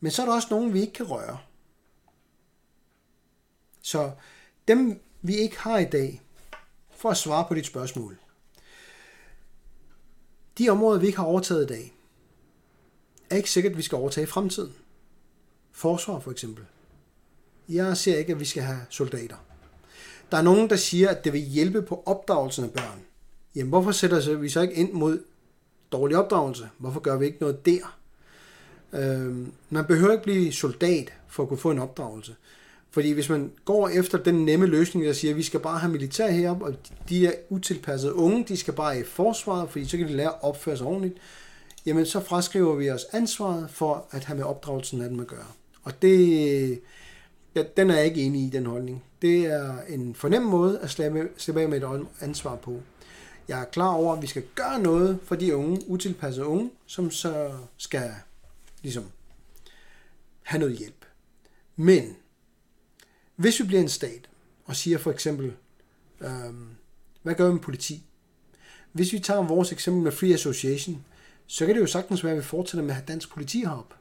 Men 0.00 0.12
så 0.12 0.22
er 0.22 0.26
der 0.26 0.32
også 0.32 0.48
nogle, 0.50 0.72
vi 0.72 0.80
ikke 0.80 0.92
kan 0.92 1.10
røre. 1.10 1.38
Så 3.82 4.12
dem, 4.68 5.02
vi 5.22 5.36
ikke 5.36 5.58
har 5.58 5.78
i 5.78 5.84
dag, 5.84 6.22
for 6.96 7.10
at 7.10 7.16
svare 7.16 7.44
på 7.48 7.54
dit 7.54 7.66
spørgsmål. 7.66 8.18
De 10.58 10.68
områder, 10.68 11.00
vi 11.00 11.06
ikke 11.06 11.18
har 11.18 11.26
overtaget 11.26 11.64
i 11.64 11.74
dag, 11.74 11.94
er 13.30 13.36
ikke 13.36 13.50
sikkert, 13.50 13.70
at 13.70 13.76
vi 13.76 13.82
skal 13.82 13.96
overtage 13.96 14.24
i 14.24 14.26
fremtiden. 14.26 14.74
Forsvar 15.72 16.18
for 16.18 16.30
eksempel. 16.30 16.64
Jeg 17.68 17.96
ser 17.96 18.18
ikke, 18.18 18.32
at 18.32 18.40
vi 18.40 18.44
skal 18.44 18.62
have 18.62 18.80
soldater. 18.90 19.36
Der 20.30 20.36
er 20.36 20.42
nogen, 20.42 20.70
der 20.70 20.76
siger, 20.76 21.08
at 21.08 21.24
det 21.24 21.32
vil 21.32 21.40
hjælpe 21.40 21.82
på 21.82 22.02
opdragelsen 22.06 22.64
af 22.64 22.70
børn. 22.70 23.00
Jamen, 23.56 23.68
hvorfor 23.68 23.92
sætter 23.92 24.36
vi 24.36 24.48
så 24.48 24.60
ikke 24.60 24.74
ind 24.74 24.92
mod 24.92 25.22
dårlig 25.92 26.16
opdragelse? 26.16 26.68
Hvorfor 26.78 27.00
gør 27.00 27.16
vi 27.18 27.26
ikke 27.26 27.38
noget 27.40 27.66
der? 27.66 27.96
Øhm, 28.92 29.52
man 29.70 29.84
behøver 29.84 30.12
ikke 30.12 30.24
blive 30.24 30.52
soldat 30.52 31.12
for 31.28 31.42
at 31.42 31.48
kunne 31.48 31.58
få 31.58 31.70
en 31.70 31.78
opdragelse. 31.78 32.34
Fordi 32.90 33.12
hvis 33.12 33.28
man 33.28 33.50
går 33.64 33.88
efter 33.88 34.18
den 34.18 34.44
nemme 34.44 34.66
løsning, 34.66 35.06
der 35.06 35.12
siger, 35.12 35.30
at 35.30 35.36
vi 35.36 35.42
skal 35.42 35.60
bare 35.60 35.78
have 35.78 35.92
militær 35.92 36.30
heroppe, 36.30 36.64
og 36.64 36.74
de 37.08 37.26
er 37.26 37.32
utilpassede 37.48 38.14
unge, 38.14 38.44
de 38.48 38.56
skal 38.56 38.74
bare 38.74 39.00
i 39.00 39.04
forsvaret, 39.04 39.70
fordi 39.70 39.84
så 39.84 39.96
kan 39.96 40.08
de 40.08 40.16
lære 40.16 40.28
at 40.28 40.42
opføre 40.42 40.76
sig 40.76 40.86
ordentligt, 40.86 41.14
jamen 41.86 42.06
så 42.06 42.20
fraskriver 42.20 42.74
vi 42.74 42.90
os 42.90 43.06
ansvaret 43.12 43.70
for 43.70 44.06
at 44.10 44.24
have 44.24 44.36
med 44.36 44.44
opdragelsen 44.44 45.02
af 45.02 45.08
dem 45.08 45.20
at 45.20 45.26
gøre. 45.26 45.46
Og 45.82 46.02
det, 46.02 46.80
ja, 47.54 47.62
den 47.76 47.90
er 47.90 47.96
jeg 47.96 48.04
ikke 48.04 48.22
enig 48.22 48.42
i, 48.42 48.50
den 48.50 48.66
holdning. 48.66 49.04
Det 49.22 49.46
er 49.46 49.82
en 49.88 50.14
fornem 50.14 50.42
måde 50.42 50.78
at 50.78 50.90
slippe, 50.90 51.28
slippe 51.36 51.60
af 51.60 51.68
med 51.68 51.82
et 51.82 52.06
ansvar 52.20 52.56
på. 52.56 52.80
Jeg 53.48 53.60
er 53.60 53.64
klar 53.64 53.92
over, 53.92 54.16
at 54.16 54.22
vi 54.22 54.26
skal 54.26 54.42
gøre 54.54 54.78
noget 54.78 55.18
for 55.24 55.34
de 55.34 55.56
unge, 55.56 55.80
utilpassede 55.86 56.46
unge, 56.46 56.70
som 56.86 57.10
så 57.10 57.52
skal 57.76 58.10
ligesom 58.82 59.04
have 60.42 60.60
noget 60.60 60.78
hjælp. 60.78 61.04
Men 61.76 62.16
hvis 63.36 63.60
vi 63.60 63.66
bliver 63.66 63.82
en 63.82 63.88
stat, 63.88 64.28
og 64.64 64.76
siger 64.76 64.98
for 64.98 65.10
eksempel, 65.10 65.52
øhm, 66.20 66.68
hvad 67.22 67.34
gør 67.34 67.46
vi 67.46 67.52
med 67.52 67.60
politi? 67.60 68.04
Hvis 68.92 69.12
vi 69.12 69.18
tager 69.18 69.42
vores 69.42 69.72
eksempel 69.72 70.02
med 70.02 70.12
Free 70.12 70.34
Association, 70.34 71.04
så 71.46 71.66
kan 71.66 71.74
det 71.74 71.80
jo 71.80 71.86
sagtens 71.86 72.24
være, 72.24 72.32
at 72.32 72.38
vi 72.38 72.42
fortsætter 72.42 72.82
med 72.82 72.90
at 72.90 72.94
have 72.94 73.06
dansk 73.08 73.30
politi 73.30 73.58
heroppe. 73.60 73.94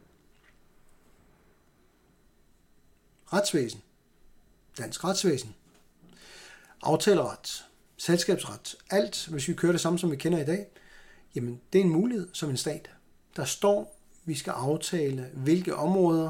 Retsvæsen. 3.33 3.81
Dansk 4.77 5.03
retsvæsen. 5.03 5.55
Aftaleret. 6.81 7.65
Selskabsret. 7.97 8.75
Alt, 8.89 9.27
hvis 9.31 9.47
vi 9.47 9.53
kører 9.53 9.71
det 9.71 9.81
samme, 9.81 9.99
som 9.99 10.11
vi 10.11 10.15
kender 10.15 10.39
i 10.39 10.45
dag, 10.45 10.67
jamen 11.35 11.61
det 11.73 11.79
er 11.79 11.83
en 11.83 11.91
mulighed 11.91 12.29
som 12.33 12.49
en 12.49 12.57
stat. 12.57 12.89
Der 13.35 13.45
står, 13.45 13.99
vi 14.25 14.35
skal 14.35 14.51
aftale, 14.51 15.29
hvilke 15.33 15.75
områder 15.75 16.29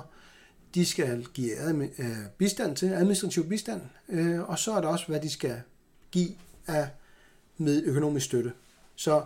de 0.76 0.86
skal 0.86 1.26
give 1.26 1.74
øh, 2.00 2.18
bistand 2.38 2.76
til, 2.76 2.86
administrativ 2.86 3.50
bistand, 3.50 3.82
øh, 4.10 4.50
og 4.50 4.60
så 4.60 4.72
er 4.72 4.82
der 4.82 4.88
også, 4.88 5.08
hvad 5.08 5.20
de 5.20 5.30
skal 5.30 5.62
give 6.12 6.30
af 6.68 6.90
med 7.58 7.84
økonomisk 7.84 8.26
støtte. 8.26 8.54
Så 8.96 9.24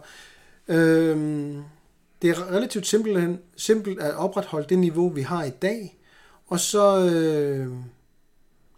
øhm, 0.67 1.63
det 2.21 2.29
er 2.29 2.51
relativt 2.51 2.87
simpelt, 2.87 3.39
simpelt 3.57 3.99
at 3.99 4.15
opretholde 4.15 4.69
det 4.69 4.79
niveau, 4.79 5.09
vi 5.09 5.21
har 5.21 5.43
i 5.43 5.49
dag, 5.49 5.97
og 6.53 6.59
så 6.59 6.99
øh, 6.99 7.67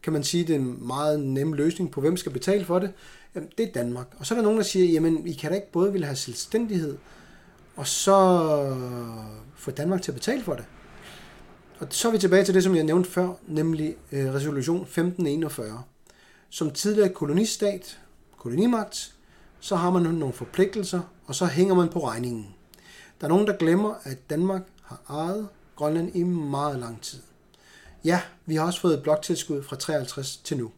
kan 0.04 0.14
man 0.14 0.24
sige, 0.24 0.42
at 0.42 0.48
det 0.48 0.56
er 0.56 0.60
en 0.60 0.88
meget 0.88 1.20
nem 1.20 1.54
løsning 1.54 1.92
på, 1.92 2.02
hvem 2.02 2.18
skal 2.18 2.32
betale 2.32 2.66
for 2.66 2.80
det. 2.80 2.94
Jamen, 3.36 3.50
det 3.58 3.68
er 3.68 3.72
Danmark. 3.72 4.08
Og 4.20 4.26
så 4.26 4.34
er 4.34 4.36
der 4.36 4.44
nogen, 4.44 4.58
der 4.58 4.64
siger, 4.64 4.86
jamen, 4.86 5.28
I 5.28 5.34
kan 5.34 5.50
da 5.50 5.56
ikke 5.56 5.72
både 5.72 5.92
ville 5.92 6.06
have 6.06 6.16
selvstændighed, 6.16 6.98
og 7.76 7.88
så 7.88 8.12
øh, 8.64 9.40
få 9.56 9.72
Danmark 9.72 10.02
til 10.02 10.12
at 10.12 10.16
betale 10.16 10.44
for 10.44 10.54
det. 10.54 10.66
Og 11.80 11.88
så 11.90 12.08
er 12.08 12.12
vi 12.12 12.18
tilbage 12.18 12.44
til 12.44 12.54
det, 12.54 12.64
som 12.64 12.76
jeg 12.76 12.84
nævnte 12.84 13.10
før, 13.10 13.30
nemlig 13.48 13.96
øh, 14.12 14.34
resolution 14.34 14.82
1541. 14.82 15.84
Som 16.50 16.72
tidligere 16.72 17.10
kolonistat, 17.10 18.00
kolonimagt, 18.38 19.16
så 19.60 19.76
har 19.76 19.92
man 19.92 20.02
nogle 20.02 20.34
forpligtelser, 20.34 21.02
og 21.26 21.36
så 21.36 21.46
hænger 21.46 21.76
man 21.76 21.90
på 21.90 22.08
regningen. 22.08 22.56
Der 23.22 23.28
er 23.28 23.30
nogen, 23.30 23.48
der 23.48 23.58
glemmer, 23.58 23.94
at 24.04 24.30
Danmark 24.30 24.62
har 24.84 25.02
ejet 25.10 25.48
Grønland 25.76 26.16
i 26.16 26.24
meget 26.24 26.80
lang 26.80 27.02
tid. 27.02 27.20
Ja, 28.06 28.22
vi 28.46 28.56
har 28.56 28.66
også 28.66 28.82
fået 28.82 28.94
et 28.94 29.04
bloktilskud 29.04 29.64
fra 29.64 29.76
53 29.76 30.38
til 30.38 30.58
nu. 30.58 30.72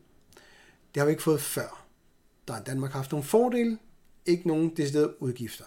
Det 0.93 1.01
har 1.01 1.05
vi 1.05 1.11
ikke 1.11 1.23
fået 1.23 1.41
før. 1.41 1.85
Der 2.47 2.53
har 2.53 2.61
Danmark 2.61 2.91
haft 2.91 3.11
nogle 3.11 3.23
fordele, 3.23 3.77
ikke 4.25 4.47
nogen 4.47 4.69
deciderede 4.69 5.21
udgifter. 5.21 5.63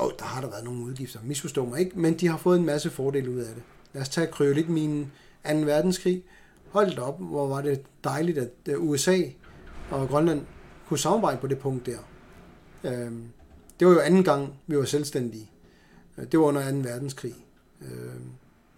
Jo, 0.00 0.12
der 0.18 0.24
har 0.24 0.40
der 0.40 0.50
været 0.50 0.64
nogle 0.64 0.84
udgifter, 0.84 1.20
misforstå 1.22 1.64
mig 1.64 1.80
ikke, 1.80 1.98
men 1.98 2.14
de 2.14 2.28
har 2.28 2.36
fået 2.36 2.58
en 2.58 2.66
masse 2.66 2.90
fordele 2.90 3.30
ud 3.30 3.38
af 3.38 3.54
det. 3.54 3.62
Lad 3.92 4.02
os 4.02 4.08
tage 4.08 4.54
lidt 4.54 4.68
min 4.68 5.12
2. 5.50 5.56
verdenskrig. 5.58 6.24
Hold 6.70 6.98
op, 6.98 7.20
hvor 7.20 7.48
var 7.48 7.62
det 7.62 7.82
dejligt, 8.04 8.38
at 8.38 8.76
USA 8.78 9.18
og 9.90 10.08
Grønland 10.08 10.46
kunne 10.88 10.98
samarbejde 10.98 11.40
på 11.40 11.46
det 11.46 11.58
punkt 11.58 11.86
der. 11.86 11.98
Øhm, 12.84 13.24
det 13.80 13.88
var 13.88 13.94
jo 13.94 14.00
anden 14.00 14.24
gang, 14.24 14.54
vi 14.66 14.78
var 14.78 14.84
selvstændige. 14.84 15.50
Det 16.16 16.40
var 16.40 16.44
under 16.44 16.70
2. 16.70 16.76
verdenskrig. 16.76 17.34
Øhm, 17.80 18.30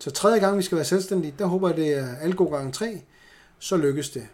så 0.02 0.10
tredje 0.10 0.40
gang, 0.40 0.58
vi 0.58 0.62
skal 0.62 0.76
være 0.76 0.84
selvstændige, 0.84 1.34
der 1.38 1.46
håber 1.46 1.68
jeg, 1.68 1.76
det 1.76 1.92
er 1.92 2.16
alt 2.16 2.36
god 2.36 2.50
gang 2.50 2.74
tre, 2.74 3.02
så 3.58 3.76
lykkes 3.76 4.10
det. 4.10 4.28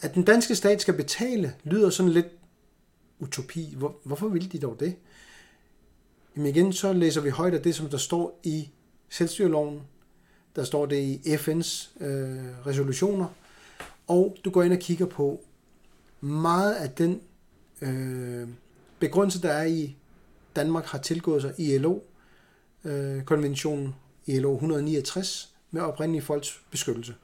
At 0.00 0.14
den 0.14 0.22
danske 0.22 0.54
stat 0.54 0.80
skal 0.80 0.94
betale, 0.94 1.54
lyder 1.64 1.90
sådan 1.90 2.12
lidt 2.12 2.26
utopi. 3.18 3.74
Hvor, 3.76 3.96
hvorfor 4.04 4.28
vil 4.28 4.52
de 4.52 4.58
dog 4.58 4.80
det? 4.80 4.96
Jamen 6.36 6.48
igen, 6.48 6.72
så 6.72 6.92
læser 6.92 7.20
vi 7.20 7.30
højt 7.30 7.54
af 7.54 7.62
det, 7.62 7.74
som 7.74 7.88
der 7.88 7.96
står 7.96 8.40
i 8.42 8.70
selvstyreloven. 9.08 9.82
Der 10.56 10.64
står 10.64 10.86
det 10.86 10.96
i 10.96 11.34
FN's 11.34 12.04
øh, 12.04 12.66
resolutioner. 12.66 13.26
Og 14.06 14.36
du 14.44 14.50
går 14.50 14.62
ind 14.62 14.72
og 14.72 14.78
kigger 14.78 15.06
på 15.06 15.40
meget 16.20 16.74
af 16.74 16.90
den 16.90 17.20
øh, 17.80 18.48
begrundelse, 18.98 19.42
der 19.42 19.52
er 19.52 19.64
i 19.64 19.96
Danmark 20.56 20.84
har 20.84 20.98
tilgået 20.98 21.42
sig 21.42 21.54
ILO-konventionen, 21.58 23.86
øh, 23.86 23.92
ILO 24.26 24.54
169, 24.54 25.54
med 25.70 25.82
oprindelige 25.82 26.22
folks 26.22 26.60
beskyttelse. 26.70 27.14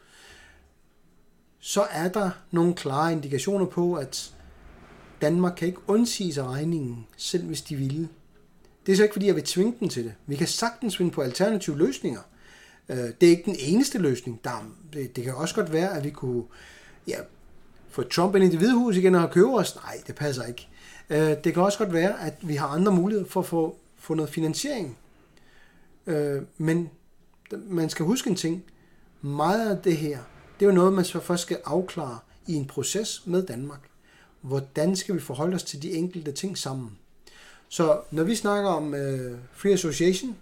Så 1.61 1.83
er 1.91 2.09
der 2.09 2.31
nogle 2.51 2.75
klare 2.75 3.13
indikationer 3.13 3.67
på, 3.67 3.95
at 3.95 4.35
Danmark 5.21 5.55
kan 5.57 5.69
ikke 5.69 5.81
undsige 5.87 6.35
sig 6.35 6.45
regningen, 6.45 7.07
selv 7.17 7.45
hvis 7.45 7.63
de 7.63 7.77
ville. 7.77 8.09
Det 8.87 8.93
er 8.93 8.97
så 8.97 9.03
ikke, 9.03 9.13
fordi 9.13 9.27
jeg 9.27 9.35
vil 9.35 9.45
tvinge 9.45 9.75
dem 9.81 9.89
til 9.89 10.05
det. 10.05 10.15
Vi 10.27 10.37
kan 10.37 10.47
sagtens 10.47 10.97
finde 10.97 11.11
på 11.11 11.23
alternative 11.23 11.79
løsninger. 11.79 12.21
Øh, 12.89 12.97
det 12.97 13.23
er 13.23 13.31
ikke 13.31 13.43
den 13.45 13.57
eneste 13.59 13.99
løsning. 13.99 14.41
Der, 14.45 14.73
det, 14.93 15.17
det 15.17 15.25
kan 15.25 15.35
også 15.35 15.55
godt 15.55 15.73
være, 15.73 15.97
at 15.97 16.05
vi 16.05 16.11
kunne 16.11 16.45
ja, 17.07 17.19
få 17.91 18.03
Trump 18.03 18.35
ind 18.35 18.45
i 18.45 18.49
det 18.49 18.59
hvide 18.59 18.75
hus 18.75 18.97
igen 18.97 19.15
og 19.15 19.31
købe 19.31 19.55
os. 19.55 19.77
Nej, 19.77 20.03
det 20.07 20.15
passer 20.15 20.45
ikke. 20.45 20.69
Øh, 21.11 21.37
det 21.45 21.55
kan 21.55 21.63
også 21.63 21.79
godt 21.79 21.93
være, 21.93 22.23
at 22.23 22.35
vi 22.43 22.55
har 22.55 22.67
andre 22.67 22.93
muligheder 22.93 23.29
for 23.29 23.41
at 23.41 23.47
få, 23.47 23.77
få 23.97 24.15
noget 24.15 24.31
finansiering. 24.31 24.99
Øh, 26.09 26.43
men 26.59 26.91
man 27.53 27.91
skal 27.91 28.07
huske 28.07 28.31
en 28.31 28.37
ting. 28.37 28.65
Meget 29.23 29.77
af 29.77 29.83
det 29.83 29.97
her, 29.97 30.19
det 30.61 30.67
er 30.67 30.71
jo 30.71 30.75
noget, 30.75 30.93
man 30.93 31.05
så 31.05 31.21
først 31.21 31.43
skal 31.43 31.61
afklare 31.65 32.19
i 32.47 32.55
en 32.55 32.67
proces 32.67 33.23
med 33.27 33.47
Danmark. 33.47 33.81
Hvordan 34.41 34.97
skal 34.97 35.15
vi 35.15 35.21
forholde 35.21 35.55
os 35.55 35.63
til 35.63 35.83
de 35.83 35.93
enkelte 35.93 36.33
ting 36.33 36.59
sammen? 36.59 36.99
Så 37.69 38.01
når 38.11 38.25
vi 38.25 38.35
snakker 38.35 38.71
om 38.71 38.95
øh, 38.95 39.39
Free 39.53 39.73
Association, 39.73 40.37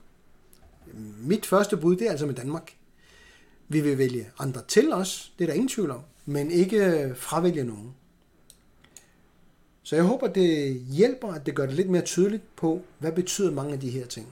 mit 1.21 1.47
første 1.47 1.77
bud, 1.77 1.97
det 1.97 2.07
er 2.07 2.11
altså 2.11 2.27
med 2.27 2.35
Danmark. 2.35 2.73
Vi 3.69 3.81
vil 3.81 3.99
vælge 3.99 4.31
andre 4.39 4.63
til 4.69 4.93
os, 4.93 5.33
det 5.39 5.45
er 5.45 5.49
der 5.49 5.55
ingen 5.55 5.69
tvivl 5.69 5.91
om, 5.91 6.01
men 6.27 6.51
ikke 6.51 6.85
øh, 6.85 7.17
fravælge 7.17 7.65
nogen. 7.65 7.95
Så 9.83 9.97
jeg 9.97 10.05
håber, 10.05 10.27
det 10.27 10.81
hjælper, 10.81 11.33
at 11.33 11.47
det 11.47 11.55
gør 11.55 11.67
det 11.67 11.75
lidt 11.75 11.91
mere 11.91 12.03
tydeligt 12.03 12.57
på, 12.57 12.83
hvad 12.99 13.13
betyder 13.13 13.51
mange 13.51 13.73
af 13.73 13.81
de 13.81 13.91
her 13.91 14.07
ting. 14.07 14.27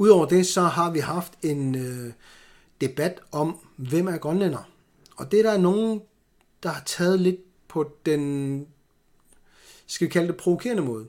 Udover 0.00 0.26
det, 0.26 0.46
så 0.46 0.62
har 0.62 0.90
vi 0.90 0.98
haft 0.98 1.32
en 1.42 1.74
øh, 1.74 2.12
debat 2.80 3.20
om, 3.32 3.56
hvem 3.76 4.06
er 4.06 4.18
grønlænder. 4.18 4.70
Og 5.16 5.30
det 5.30 5.38
er 5.38 5.50
der 5.50 5.58
nogen, 5.58 6.02
der 6.62 6.68
har 6.68 6.82
taget 6.86 7.20
lidt 7.20 7.40
på 7.68 7.92
den 8.06 8.66
skal 9.86 10.08
vi 10.08 10.12
kalde 10.12 10.28
det 10.28 10.36
provokerende 10.36 10.82
måde. 10.82 11.06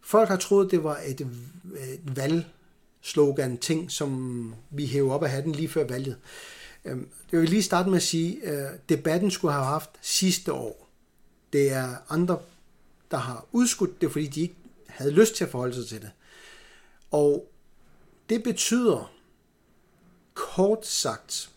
Folk 0.00 0.28
har 0.28 0.36
troet, 0.36 0.70
det 0.70 0.84
var 0.84 1.00
et, 1.06 1.20
et 1.20 2.16
valgslogan 2.16 3.58
ting, 3.58 3.90
som 3.90 4.54
vi 4.70 4.86
hæver 4.86 5.14
op 5.14 5.22
af 5.22 5.30
hatten 5.30 5.52
lige 5.52 5.68
før 5.68 5.84
valget. 5.84 6.16
Øhm, 6.84 7.08
jeg 7.32 7.40
vil 7.40 7.48
lige 7.48 7.62
starte 7.62 7.88
med 7.88 7.96
at 7.96 8.02
sige, 8.02 8.46
at 8.46 8.72
øh, 8.72 8.78
debatten 8.88 9.30
skulle 9.30 9.52
have 9.52 9.64
haft 9.64 9.90
sidste 10.00 10.52
år. 10.52 10.88
Det 11.52 11.72
er 11.72 11.96
andre, 12.08 12.38
der 13.10 13.16
har 13.16 13.46
udskudt 13.52 14.00
det, 14.00 14.12
fordi 14.12 14.26
de 14.26 14.40
ikke 14.40 14.56
havde 14.86 15.12
lyst 15.12 15.36
til 15.36 15.44
at 15.44 15.50
forholde 15.50 15.74
sig 15.74 15.86
til 15.86 16.00
det. 16.00 16.10
Og 17.10 17.50
det 18.30 18.42
betyder, 18.42 19.12
kort 20.34 20.86
sagt, 20.86 21.50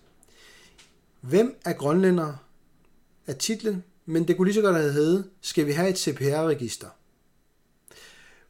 hvem 1.21 1.59
er 1.65 1.73
grønlænder 1.73 2.35
er 3.27 3.33
titlen 3.33 3.83
men 4.05 4.27
det 4.27 4.37
kunne 4.37 4.47
lige 4.47 4.55
så 4.55 4.61
godt 4.61 4.75
have 4.75 4.91
heddet, 4.91 5.29
skal 5.41 5.67
vi 5.67 5.71
have 5.71 5.89
et 5.89 5.97
CPR-register? 5.97 6.87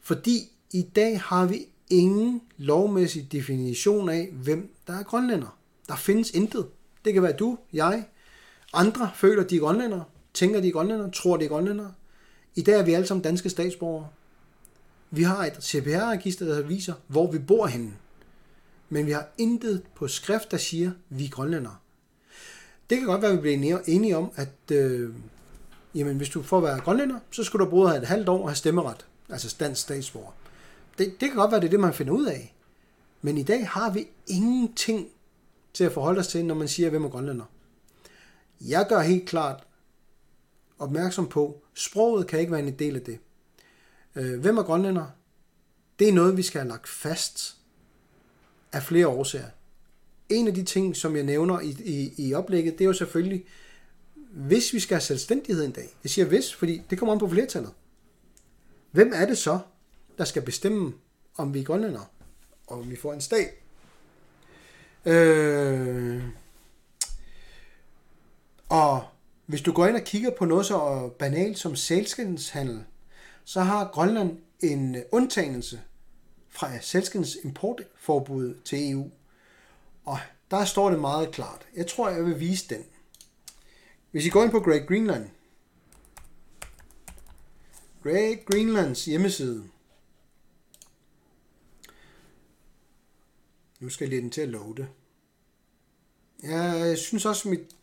Fordi 0.01 0.51
i 0.71 0.81
dag 0.81 1.21
har 1.21 1.45
vi 1.45 1.67
ingen 1.89 2.41
lovmæssig 2.57 3.31
definition 3.31 4.09
af, 4.09 4.29
hvem 4.31 4.75
der 4.87 4.93
er 4.93 5.03
grønlænder. 5.03 5.57
Der 5.87 5.95
findes 5.95 6.31
intet. 6.31 6.67
Det 7.05 7.13
kan 7.13 7.23
være 7.23 7.33
du, 7.33 7.57
jeg, 7.73 8.05
andre 8.73 9.11
føler, 9.15 9.43
de 9.43 9.55
er 9.55 9.59
grønlændere, 9.59 10.03
tænker, 10.33 10.61
de 10.61 10.67
er 10.67 10.71
grønlændere, 10.71 11.11
tror, 11.11 11.37
de 11.37 11.45
er 11.45 11.49
grønlændere. 11.49 11.93
I 12.55 12.61
dag 12.61 12.79
er 12.79 12.83
vi 12.83 12.93
alle 12.93 13.07
sammen 13.07 13.23
danske 13.23 13.49
statsborgere. 13.49 14.07
Vi 15.11 15.23
har 15.23 15.45
et 15.45 15.63
CPR-register, 15.63 16.45
der 16.45 16.61
viser, 16.61 16.93
hvor 17.07 17.31
vi 17.31 17.39
bor 17.39 17.67
henne. 17.67 17.93
Men 18.89 19.05
vi 19.05 19.11
har 19.11 19.27
intet 19.37 19.83
på 19.95 20.07
skrift, 20.07 20.51
der 20.51 20.57
siger, 20.57 20.89
at 20.89 20.95
vi 21.09 21.25
er 21.25 21.29
grønlændere. 21.29 21.75
Det 22.89 22.97
kan 22.97 23.07
godt 23.07 23.21
være, 23.21 23.31
at 23.31 23.37
vi 23.37 23.41
bliver 23.41 23.79
enige 23.87 24.17
om, 24.17 24.31
at 24.35 24.71
øh, 24.71 25.13
jamen 25.95 26.17
hvis 26.17 26.29
du 26.29 26.41
får 26.41 26.57
at 26.57 26.63
være 26.63 26.79
grønlænder, 26.79 27.19
så 27.31 27.43
skulle 27.43 27.65
du 27.65 27.69
både 27.69 27.89
have 27.89 28.01
et 28.01 28.07
halvt 28.07 28.29
år 28.29 28.41
og 28.41 28.49
have 28.49 28.55
stemmeret, 28.55 29.05
altså 29.29 29.55
dansk 29.59 29.81
statsborger. 29.81 30.31
Det, 30.97 31.07
det 31.19 31.29
kan 31.29 31.35
godt 31.35 31.51
være, 31.51 31.61
det 31.61 31.67
er 31.67 31.71
det, 31.71 31.79
man 31.79 31.93
finder 31.93 32.13
ud 32.13 32.25
af. 32.25 32.55
Men 33.21 33.37
i 33.37 33.43
dag 33.43 33.67
har 33.67 33.89
vi 33.89 34.07
ingenting 34.27 35.07
til 35.73 35.83
at 35.83 35.91
forholde 35.91 36.19
os 36.19 36.27
til, 36.27 36.45
når 36.45 36.55
man 36.55 36.67
siger, 36.67 36.89
hvem 36.89 37.05
er 37.05 37.09
grønlænder. 37.09 37.45
Jeg 38.61 38.85
gør 38.89 38.99
helt 38.99 39.29
klart 39.29 39.63
opmærksom 40.79 41.27
på, 41.27 41.61
sproget 41.73 42.27
kan 42.27 42.39
ikke 42.39 42.51
være 42.51 42.67
en 42.67 42.79
del 42.79 42.95
af 42.95 43.01
det. 43.01 43.19
Øh, 44.15 44.39
hvem 44.39 44.57
er 44.57 44.63
grønlænder? 44.63 45.05
Det 45.99 46.09
er 46.09 46.13
noget, 46.13 46.37
vi 46.37 46.41
skal 46.41 46.61
have 46.61 46.69
lagt 46.69 46.87
fast 46.87 47.57
af 48.73 48.83
flere 48.83 49.07
årsager. 49.07 49.47
En 50.29 50.47
af 50.47 50.53
de 50.53 50.63
ting, 50.63 50.95
som 50.95 51.15
jeg 51.15 51.23
nævner 51.23 51.59
i, 51.59 51.75
i, 51.85 52.27
i 52.27 52.33
oplægget, 52.33 52.73
det 52.73 52.81
er 52.81 52.85
jo 52.85 52.93
selvfølgelig 52.93 53.45
hvis 54.33 54.73
vi 54.73 54.79
skal 54.79 54.95
have 54.95 55.01
selvstændighed 55.01 55.65
en 55.65 55.71
dag, 55.71 55.89
jeg 56.03 56.09
siger 56.09 56.25
hvis, 56.25 56.53
fordi 56.53 56.81
det 56.89 56.97
kommer 56.97 57.13
an 57.13 57.19
på 57.19 57.29
flertallet, 57.29 57.71
hvem 58.91 59.11
er 59.15 59.25
det 59.25 59.37
så, 59.37 59.59
der 60.17 60.25
skal 60.25 60.41
bestemme, 60.41 60.93
om 61.37 61.53
vi 61.53 61.59
er 61.59 61.63
grønlændere, 61.63 62.05
og 62.67 62.79
om 62.79 62.89
vi 62.89 62.95
får 62.95 63.13
en 63.13 63.21
stat? 63.21 63.49
Øh, 65.05 66.23
og 68.69 69.03
hvis 69.45 69.61
du 69.61 69.71
går 69.71 69.87
ind 69.87 69.95
og 69.95 70.03
kigger 70.03 70.31
på 70.37 70.45
noget 70.45 70.65
så 70.65 71.09
banalt 71.19 71.59
som 71.59 71.75
selskabshandel, 71.75 72.83
så 73.43 73.61
har 73.61 73.89
Grønland 73.93 74.37
en 74.59 74.97
undtagelse 75.11 75.81
fra 76.53 76.79
selskabens 76.81 77.37
importforbud 77.43 78.55
til 78.65 78.91
EU. 78.91 79.11
Og 80.05 80.19
der 80.51 80.65
står 80.65 80.89
det 80.89 80.99
meget 80.99 81.31
klart. 81.31 81.67
Jeg 81.75 81.87
tror, 81.87 82.09
jeg 82.09 82.25
vil 82.25 82.39
vise 82.39 82.75
den. 82.75 82.83
Hvis 84.11 84.25
I 84.25 84.29
går 84.29 84.43
ind 84.43 84.51
på 84.51 84.59
Great 84.59 84.87
Greenland, 84.87 85.29
Great 88.03 88.45
Greenlands 88.45 89.05
hjemmeside, 89.05 89.63
nu 93.79 93.89
skal 93.89 94.09
jeg 94.09 94.21
den 94.21 94.31
til 94.31 94.41
at 94.41 94.49
loade. 94.49 94.87
Ja, 96.43 96.61
jeg 96.61 96.97
synes 96.97 97.25
også, 97.25 97.49
mit, 97.49 97.75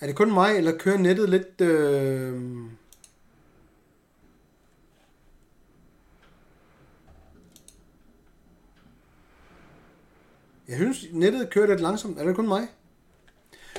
er 0.00 0.06
det 0.06 0.16
kun 0.16 0.32
mig, 0.32 0.56
eller 0.56 0.78
kører 0.78 0.98
nettet 0.98 1.28
lidt... 1.28 1.60
Øh, 1.60 2.52
Jeg 10.74 10.82
synes, 10.82 11.06
nettet 11.12 11.50
kører 11.50 11.66
lidt 11.66 11.80
langsomt. 11.80 12.18
Er 12.18 12.24
det 12.24 12.36
kun 12.36 12.48
mig? 12.48 12.68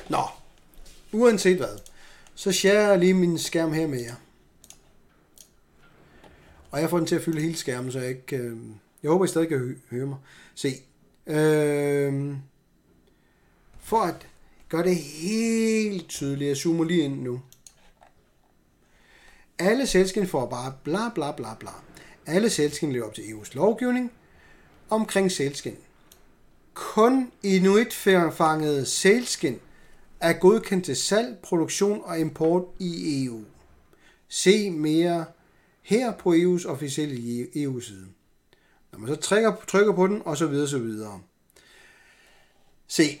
Nå, 0.08 0.22
uanset 1.12 1.56
hvad, 1.56 1.78
så 2.34 2.52
share 2.52 2.88
jeg 2.88 2.98
lige 2.98 3.14
min 3.14 3.38
skærm 3.38 3.72
her 3.72 3.86
med 3.86 4.00
jer. 4.00 4.14
Og 6.70 6.80
jeg 6.80 6.90
får 6.90 6.98
den 6.98 7.06
til 7.06 7.14
at 7.14 7.22
fylde 7.22 7.40
hele 7.40 7.56
skærmen, 7.56 7.92
så 7.92 7.98
jeg 7.98 8.08
ikke... 8.08 8.36
Øh, 8.36 8.56
jeg 9.02 9.10
håber, 9.10 9.24
I 9.24 9.28
stadig 9.28 9.48
kan 9.48 9.76
høre 9.90 10.06
mig. 10.06 10.18
Se. 10.54 10.68
Øh, 11.26 12.34
for 13.78 14.00
at 14.00 14.26
gøre 14.68 14.82
det 14.82 14.96
helt 14.96 16.08
tydeligt, 16.08 16.48
jeg 16.48 16.56
zoomer 16.56 16.84
lige 16.84 17.02
ind 17.02 17.22
nu. 17.22 17.42
Alle 19.58 19.86
selskaber 19.86 20.26
får 20.26 20.46
bare 20.46 20.74
bla 20.84 21.10
bla 21.14 21.32
bla 21.32 21.54
bla. 21.58 21.70
alle 22.26 22.50
selskaber 22.50 22.92
lever 22.92 23.06
op 23.06 23.14
til 23.14 23.22
EU's 23.22 23.54
lovgivning 23.54 24.12
omkring 24.90 25.32
selskaber. 25.32 25.85
Kun 26.76 27.32
inuitfangede 27.42 28.86
sælskind 28.86 29.60
er 30.20 30.32
godkendt 30.32 30.84
til 30.84 30.96
salg, 30.96 31.38
produktion 31.42 32.00
og 32.04 32.20
import 32.20 32.64
i 32.78 33.24
EU. 33.24 33.44
Se 34.28 34.70
mere 34.70 35.24
her 35.82 36.12
på 36.12 36.34
EU's 36.34 36.68
officielle 36.68 37.48
EU-side. 37.62 38.06
Når 38.92 38.98
man 38.98 39.08
så 39.08 39.16
trykker, 39.16 39.52
trykker 39.68 39.92
på 39.92 40.06
den, 40.06 40.22
og 40.24 40.36
så 40.36 40.46
videre, 40.46 40.68
så 40.68 40.78
videre. 40.78 41.20
Se, 42.86 43.20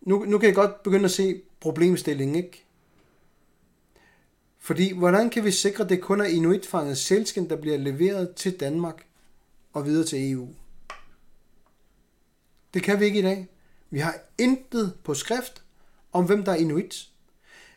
nu, 0.00 0.24
nu 0.24 0.38
kan 0.38 0.46
jeg 0.46 0.54
godt 0.54 0.82
begynde 0.82 1.04
at 1.04 1.10
se 1.10 1.42
problemstillingen, 1.60 2.36
ikke? 2.36 2.64
Fordi, 4.58 4.92
hvordan 4.92 5.30
kan 5.30 5.44
vi 5.44 5.50
sikre, 5.50 5.84
at 5.84 5.90
det 5.90 6.00
kun 6.00 6.20
er 6.20 6.24
inuitfanget 6.24 6.98
sælskind, 6.98 7.48
der 7.48 7.56
bliver 7.56 7.76
leveret 7.76 8.34
til 8.34 8.60
Danmark 8.60 9.06
og 9.72 9.86
videre 9.86 10.06
til 10.06 10.32
EU? 10.32 10.48
Det 12.74 12.82
kan 12.82 13.00
vi 13.00 13.04
ikke 13.04 13.18
i 13.18 13.22
dag. 13.22 13.48
Vi 13.90 13.98
har 13.98 14.14
intet 14.38 14.94
på 15.04 15.14
skrift 15.14 15.62
om, 16.12 16.26
hvem 16.26 16.44
der 16.44 16.52
er 16.52 16.56
inuit. 16.56 17.08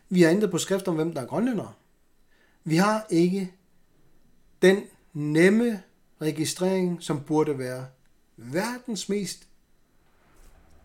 Vi 0.10 0.22
har 0.22 0.30
intet 0.30 0.52
på 0.52 0.58
skrift 0.58 0.88
om, 0.88 0.96
hvem 0.96 1.14
der 1.14 1.22
er 1.22 1.26
grønlændere. 1.26 1.74
Vi 2.64 2.76
har 2.76 3.06
ikke 3.10 3.54
den 4.62 4.84
nemme 5.14 5.82
registrering, 6.22 7.04
som 7.04 7.24
burde 7.24 7.60
være 7.60 7.86
verdens 8.38 9.10
mest, 9.10 9.48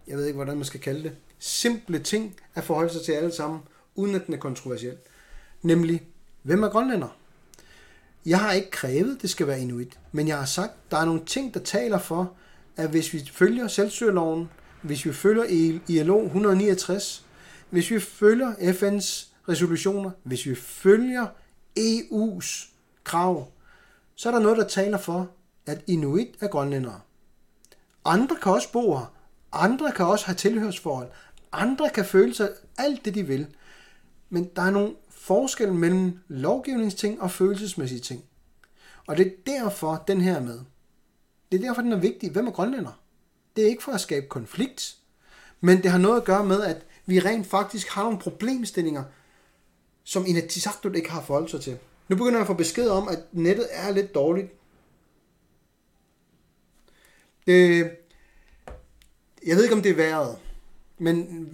jeg 0.07 0.19
ved 0.19 0.27
ikke, 0.27 0.37
hvordan 0.37 0.57
man 0.57 0.65
skal 0.65 0.81
kalde 0.81 1.03
det, 1.03 1.17
simple 1.39 1.99
ting 1.99 2.37
at 2.55 2.65
forholde 2.65 2.93
sig 2.93 3.03
til 3.03 3.13
alle 3.13 3.33
sammen, 3.33 3.61
uden 3.95 4.15
at 4.15 4.27
den 4.27 4.35
er 4.35 4.39
kontroversiel. 4.39 4.97
Nemlig, 5.63 6.07
hvem 6.43 6.63
er 6.63 6.69
grønlænder? 6.69 7.17
Jeg 8.27 8.41
har 8.41 8.53
ikke 8.53 8.71
krævet, 8.71 9.23
det 9.23 9.31
skal 9.31 9.47
være 9.47 9.61
inuit, 9.61 9.99
men 10.13 10.29
jeg 10.29 10.39
har 10.39 10.45
sagt, 10.45 10.73
der 10.91 10.97
er 10.97 11.05
nogle 11.05 11.25
ting, 11.25 11.55
der 11.55 11.61
taler 11.61 11.99
for, 11.99 12.37
at 12.79 12.91
hvis 12.91 13.13
vi 13.13 13.31
følger 13.33 13.69
selvstyreloven, 13.69 14.51
hvis 14.83 15.05
vi 15.05 15.13
følger 15.13 15.45
ILO 15.89 16.25
169, 16.25 17.25
hvis 17.71 17.91
vi 17.91 18.01
følger 18.01 18.53
FN's 18.53 19.29
resolutioner, 19.49 20.11
hvis 20.23 20.47
vi 20.47 20.55
følger 20.55 21.27
EU's 21.79 22.69
krav, 23.05 23.53
så 24.15 24.29
er 24.29 24.33
der 24.33 24.41
noget, 24.41 24.57
der 24.59 24.69
taler 24.69 24.99
for, 24.99 25.31
at 25.67 25.83
inuit 25.87 26.29
er 26.41 26.49
grønlændere. 26.49 27.01
Andre 28.05 28.37
kan 28.43 28.53
også 28.53 28.73
bo 28.73 28.97
her. 28.97 29.13
Andre 29.53 29.93
kan 29.93 30.07
også 30.07 30.27
have 30.27 30.37
tilhørsforhold. 30.37 31.09
Andre 31.53 31.91
kan 31.91 32.05
føle 32.05 32.35
sig 32.35 32.51
alt 32.79 33.05
det, 33.05 33.15
de 33.15 33.27
vil. 33.27 33.47
Men 34.31 34.51
der 34.57 34.63
er 34.63 34.71
nogle 34.71 34.95
forskel 35.11 35.73
mellem 35.73 36.19
lovgivningsting 36.29 37.23
og 37.23 37.31
følelsesmæssige 37.31 38.01
ting. 38.01 38.25
Og 39.07 39.17
det 39.17 39.27
er 39.27 39.31
derfor, 39.47 40.05
den 40.09 40.21
her 40.21 40.37
er 40.37 40.41
med. 40.41 40.61
Det 41.53 41.61
er 41.61 41.67
derfor, 41.67 41.83
den 41.83 41.93
er 41.93 41.97
vigtig. 41.97 42.31
Hvem 42.31 42.47
er 42.47 42.51
grønlænder? 42.51 43.01
Det 43.57 43.65
er 43.65 43.69
ikke 43.69 43.83
for 43.83 43.93
at 43.93 44.01
skabe 44.01 44.27
konflikt, 44.27 44.97
men 45.61 45.83
det 45.83 45.91
har 45.91 45.99
noget 45.99 46.21
at 46.21 46.25
gøre 46.25 46.47
med, 46.47 46.63
at 46.63 46.87
vi 47.07 47.21
rent 47.21 47.47
faktisk 47.47 47.89
har 47.89 48.03
nogle 48.03 48.19
problemstillinger, 48.19 49.05
som 50.05 50.27
Inatsisartut 50.27 50.97
ikke 50.97 51.11
har 51.11 51.23
forholdt 51.23 51.51
sig 51.51 51.61
til. 51.61 51.79
Nu 52.09 52.17
begynder 52.17 52.33
jeg 52.33 52.41
at 52.41 52.47
få 52.47 52.55
besked 52.55 52.89
om, 52.89 53.09
at 53.09 53.19
nettet 53.33 53.67
er 53.71 53.91
lidt 53.91 54.15
dårligt. 54.15 54.53
Det, 57.47 57.91
jeg 59.47 59.57
ved 59.57 59.63
ikke, 59.63 59.75
om 59.75 59.83
det 59.83 59.91
er 59.91 59.97
vejret, 59.97 60.39
men 60.99 61.49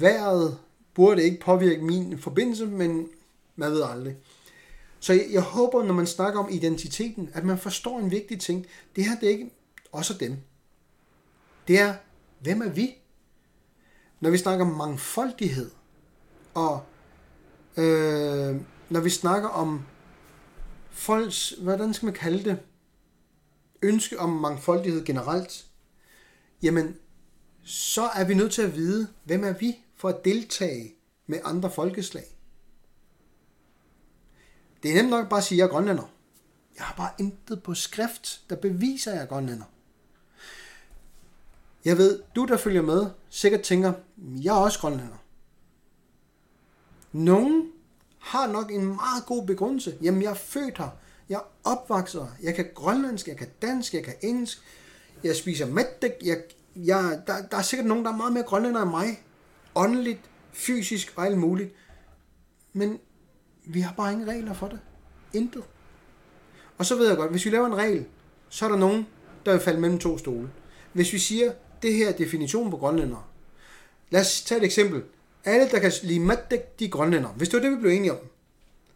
vejret 0.00 0.58
burde 0.94 1.22
ikke 1.22 1.40
påvirke 1.40 1.84
min 1.84 2.18
forbindelse, 2.18 2.66
men 2.66 3.08
man 3.56 3.70
ved 3.70 3.82
aldrig. 3.82 4.16
Så 5.02 5.12
jeg, 5.12 5.26
jeg 5.30 5.42
håber, 5.42 5.82
når 5.82 5.94
man 5.94 6.06
snakker 6.06 6.40
om 6.40 6.48
identiteten, 6.50 7.30
at 7.34 7.44
man 7.44 7.58
forstår 7.58 7.98
en 7.98 8.10
vigtig 8.10 8.40
ting. 8.40 8.66
Det 8.96 9.04
her 9.04 9.18
det 9.18 9.26
er 9.26 9.30
ikke 9.30 9.50
også 9.92 10.14
dem. 10.14 10.36
Det 11.68 11.78
er, 11.78 11.94
hvem 12.40 12.62
er 12.62 12.68
vi? 12.68 12.94
Når 14.20 14.30
vi 14.30 14.38
snakker 14.38 14.64
om 14.64 14.72
mangfoldighed, 14.72 15.70
og 16.54 16.82
øh, 17.76 18.56
når 18.88 19.00
vi 19.00 19.10
snakker 19.10 19.48
om 19.48 19.82
folks, 20.90 21.50
hvordan 21.50 21.94
skal 21.94 22.06
man 22.06 22.14
kalde 22.14 22.44
det, 22.44 22.58
ønske 23.82 24.18
om 24.18 24.30
mangfoldighed 24.30 25.04
generelt, 25.04 25.66
jamen, 26.62 26.96
så 27.62 28.02
er 28.02 28.24
vi 28.24 28.34
nødt 28.34 28.52
til 28.52 28.62
at 28.62 28.76
vide, 28.76 29.08
hvem 29.24 29.44
er 29.44 29.52
vi 29.52 29.84
for 29.96 30.08
at 30.08 30.24
deltage 30.24 30.94
med 31.26 31.38
andre 31.44 31.70
folkeslag. 31.70 32.24
Det 34.82 34.90
er 34.90 34.94
nemt 34.94 35.10
nok 35.10 35.28
bare 35.28 35.38
at 35.38 35.44
sige, 35.44 35.56
at 35.56 35.58
jeg 35.58 35.64
er 35.64 35.70
grønlænder. 35.70 36.12
Jeg 36.76 36.84
har 36.84 36.94
bare 36.94 37.10
intet 37.18 37.62
på 37.62 37.74
skrift, 37.74 38.50
der 38.50 38.56
beviser, 38.56 39.10
at 39.10 39.16
jeg 39.16 39.22
er 39.22 39.28
grønlænder. 39.28 39.64
Jeg 41.84 41.98
ved, 41.98 42.22
du 42.36 42.44
der 42.44 42.56
følger 42.56 42.82
med, 42.82 43.06
sikkert 43.28 43.60
tænker, 43.60 43.92
jeg 44.18 44.56
er 44.56 44.60
også 44.60 44.78
grønlænder. 44.78 45.16
Nogen 47.12 47.72
har 48.18 48.46
nok 48.46 48.70
en 48.70 48.86
meget 48.86 49.26
god 49.26 49.46
begrundelse. 49.46 49.98
Jamen, 50.02 50.22
jeg 50.22 50.30
er 50.30 50.34
født 50.34 50.78
her. 50.78 50.88
Jeg 51.28 51.36
er 51.36 51.50
opvokset 51.64 52.22
her. 52.22 52.30
Jeg 52.42 52.54
kan 52.54 52.66
grønlandsk, 52.74 53.28
jeg 53.28 53.36
kan 53.36 53.48
dansk, 53.62 53.94
jeg 53.94 54.04
kan 54.04 54.14
engelsk. 54.22 54.62
Jeg 55.24 55.36
spiser 55.36 55.66
mætdæk. 55.66 56.12
Jeg, 56.24 56.42
jeg, 56.76 57.22
der, 57.26 57.46
der 57.50 57.56
er 57.56 57.62
sikkert 57.62 57.86
nogen, 57.86 58.04
der 58.04 58.12
er 58.12 58.16
meget 58.16 58.32
mere 58.32 58.44
grønlænder 58.44 58.82
end 58.82 58.90
mig. 58.90 59.22
Åndeligt, 59.74 60.20
fysisk 60.52 61.12
og 61.16 61.26
alt 61.26 61.38
muligt. 61.38 61.74
Men 62.72 62.98
vi 63.64 63.80
har 63.80 63.94
bare 63.96 64.12
ingen 64.12 64.28
regler 64.28 64.52
for 64.52 64.68
det. 64.68 64.78
Intet. 65.32 65.62
Og 66.78 66.86
så 66.86 66.96
ved 66.96 67.08
jeg 67.08 67.16
godt, 67.16 67.30
hvis 67.30 67.44
vi 67.44 67.50
laver 67.50 67.66
en 67.66 67.76
regel, 67.76 68.04
så 68.48 68.64
er 68.64 68.68
der 68.68 68.76
nogen, 68.76 69.06
der 69.46 69.52
vil 69.52 69.60
falde 69.60 69.80
mellem 69.80 69.98
to 69.98 70.18
stole. 70.18 70.50
Hvis 70.92 71.12
vi 71.12 71.18
siger, 71.18 71.52
det 71.82 71.94
her 71.94 72.08
er 72.08 72.12
definitionen 72.12 72.70
på 72.70 72.76
grønlænder. 72.76 73.28
Lad 74.10 74.20
os 74.20 74.42
tage 74.42 74.58
et 74.58 74.64
eksempel. 74.64 75.02
Alle, 75.44 75.70
der 75.70 75.78
kan 75.78 75.92
lide 76.02 76.20
matdæk, 76.20 76.78
de 76.78 76.84
er 76.84 76.88
grønlænder. 76.88 77.28
Hvis 77.28 77.48
det 77.48 77.56
var 77.56 77.68
det, 77.68 77.76
vi 77.76 77.80
blev 77.80 77.90
enige 77.90 78.12
om. 78.12 78.18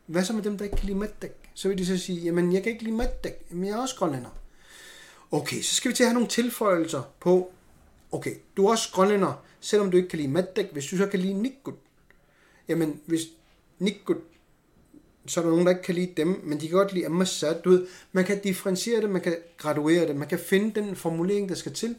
Hvad 0.07 0.25
så 0.25 0.33
med 0.33 0.43
dem, 0.43 0.59
der 0.59 0.65
ikke 0.65 0.77
kan 0.77 0.87
lide 0.87 0.99
matdæk? 0.99 1.33
Så 1.55 1.69
vil 1.69 1.79
de 1.79 1.87
så 1.87 1.99
sige, 1.99 2.21
jamen 2.21 2.53
jeg 2.53 2.63
kan 2.63 2.73
ikke 2.73 2.85
lide 2.85 2.97
matdæk, 2.97 3.53
men 3.53 3.65
jeg 3.65 3.73
er 3.73 3.83
også 3.83 3.97
grønlænder. 3.97 4.31
Okay, 5.31 5.63
så 5.63 5.75
skal 5.75 5.91
vi 5.91 5.95
til 5.95 6.03
at 6.03 6.09
have 6.09 6.15
nogle 6.15 6.29
tilføjelser 6.29 7.03
på, 7.21 7.53
okay, 8.13 8.35
du 8.57 8.67
er 8.67 8.71
også 8.71 8.93
grønlænder, 8.93 9.45
selvom 9.61 9.91
du 9.91 9.97
ikke 9.97 10.09
kan 10.09 10.19
lide 10.19 10.29
matdæk, 10.29 10.73
hvis 10.73 10.87
du 10.87 10.97
så 10.97 11.07
kan 11.07 11.21
lide 11.21 11.35
nikkud. 11.35 11.73
Jamen, 12.69 13.01
hvis 13.07 13.23
nikkud, 13.79 14.17
så 15.29 15.41
er 15.41 15.45
der 15.45 15.51
nogen, 15.51 15.67
der 15.67 15.73
ikke 15.73 15.83
kan 15.83 15.95
lide 15.95 16.13
dem, 16.17 16.41
men 16.45 16.61
de 16.61 16.69
kan 16.69 16.77
godt 16.77 16.93
lide 16.93 17.07
amassat. 17.07 17.65
Du 17.65 17.71
ved, 17.71 17.87
man 18.13 18.25
kan 18.25 18.41
differentiere 18.43 19.01
det, 19.01 19.11
man 19.11 19.21
kan 19.21 19.37
graduere 19.59 20.09
det, 20.09 20.17
man 20.17 20.29
kan 20.29 20.39
finde 20.39 20.81
den 20.81 20.97
formulering, 20.97 21.49
der 21.49 21.55
skal 21.55 21.73
til, 21.73 21.97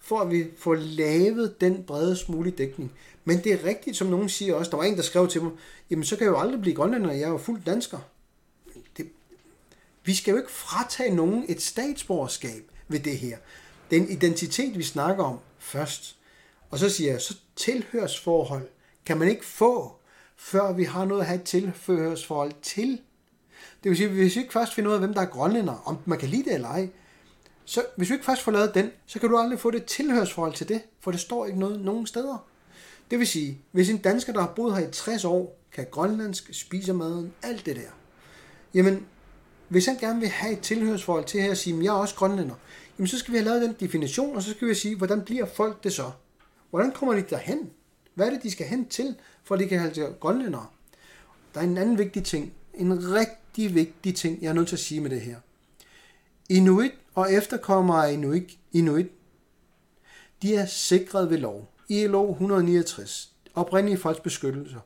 for 0.00 0.20
at 0.20 0.30
vi 0.30 0.46
får 0.58 0.74
lavet 0.74 1.60
den 1.60 1.84
bredest 1.84 2.28
mulige 2.28 2.56
dækning. 2.56 2.92
Men 3.24 3.38
det 3.44 3.52
er 3.52 3.64
rigtigt, 3.64 3.96
som 3.96 4.06
nogen 4.06 4.28
siger 4.28 4.54
også, 4.54 4.70
der 4.70 4.76
var 4.76 4.84
en, 4.84 4.96
der 4.96 5.02
skrev 5.02 5.28
til 5.28 5.42
mig, 5.42 5.52
jamen 5.90 6.04
så 6.04 6.16
kan 6.16 6.24
jeg 6.24 6.32
jo 6.32 6.40
aldrig 6.40 6.60
blive 6.60 6.76
grønlænder, 6.76 7.12
jeg 7.12 7.22
er 7.22 7.28
jo 7.28 7.38
fuldt 7.38 7.66
dansker. 7.66 7.98
Det, 8.96 9.08
vi 10.04 10.14
skal 10.14 10.32
jo 10.32 10.36
ikke 10.36 10.52
fratage 10.52 11.14
nogen 11.14 11.44
et 11.48 11.62
statsborgerskab 11.62 12.62
ved 12.88 13.00
det 13.00 13.18
her. 13.18 13.36
Det 13.90 13.98
er 13.98 14.02
en 14.02 14.10
identitet, 14.10 14.78
vi 14.78 14.82
snakker 14.82 15.24
om 15.24 15.38
først. 15.58 16.16
Og 16.70 16.78
så 16.78 16.88
siger 16.88 17.10
jeg, 17.10 17.20
så 17.20 17.36
tilhørsforhold 17.56 18.68
kan 19.06 19.18
man 19.18 19.28
ikke 19.28 19.44
få, 19.44 19.96
før 20.42 20.72
vi 20.72 20.84
har 20.84 21.04
noget 21.04 21.20
at 21.20 21.26
have 21.26 21.40
et 21.40 21.44
tilførsforhold 21.44 22.52
til. 22.62 23.00
Det 23.82 23.88
vil 23.90 23.96
sige, 23.96 24.08
hvis 24.08 24.36
vi 24.36 24.40
ikke 24.40 24.52
først 24.52 24.74
finder 24.74 24.90
ud 24.90 24.94
af, 24.94 25.00
hvem 25.00 25.14
der 25.14 25.20
er 25.20 25.26
grønlænder, 25.26 25.82
om 25.84 25.98
man 26.04 26.18
kan 26.18 26.28
lide 26.28 26.44
det 26.44 26.54
eller 26.54 26.68
ej, 26.68 26.88
så 27.64 27.84
hvis 27.96 28.08
vi 28.08 28.14
ikke 28.14 28.24
først 28.24 28.42
får 28.42 28.52
lavet 28.52 28.74
den, 28.74 28.90
så 29.06 29.18
kan 29.18 29.28
du 29.28 29.38
aldrig 29.38 29.60
få 29.60 29.70
det 29.70 29.84
tilhørsforhold 29.84 30.54
til 30.54 30.68
det, 30.68 30.82
for 31.00 31.10
det 31.10 31.20
står 31.20 31.46
ikke 31.46 31.58
noget 31.58 31.80
nogen 31.80 32.06
steder. 32.06 32.46
Det 33.10 33.18
vil 33.18 33.26
sige, 33.26 33.60
hvis 33.72 33.90
en 33.90 33.98
dansker, 33.98 34.32
der 34.32 34.40
har 34.40 34.52
boet 34.56 34.76
her 34.76 34.88
i 34.88 34.92
60 34.92 35.24
år, 35.24 35.58
kan 35.72 35.86
grønlandsk, 35.90 36.48
spiser 36.52 36.92
maden, 36.92 37.32
alt 37.42 37.66
det 37.66 37.76
der, 37.76 37.90
jamen, 38.74 39.06
hvis 39.68 39.86
han 39.86 39.96
gerne 39.96 40.20
vil 40.20 40.28
have 40.28 40.52
et 40.52 40.60
tilhørsforhold 40.60 41.24
til 41.24 41.42
her 41.42 41.50
og 41.50 41.56
sige, 41.56 41.76
at 41.76 41.84
jeg 41.84 41.88
er 41.88 41.98
også 41.98 42.14
grønlænder, 42.14 42.54
jamen 42.98 43.08
så 43.08 43.18
skal 43.18 43.32
vi 43.32 43.38
have 43.38 43.44
lavet 43.44 43.62
den 43.62 43.76
definition, 43.80 44.36
og 44.36 44.42
så 44.42 44.50
skal 44.50 44.68
vi 44.68 44.74
sige, 44.74 44.96
hvordan 44.96 45.22
bliver 45.22 45.46
folk 45.46 45.84
det 45.84 45.92
så? 45.92 46.10
Hvordan 46.70 46.92
kommer 46.92 47.14
de 47.14 47.22
derhen? 47.30 47.70
Hvad 48.14 48.26
er 48.26 48.30
det, 48.30 48.42
de 48.42 48.50
skal 48.50 48.66
hen 48.66 48.88
til, 48.88 49.16
for 49.44 49.54
at 49.54 49.60
de 49.60 49.68
kan 49.68 49.78
kalde 49.78 49.94
sig 49.94 50.12
grønlændere? 50.20 50.66
Der 51.54 51.60
er 51.60 51.64
en 51.64 51.78
anden 51.78 51.98
vigtig 51.98 52.24
ting, 52.24 52.52
en 52.74 53.12
rigtig 53.12 53.74
vigtig 53.74 54.14
ting, 54.14 54.42
jeg 54.42 54.48
er 54.48 54.52
nødt 54.52 54.68
til 54.68 54.76
at 54.76 54.80
sige 54.80 55.00
med 55.00 55.10
det 55.10 55.20
her. 55.20 55.36
Inuit 56.48 56.92
og 57.14 57.32
efterkommere 57.32 58.08
af 58.08 58.12
Inuit, 58.12 58.58
Inuit 58.72 59.06
de 60.42 60.54
er 60.54 60.66
sikret 60.66 61.30
ved 61.30 61.38
lov. 61.38 61.68
ILO 61.88 62.30
169, 62.30 63.32
oprindelige 63.54 63.98
folks 63.98 64.20
beskyttelser. 64.20 64.80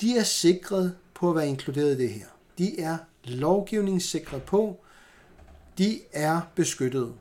De 0.00 0.18
er 0.18 0.22
sikret 0.22 0.96
på 1.14 1.30
at 1.30 1.36
være 1.36 1.48
inkluderet 1.48 1.94
i 1.94 2.02
det 2.02 2.10
her. 2.10 2.26
De 2.58 2.80
er 2.80 2.98
lovgivningssikret 3.24 4.42
på. 4.42 4.80
De 5.78 6.00
er 6.12 6.40
beskyttet. 6.54 7.14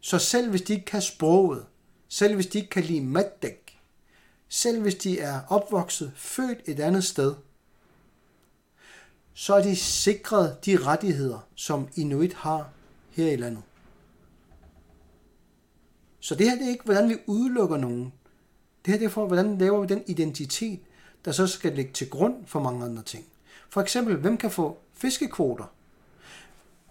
Så 0.00 0.18
selv 0.18 0.50
hvis 0.50 0.62
de 0.62 0.72
ikke 0.72 0.84
kan 0.84 1.02
sproget, 1.02 1.66
selv 2.08 2.34
hvis 2.34 2.46
de 2.46 2.58
ikke 2.58 2.70
kan 2.70 2.84
lide 2.84 3.00
maddæk, 3.00 3.67
selv 4.48 4.82
hvis 4.82 4.94
de 4.94 5.20
er 5.20 5.40
opvokset, 5.48 6.12
født 6.16 6.58
et 6.64 6.80
andet 6.80 7.04
sted, 7.04 7.34
så 9.34 9.54
er 9.54 9.62
de 9.62 9.76
sikret 9.76 10.66
de 10.66 10.76
rettigheder, 10.76 11.38
som 11.54 11.88
Inuit 11.96 12.34
har 12.34 12.70
her 13.10 13.32
i 13.32 13.36
landet. 13.36 13.62
Så 16.20 16.34
det 16.34 16.50
her 16.50 16.56
det 16.56 16.66
er 16.66 16.70
ikke, 16.70 16.84
hvordan 16.84 17.08
vi 17.08 17.16
udelukker 17.26 17.76
nogen. 17.76 18.12
Det 18.84 18.92
her 18.92 18.98
det 18.98 19.04
er 19.04 19.10
for, 19.10 19.26
hvordan 19.26 19.58
laver 19.58 19.80
vi 19.80 19.86
den 19.86 20.02
identitet, 20.06 20.80
der 21.24 21.32
så 21.32 21.46
skal 21.46 21.72
ligge 21.72 21.92
til 21.92 22.10
grund 22.10 22.46
for 22.46 22.60
mange 22.60 22.84
andre 22.84 23.02
ting. 23.02 23.24
For 23.70 23.80
eksempel, 23.80 24.16
hvem 24.16 24.36
kan 24.36 24.50
få 24.50 24.78
fiskekvoter? 24.92 25.64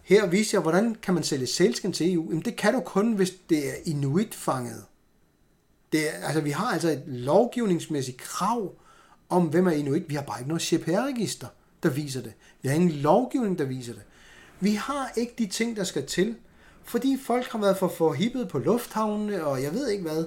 Her 0.04 0.28
viser 0.28 0.58
jeg, 0.58 0.62
hvordan 0.62 0.96
kan 0.96 1.14
man 1.14 1.24
sælge 1.24 1.48
sælskin 1.48 1.94
til 1.94 2.14
EU. 2.14 2.26
Jamen, 2.30 2.46
det 2.46 2.56
kan 2.56 2.74
du 2.74 2.80
kun, 2.80 3.14
hvis 3.14 3.34
det 3.50 3.70
er 3.70 3.74
inuit-fanget. 3.86 4.86
Det 5.92 6.16
er, 6.16 6.26
altså, 6.26 6.42
vi 6.42 6.52
har 6.52 6.66
altså 6.66 6.90
et 6.90 7.04
lovgivningsmæssigt 7.06 8.18
krav 8.18 8.74
om, 9.30 9.44
hvem 9.44 9.68
er 9.68 9.72
inuit. 9.72 10.10
Vi 10.10 10.16
har 10.16 10.22
bare 10.22 10.40
ikke 10.40 10.48
noget 10.48 10.62
CPR-register, 10.62 11.48
der 11.84 11.90
viser 11.90 12.22
det. 12.22 12.34
Vi 12.62 12.68
har 12.68 12.76
ingen 12.76 12.92
lovgivning, 12.92 13.60
der 13.60 13.66
viser 13.66 13.94
det. 13.94 14.04
Vi 14.60 14.74
har 14.74 15.12
ikke 15.18 15.34
de 15.38 15.48
ting, 15.48 15.76
der 15.76 15.84
skal 15.84 16.06
til, 16.06 16.36
fordi 16.84 17.18
folk 17.26 17.48
har 17.52 17.60
været 17.60 17.78
for 17.78 17.88
forhippet 17.88 18.48
på 18.48 18.60
lufthavnene, 18.60 19.46
og 19.46 19.64
jeg 19.64 19.74
ved 19.74 19.88
ikke 19.88 20.04
hvad, 20.04 20.26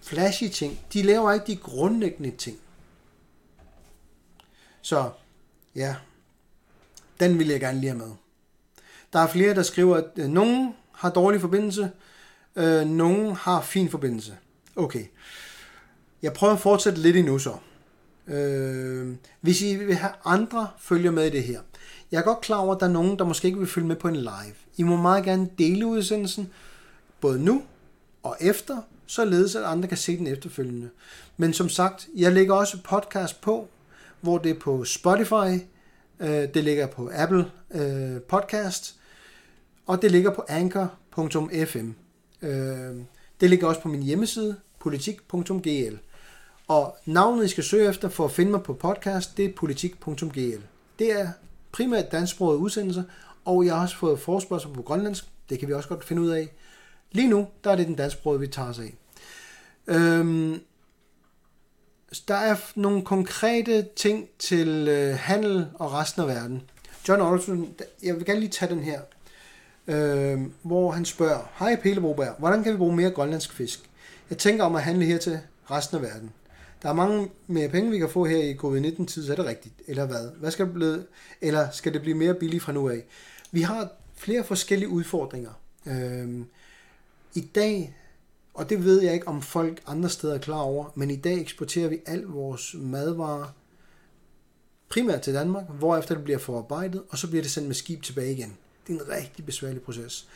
flashy 0.00 0.48
ting. 0.48 0.80
De 0.92 1.02
laver 1.02 1.32
ikke 1.32 1.46
de 1.46 1.56
grundlæggende 1.56 2.30
ting. 2.30 2.58
Så 4.82 5.10
ja, 5.74 5.96
den 7.20 7.38
vil 7.38 7.48
jeg 7.48 7.60
gerne 7.60 7.80
lige 7.80 7.90
have 7.90 7.98
med. 7.98 8.12
Der 9.12 9.18
er 9.18 9.26
flere, 9.26 9.54
der 9.54 9.62
skriver, 9.62 9.96
at 9.96 10.04
øh, 10.16 10.28
nogen 10.28 10.74
har 10.92 11.10
dårlig 11.10 11.40
forbindelse, 11.40 11.90
øh, 12.56 12.86
nogen 12.86 13.36
har 13.36 13.60
fin 13.60 13.90
forbindelse. 13.90 14.36
Okay. 14.78 15.04
Jeg 16.22 16.32
prøver 16.32 16.52
at 16.52 16.60
fortsætte 16.60 17.00
lidt 17.00 17.16
endnu 17.16 17.38
så. 17.38 17.54
Øh, 18.28 19.16
hvis 19.40 19.62
I 19.62 19.76
vil 19.76 19.94
have 19.94 20.12
andre 20.24 20.68
følger 20.78 21.10
med 21.10 21.26
i 21.26 21.30
det 21.30 21.42
her. 21.42 21.60
Jeg 22.12 22.18
er 22.18 22.22
godt 22.22 22.40
klar 22.40 22.58
over, 22.58 22.74
at 22.74 22.80
der 22.80 22.86
er 22.86 22.90
nogen, 22.92 23.18
der 23.18 23.24
måske 23.24 23.46
ikke 23.46 23.58
vil 23.58 23.68
følge 23.68 23.86
med 23.86 23.96
på 23.96 24.08
en 24.08 24.16
live. 24.16 24.54
I 24.76 24.82
må 24.82 24.96
meget 24.96 25.24
gerne 25.24 25.48
dele 25.58 25.86
udsendelsen, 25.86 26.52
både 27.20 27.44
nu 27.44 27.62
og 28.22 28.36
efter, 28.40 28.76
således 29.06 29.54
at 29.54 29.64
andre 29.64 29.88
kan 29.88 29.96
se 29.96 30.18
den 30.18 30.26
efterfølgende. 30.26 30.90
Men 31.36 31.52
som 31.52 31.68
sagt, 31.68 32.08
jeg 32.16 32.32
lægger 32.32 32.54
også 32.54 32.82
podcast 32.84 33.40
på, 33.40 33.68
hvor 34.20 34.38
det 34.38 34.50
er 34.50 34.60
på 34.60 34.84
Spotify, 34.84 35.64
øh, 36.20 36.54
det 36.54 36.64
ligger 36.64 36.86
på 36.86 37.10
Apple 37.14 37.50
øh, 37.70 38.20
Podcast, 38.20 38.96
og 39.86 40.02
det 40.02 40.12
ligger 40.12 40.30
på 40.30 40.44
anchor.fm. 40.48 41.90
Øh, 42.42 42.96
det 43.40 43.50
ligger 43.50 43.66
også 43.66 43.80
på 43.80 43.88
min 43.88 44.02
hjemmeside, 44.02 44.56
politik.gl. 44.78 45.96
Og 46.68 46.96
navnet, 47.06 47.44
I 47.44 47.48
skal 47.48 47.64
søge 47.64 47.88
efter 47.88 48.08
for 48.08 48.24
at 48.24 48.30
finde 48.30 48.50
mig 48.50 48.62
på 48.62 48.74
podcast, 48.74 49.36
det 49.36 49.44
er 49.44 49.52
politik.gl. 49.56 50.60
Det 50.98 51.20
er 51.20 51.28
primært 51.72 52.12
dansksprogede 52.12 52.58
udsendelser, 52.58 53.02
og 53.44 53.66
jeg 53.66 53.74
har 53.74 53.82
også 53.82 53.96
fået 53.96 54.20
forspørgsel 54.20 54.70
på 54.74 54.82
grønlandsk. 54.82 55.24
Det 55.50 55.58
kan 55.58 55.68
vi 55.68 55.74
også 55.74 55.88
godt 55.88 56.04
finde 56.04 56.22
ud 56.22 56.28
af. 56.28 56.48
Lige 57.12 57.28
nu, 57.28 57.46
der 57.64 57.70
er 57.70 57.76
det 57.76 57.86
den 57.86 57.94
dansksprogede, 57.94 58.40
vi 58.40 58.46
tager 58.46 58.68
os 58.68 58.78
af. 58.78 58.94
Øhm, 59.86 60.60
der 62.28 62.34
er 62.34 62.56
nogle 62.74 63.04
konkrete 63.04 63.88
ting 63.96 64.28
til 64.38 64.88
øh, 64.88 65.14
handel 65.18 65.66
og 65.74 65.92
resten 65.92 66.22
af 66.22 66.28
verden. 66.28 66.62
John 67.08 67.22
Olsen, 67.22 67.74
jeg 68.02 68.16
vil 68.16 68.24
gerne 68.24 68.40
lige 68.40 68.50
tage 68.50 68.74
den 68.74 68.82
her, 68.82 69.00
øh, 69.86 70.40
hvor 70.62 70.90
han 70.90 71.04
spørger, 71.04 71.50
Hej 71.58 71.76
Pele 71.76 72.00
Broberg, 72.00 72.34
hvordan 72.38 72.62
kan 72.62 72.72
vi 72.72 72.76
bruge 72.78 72.96
mere 72.96 73.10
grønlandsk 73.10 73.52
fisk? 73.52 73.87
Jeg 74.30 74.38
tænker 74.38 74.64
om 74.64 74.76
at 74.76 74.82
handle 74.82 75.04
her 75.04 75.18
til 75.18 75.40
resten 75.70 75.96
af 75.96 76.02
verden. 76.02 76.32
Der 76.82 76.88
er 76.88 76.92
mange 76.92 77.30
mere 77.46 77.68
penge, 77.68 77.90
vi 77.90 77.98
kan 77.98 78.10
få 78.10 78.24
her 78.24 78.38
i 78.38 78.54
covid-19-tid, 78.54 79.26
så 79.26 79.32
er 79.32 79.36
det 79.36 79.44
rigtigt. 79.46 79.74
Eller 79.86 80.06
hvad? 80.06 80.30
hvad 80.36 80.50
skal 80.50 80.66
det 80.66 80.74
blive? 80.74 81.04
Eller 81.40 81.70
skal 81.70 81.92
det 81.92 82.02
blive 82.02 82.16
mere 82.16 82.34
billigt 82.34 82.62
fra 82.62 82.72
nu 82.72 82.88
af? 82.88 83.04
Vi 83.50 83.62
har 83.62 83.88
flere 84.14 84.44
forskellige 84.44 84.88
udfordringer. 84.88 85.50
Øhm, 85.86 86.46
I 87.34 87.40
dag 87.40 87.94
og 88.58 88.70
det 88.70 88.84
ved 88.84 89.02
jeg 89.02 89.14
ikke, 89.14 89.28
om 89.28 89.42
folk 89.42 89.82
andre 89.86 90.08
steder 90.08 90.34
er 90.34 90.38
klar 90.38 90.60
over, 90.60 90.92
men 90.94 91.10
i 91.10 91.16
dag 91.16 91.40
eksporterer 91.40 91.88
vi 91.88 91.98
al 92.06 92.22
vores 92.22 92.74
madvarer 92.78 93.54
primært 94.88 95.20
til 95.20 95.34
Danmark, 95.34 95.64
hvorefter 95.78 96.14
det 96.14 96.24
bliver 96.24 96.38
forarbejdet, 96.38 97.02
og 97.08 97.18
så 97.18 97.28
bliver 97.28 97.42
det 97.42 97.50
sendt 97.50 97.66
med 97.66 97.74
skib 97.74 98.02
tilbage 98.02 98.32
igen. 98.32 98.56
Det 98.86 98.96
er 98.96 99.04
en 99.04 99.08
rigtig 99.08 99.46
besværlig 99.46 99.82
proces. 99.82 100.28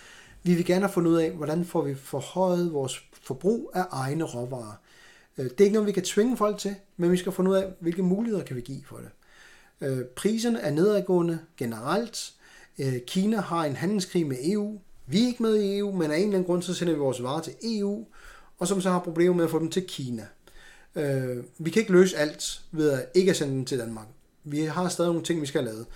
Vi 0.43 0.55
vil 0.55 0.64
gerne 0.64 0.80
have 0.80 0.93
fundet 0.93 1.11
ud 1.11 1.16
af, 1.16 1.30
hvordan 1.30 1.64
får 1.64 1.82
vi 1.82 1.95
forhøjet 1.95 2.72
vores 2.72 3.05
forbrug 3.22 3.70
af 3.74 3.84
egne 3.90 4.24
råvarer. 4.24 4.74
Øh, 5.38 5.45
det 5.45 5.61
er 5.61 5.64
ikke 5.64 5.74
noget, 5.74 5.86
vi 5.86 5.93
kan 5.93 6.05
tvinge 6.05 6.36
folk 6.36 6.59
til, 6.59 6.74
men 6.97 7.12
vi 7.12 7.16
skal 7.16 7.32
finde 7.32 7.51
ud 7.51 7.57
af, 7.57 7.72
hvilke 7.80 8.03
muligheder 8.03 8.45
kan 8.45 8.57
vi 8.57 8.61
give 8.61 8.82
for 8.84 8.97
det. 8.97 9.11
Øh, 9.80 10.05
priserne 10.05 10.61
er 10.61 10.70
nedadgående 10.70 11.38
generelt. 11.57 12.32
Øh, 12.78 12.95
Kina 13.07 13.40
har 13.40 13.64
en 13.64 13.76
handelskrig 13.76 14.26
med 14.26 14.36
EU. 14.43 14.80
Vi 15.07 15.22
er 15.22 15.26
ikke 15.26 15.43
med 15.43 15.57
i 15.57 15.78
EU, 15.78 15.93
men 15.93 16.11
af 16.11 16.16
en 16.16 16.22
eller 16.22 16.34
anden 16.34 16.45
grund, 16.45 16.62
så 16.62 16.74
sender 16.74 16.95
vi 16.95 16.99
vores 16.99 17.22
varer 17.22 17.40
til 17.40 17.53
EU, 17.62 18.07
og 18.59 18.68
som 18.68 18.80
så 18.80 18.90
har 18.90 18.99
problemer 18.99 19.34
med 19.34 19.45
at 19.45 19.51
få 19.51 19.59
dem 19.59 19.70
til 19.70 19.84
Kina. 19.86 20.26
Vi 21.59 21.70
kan 21.70 21.80
ikke 21.80 21.93
løse 21.93 22.16
alt 22.16 22.62
ved 22.72 22.90
at 22.90 23.07
ikke 23.14 23.30
at 23.30 23.36
sende 23.36 23.55
dem 23.55 23.64
til 23.64 23.78
Danmark. 23.78 24.07
Vi 24.45 24.61
har 24.61 24.88
stadig 24.88 25.11
nogle 25.11 25.24
ting, 25.24 25.40
vi 25.40 25.47
skal 25.47 25.62
have 25.62 25.72
lavet. 25.72 25.86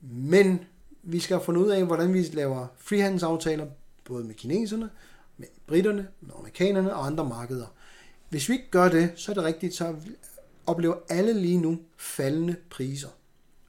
Men 0.00 0.60
vi 1.02 1.20
skal 1.20 1.36
have 1.36 1.44
fundet 1.44 1.62
ud 1.62 1.70
af, 1.70 1.84
hvordan 1.86 2.14
vi 2.14 2.22
laver 2.22 2.66
frihandelsaftaler, 2.78 3.66
både 4.04 4.24
med 4.24 4.34
kineserne, 4.34 4.90
med 5.36 5.48
britterne, 5.66 6.08
med 6.20 6.30
amerikanerne 6.38 6.94
og 6.94 7.06
andre 7.06 7.28
markeder. 7.28 7.66
Hvis 8.28 8.48
vi 8.48 8.54
ikke 8.54 8.70
gør 8.70 8.88
det, 8.88 9.12
så 9.16 9.32
er 9.32 9.34
det 9.34 9.44
rigtigt, 9.44 9.74
så 9.74 9.94
oplever 10.66 10.94
alle 11.08 11.32
lige 11.32 11.58
nu 11.58 11.78
faldende 11.96 12.56
priser. 12.70 13.08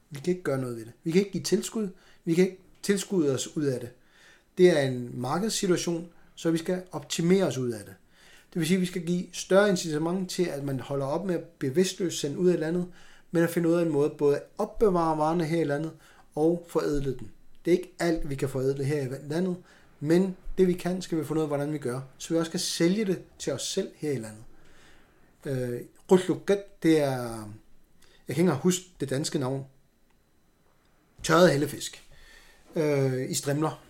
Vi 0.09 0.19
kan 0.19 0.31
ikke 0.31 0.43
gøre 0.43 0.61
noget 0.61 0.75
ved 0.75 0.85
det. 0.85 0.93
Vi 1.03 1.11
kan 1.11 1.19
ikke 1.19 1.31
give 1.31 1.43
tilskud. 1.43 1.89
Vi 2.25 2.33
kan 2.33 2.43
ikke 2.43 2.59
tilskudde 2.81 3.33
os 3.33 3.57
ud 3.57 3.63
af 3.63 3.79
det. 3.79 3.89
Det 4.57 4.77
er 4.77 4.81
en 4.81 5.11
markedssituation, 5.13 6.09
så 6.35 6.51
vi 6.51 6.57
skal 6.57 6.83
optimere 6.91 7.43
os 7.43 7.57
ud 7.57 7.71
af 7.71 7.79
det. 7.79 7.93
Det 8.53 8.59
vil 8.59 8.67
sige, 8.67 8.77
at 8.77 8.81
vi 8.81 8.85
skal 8.85 9.05
give 9.05 9.25
større 9.31 9.69
incitament 9.69 10.29
til, 10.29 10.43
at 10.43 10.63
man 10.63 10.79
holder 10.79 11.05
op 11.05 11.25
med 11.25 11.35
at 11.35 11.43
bevidstløst 11.43 12.19
sende 12.19 12.37
ud 12.37 12.49
af 12.49 12.59
landet, 12.59 12.87
men 13.31 13.43
at 13.43 13.49
finde 13.49 13.69
ud 13.69 13.73
af 13.73 13.81
en 13.81 13.91
måde 13.91 14.09
både 14.09 14.35
at 14.35 14.43
opbevare 14.57 15.17
varerne 15.17 15.45
her 15.45 15.61
i 15.61 15.63
landet 15.63 15.91
og 16.35 16.65
forædle 16.67 17.17
den. 17.17 17.31
Det 17.65 17.73
er 17.73 17.77
ikke 17.77 17.95
alt, 17.99 18.29
vi 18.29 18.35
kan 18.35 18.49
forædle 18.49 18.83
her 18.83 19.01
i 19.01 19.07
landet, 19.27 19.57
men 19.99 20.37
det 20.57 20.67
vi 20.67 20.73
kan, 20.73 21.01
skal 21.01 21.17
vi 21.17 21.25
finde 21.25 21.39
ud 21.39 21.43
af, 21.43 21.47
hvordan 21.47 21.73
vi 21.73 21.77
gør, 21.77 22.01
så 22.17 22.33
vi 22.33 22.39
også 22.39 22.51
kan 22.51 22.59
sælge 22.59 23.05
det 23.05 23.21
til 23.39 23.53
os 23.53 23.67
selv 23.67 23.91
her 23.95 24.11
i 24.11 24.15
landet. 24.15 24.43
Øh, 25.45 25.81
det 26.83 26.99
er, 26.99 27.49
jeg 28.27 28.35
kan 28.35 28.45
ikke 28.45 28.51
huske 28.51 28.85
det 28.99 29.09
danske 29.09 29.39
navn, 29.39 29.65
tørret 31.23 31.51
hellefisk 31.51 32.03
øh, 32.75 33.31
i 33.31 33.33
strimler. 33.33 33.83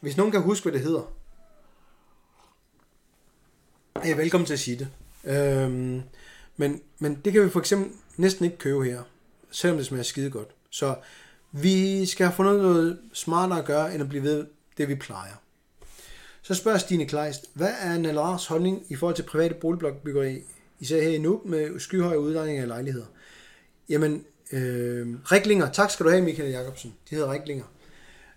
Hvis 0.00 0.16
nogen 0.16 0.32
kan 0.32 0.42
huske, 0.42 0.64
hvad 0.64 0.72
det 0.72 0.80
hedder, 0.80 1.12
er 3.94 4.08
jeg 4.08 4.16
velkommen 4.16 4.46
til 4.46 4.52
at 4.52 4.60
sige 4.60 4.78
det. 4.78 4.88
Øh, 5.24 6.02
men, 6.56 6.82
men 6.98 7.20
det 7.24 7.32
kan 7.32 7.44
vi 7.44 7.50
for 7.50 7.60
eksempel 7.60 7.92
næsten 8.16 8.44
ikke 8.44 8.56
købe 8.56 8.84
her, 8.84 9.02
selvom 9.50 9.76
det 9.76 9.86
smager 9.86 10.02
skide 10.02 10.30
godt. 10.30 10.48
Så 10.70 10.94
vi 11.52 12.06
skal 12.06 12.26
have 12.26 12.36
fundet 12.36 12.62
noget 12.62 12.98
smartere 13.12 13.58
at 13.58 13.64
gøre, 13.64 13.94
end 13.94 14.02
at 14.02 14.08
blive 14.08 14.22
ved 14.22 14.46
det, 14.78 14.88
vi 14.88 14.94
plejer. 14.94 15.34
Så 16.42 16.54
spørger 16.54 16.78
Stine 16.78 17.06
Kleist, 17.06 17.50
hvad 17.54 17.72
er 17.80 17.98
Nalars 17.98 18.46
holdning 18.46 18.82
i 18.88 18.96
forhold 18.96 19.16
til 19.16 19.22
private 19.22 19.54
boligblokbyggeri, 19.54 20.42
især 20.80 21.02
her 21.02 21.10
i 21.10 21.18
nu 21.18 21.42
med 21.44 21.80
skyhøje 21.80 22.20
udlejning 22.20 22.58
af 22.58 22.68
lejligheder? 22.68 23.06
Jamen, 23.88 24.24
øh, 24.52 25.08
Riklinger, 25.32 25.72
tak 25.72 25.90
skal 25.90 26.06
du 26.06 26.10
have, 26.10 26.22
Michael 26.22 26.50
Jacobsen. 26.50 26.94
De 27.10 27.14
hedder 27.14 27.32
Riklinger. 27.32 27.64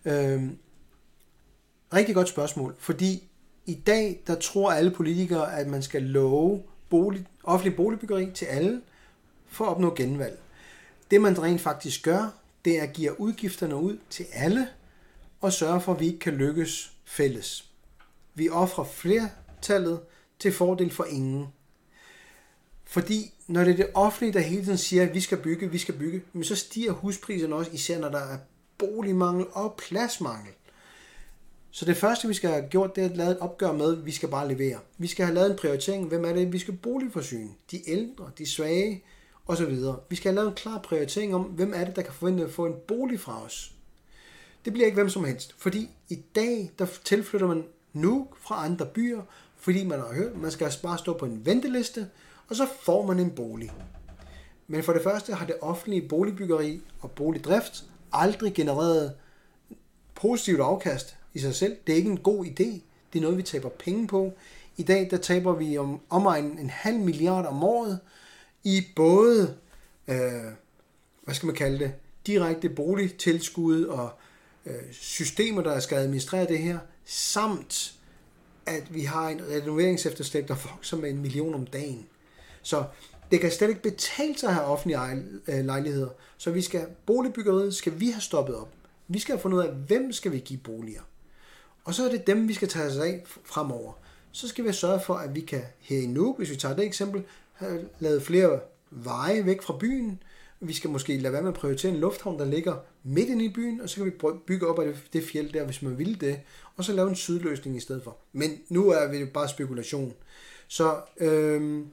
Øh, 0.06 0.44
Rigtig 1.94 2.16
godt 2.16 2.30
spørgsmål, 2.30 2.76
fordi 2.80 3.30
i 3.66 3.74
dag, 3.74 4.24
der 4.28 4.36
tror 4.36 4.72
alle 4.72 4.92
politikere, 4.92 5.60
at 5.60 5.68
man 5.68 5.82
skal 5.82 6.02
love 6.02 6.64
bolig, 6.90 7.28
offentlig 7.44 7.76
boligbyggeri 7.76 8.32
til 8.34 8.46
alle 8.46 8.82
for 9.48 9.66
at 9.66 9.70
opnå 9.70 9.94
genvalg. 9.96 10.40
Det 11.14 11.22
man 11.22 11.42
rent 11.42 11.62
faktisk 11.62 12.04
gør, 12.04 12.34
det 12.66 12.80
er 12.80 12.84
at 12.84 12.94
give 12.94 13.20
udgifterne 13.20 13.76
ud 13.76 13.98
til 14.10 14.26
alle 14.34 14.68
og 15.42 15.54
sørge 15.54 15.82
for, 15.82 15.94
at 15.94 16.00
vi 16.00 16.06
ikke 16.06 16.20
kan 16.20 16.34
lykkes 16.34 16.92
fælles. 17.06 17.70
Vi 18.36 18.50
offrer 18.50 18.84
flertallet 18.84 20.00
til 20.40 20.52
fordel 20.52 20.92
for 20.92 21.04
ingen. 21.04 21.48
Fordi 22.84 23.34
når 23.48 23.64
det 23.64 23.72
er 23.72 23.76
det 23.76 23.90
offentlige, 23.94 24.34
der 24.34 24.40
hele 24.40 24.64
tiden 24.64 24.78
siger, 24.78 25.04
at 25.04 25.14
vi 25.14 25.22
skal 25.22 25.38
bygge, 25.38 25.72
vi 25.72 25.78
skal 25.78 25.98
bygge, 25.98 26.22
men 26.34 26.44
så 26.44 26.56
stiger 26.56 26.92
huspriserne 26.92 27.56
også, 27.56 27.72
især 27.72 28.00
når 28.00 28.10
der 28.10 28.20
er 28.20 28.38
boligmangel 28.78 29.46
og 29.52 29.76
pladsmangel. 29.88 30.54
Så 31.72 31.86
det 31.86 31.98
første, 31.98 32.28
vi 32.28 32.34
skal 32.34 32.50
have 32.50 32.70
gjort, 32.70 32.96
det 32.96 33.04
er 33.04 33.10
at 33.10 33.18
lave 33.18 33.32
et 33.32 33.40
opgør 33.40 33.72
med, 33.72 33.98
at 33.98 34.06
vi 34.06 34.12
skal 34.12 34.30
bare 34.30 34.48
levere. 34.48 34.80
Vi 34.98 35.08
skal 35.08 35.26
have 35.26 35.36
lavet 35.36 35.52
en 35.52 35.58
prioritering. 35.58 36.08
Hvem 36.08 36.26
er 36.26 36.34
det, 36.34 36.54
vi 36.54 36.60
skal 36.60 36.78
boligforsyne? 36.78 37.50
De 37.72 37.90
ældre, 37.90 38.32
de 38.38 38.50
svage 38.50 39.04
og 39.48 39.58
så 39.58 39.66
videre. 39.66 40.00
Vi 40.10 40.16
skal 40.16 40.32
have 40.32 40.36
lavet 40.36 40.48
en 40.48 40.56
klar 40.56 40.78
prioritering 40.78 41.36
om, 41.36 41.42
hvem 41.42 41.74
er 41.76 41.86
det, 41.86 41.96
der 41.96 42.02
kan 42.02 42.14
forvente 42.14 42.44
at 42.44 42.52
få 42.52 42.66
en 42.66 42.76
bolig 42.88 43.20
fra 43.20 43.44
os. 43.46 43.74
Det 44.66 44.74
bliver 44.74 44.86
ikke 44.86 44.96
hvem 44.96 45.10
som 45.10 45.24
helst, 45.24 45.56
fordi 45.58 45.90
i 46.10 46.20
dag, 46.36 46.72
der 46.80 46.86
tilflytter 47.04 47.48
man 47.48 47.64
nu 47.94 48.28
fra 48.42 48.66
andre 48.66 48.86
byer, 48.86 49.22
fordi 49.58 49.86
man 49.86 50.00
har 50.00 50.14
hørt, 50.14 50.38
man 50.38 50.52
skal 50.52 50.72
bare 50.84 50.98
stå 50.98 51.18
på 51.18 51.26
en 51.26 51.46
venteliste, 51.46 52.10
og 52.50 52.56
så 52.56 52.68
får 52.82 53.06
man 53.06 53.20
en 53.20 53.32
bolig. 53.32 53.72
Men 54.68 54.84
for 54.84 54.94
det 54.94 55.04
første 55.04 55.34
har 55.34 55.46
det 55.46 55.56
offentlige 55.62 56.08
boligbyggeri 56.08 56.82
og 57.02 57.12
boligdrift 57.12 57.86
aldrig 58.12 58.54
genereret 58.54 59.14
positivt 60.16 60.60
afkast 60.60 61.16
i 61.34 61.40
sig 61.40 61.56
selv. 61.56 61.78
Det 61.88 61.94
er 61.94 61.98
ikke 61.98 62.12
en 62.12 62.20
god 62.20 62.46
idé. 62.46 62.82
Det 63.14 63.20
er 63.20 63.22
noget, 63.22 63.38
vi 63.38 63.44
taber 63.44 63.70
penge 63.70 64.08
på. 64.08 64.34
I 64.78 64.84
dag 64.84 65.08
der 65.12 65.18
taber 65.18 65.54
vi 65.54 65.78
om 65.78 66.02
omegnen 66.10 66.60
en 66.60 66.70
halv 66.70 67.00
milliard 67.00 67.46
om 67.46 67.64
året 67.64 68.00
i 68.64 68.88
både, 68.96 69.58
øh, 70.08 70.44
hvad 71.24 71.36
skal 71.36 71.46
man 71.46 71.56
kalde 71.56 71.80
det, 71.80 71.94
direkte 72.28 72.70
boligtilskud 72.70 73.84
og 73.84 74.12
øh, 74.66 74.92
systemer, 74.92 75.62
der 75.62 75.80
skal 75.80 75.98
administrere 75.98 76.46
det 76.48 76.60
her, 76.60 76.80
samt 77.06 77.94
at 78.66 78.94
vi 78.94 79.02
har 79.02 79.30
en 79.30 79.42
renoveringsefterslæb, 79.50 80.48
der 80.48 80.56
vokser 80.72 80.98
med 80.98 81.10
en 81.10 81.22
million 81.22 81.54
om 81.54 81.66
dagen. 81.66 82.06
Så 82.62 82.84
det 83.32 83.42
kan 83.42 83.52
slet 83.52 83.70
ikke 83.70 83.82
betale 83.82 84.38
sig 84.38 84.50
at 84.50 84.56
have 84.56 84.68
offentlige 84.68 85.24
øh, 85.48 85.66
lejligheder. 85.66 86.10
Så 86.38 86.52
vi 86.52 86.62
skal, 86.62 86.86
boligbyggeriet 87.06 87.76
skal 87.76 88.00
vi 88.00 88.10
have 88.10 88.22
stoppet 88.22 88.56
op. 88.56 88.70
Vi 89.08 89.20
skal 89.20 89.36
have 89.36 89.42
fundet 89.42 89.58
ud 89.58 89.64
af, 89.64 89.74
hvem 89.74 90.12
skal 90.12 90.32
vi 90.32 90.40
give 90.40 90.60
boliger. 90.60 91.02
Og 91.84 91.94
så 91.94 92.06
er 92.06 92.10
det 92.12 92.28
dem, 92.28 92.48
vi 92.48 92.54
skal 92.54 92.68
tage 92.68 92.86
os 92.86 92.98
af 92.98 93.24
fremover. 93.46 93.94
Så 94.32 94.48
skal 94.48 94.66
vi 94.66 94.74
sørge 94.74 95.00
for, 95.06 95.16
at 95.16 95.36
vi 95.36 95.42
kan 95.42 95.62
her 95.80 95.98
i 95.98 96.06
nu, 96.06 96.36
hvis 96.38 96.50
vi 96.50 96.56
tager 96.56 96.76
det 96.76 96.86
eksempel, 96.86 97.24
have 97.54 97.90
lavet 98.00 98.24
flere 98.24 98.60
veje 98.92 99.46
væk 99.46 99.62
fra 99.62 99.78
byen. 99.78 100.24
Vi 100.60 100.74
skal 100.74 100.90
måske 100.90 101.18
lade 101.18 101.34
være 101.34 101.42
med 101.42 101.50
at 101.50 101.58
prioritere 101.58 101.92
en 101.92 101.98
lufthavn, 101.98 102.40
der 102.40 102.46
ligger 102.46 102.76
midt 103.04 103.30
inde 103.30 103.46
i 103.46 103.54
byen, 103.54 103.82
og 103.82 103.90
så 103.90 103.96
kan 103.96 104.06
vi 104.06 104.12
bygge 104.48 104.68
op 104.68 104.80
af 104.80 104.94
det 105.14 105.24
fjeld 105.24 105.54
der, 105.54 105.66
hvis 105.66 105.82
man 105.82 105.98
vil 105.98 106.22
det, 106.22 106.40
og 106.76 106.84
så 106.84 106.94
lave 106.94 107.10
en 107.10 107.16
sydløsning 107.16 107.78
i 107.78 107.80
stedet 107.80 108.04
for. 108.04 108.18
Men 108.34 108.62
nu 108.70 108.90
er 108.90 109.08
det 109.08 109.22
jo 109.22 109.28
bare 109.34 109.50
spekulation. 109.50 110.14
Så 110.68 110.96
øhm, 111.20 111.88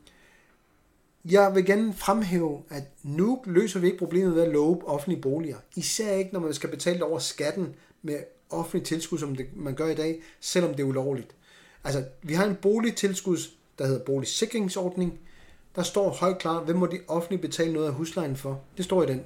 jeg 1.24 1.54
vil 1.54 1.66
gerne 1.66 1.94
fremhæve, 1.94 2.62
at 2.68 2.82
nu 3.02 3.42
løser 3.46 3.80
vi 3.80 3.86
ikke 3.86 3.98
problemet 3.98 4.34
ved 4.34 4.42
at 4.42 4.48
love 4.48 4.88
offentlige 4.88 5.20
boliger. 5.20 5.56
Især 5.76 6.12
ikke, 6.12 6.32
når 6.32 6.40
man 6.40 6.54
skal 6.54 6.70
betale 6.70 7.04
over 7.04 7.18
skatten 7.18 7.74
med 8.02 8.18
offentlig 8.50 8.86
tilskud, 8.86 9.18
som 9.18 9.36
det, 9.36 9.46
man 9.56 9.74
gør 9.74 9.86
i 9.86 9.94
dag, 9.94 10.22
selvom 10.40 10.74
det 10.74 10.80
er 10.80 10.86
ulovligt. 10.86 11.34
Altså, 11.84 12.04
vi 12.22 12.34
har 12.34 12.46
en 12.46 12.56
boligtilskud, 12.62 13.38
der 13.78 13.86
hedder 13.86 14.04
boligsikringsordning. 14.04 15.20
Der 15.76 15.82
står 15.82 16.10
højt 16.10 16.38
klart, 16.38 16.64
hvem 16.64 16.76
må 16.76 16.86
de 16.86 17.00
offentlige 17.08 17.40
betale 17.40 17.72
noget 17.72 17.86
af 17.86 17.92
huslejen 17.92 18.36
for. 18.36 18.60
Det 18.76 18.84
står 18.84 19.02
i 19.02 19.06
den. 19.06 19.24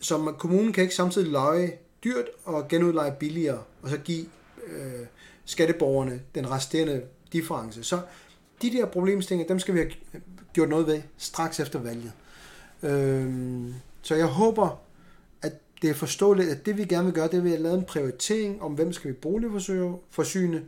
Så 0.00 0.34
kommunen 0.38 0.72
kan 0.72 0.82
ikke 0.82 0.94
samtidig 0.94 1.32
leje 1.32 1.72
dyrt 2.04 2.26
og 2.44 2.68
genudleje 2.68 3.16
billigere, 3.20 3.62
og 3.82 3.90
så 3.90 3.96
give 3.96 4.26
øh, 4.66 5.06
skatteborgerne 5.44 6.22
den 6.34 6.50
resterende 6.50 7.02
difference. 7.32 7.84
Så 7.84 8.00
de 8.62 8.72
der 8.72 8.86
problemstillinger, 8.86 9.48
dem 9.48 9.58
skal 9.58 9.74
vi 9.74 9.78
have 9.78 9.92
gjort 10.52 10.68
noget 10.68 10.86
ved 10.86 11.02
straks 11.16 11.60
efter 11.60 11.78
valget. 11.78 12.12
Øh, 12.82 13.74
så 14.02 14.14
jeg 14.14 14.26
håber, 14.26 14.80
at 15.42 15.52
det 15.82 15.90
er 15.90 15.94
forståeligt, 15.94 16.50
at 16.50 16.66
det 16.66 16.78
vi 16.78 16.84
gerne 16.84 17.04
vil 17.04 17.14
gøre, 17.14 17.28
det 17.28 17.50
er 17.50 17.54
at 17.54 17.60
lave 17.60 17.74
en 17.74 17.84
prioritering 17.84 18.62
om, 18.62 18.72
hvem 18.72 18.92
skal 18.92 19.10
vi 19.10 19.16
boligforsyne, 19.16 20.62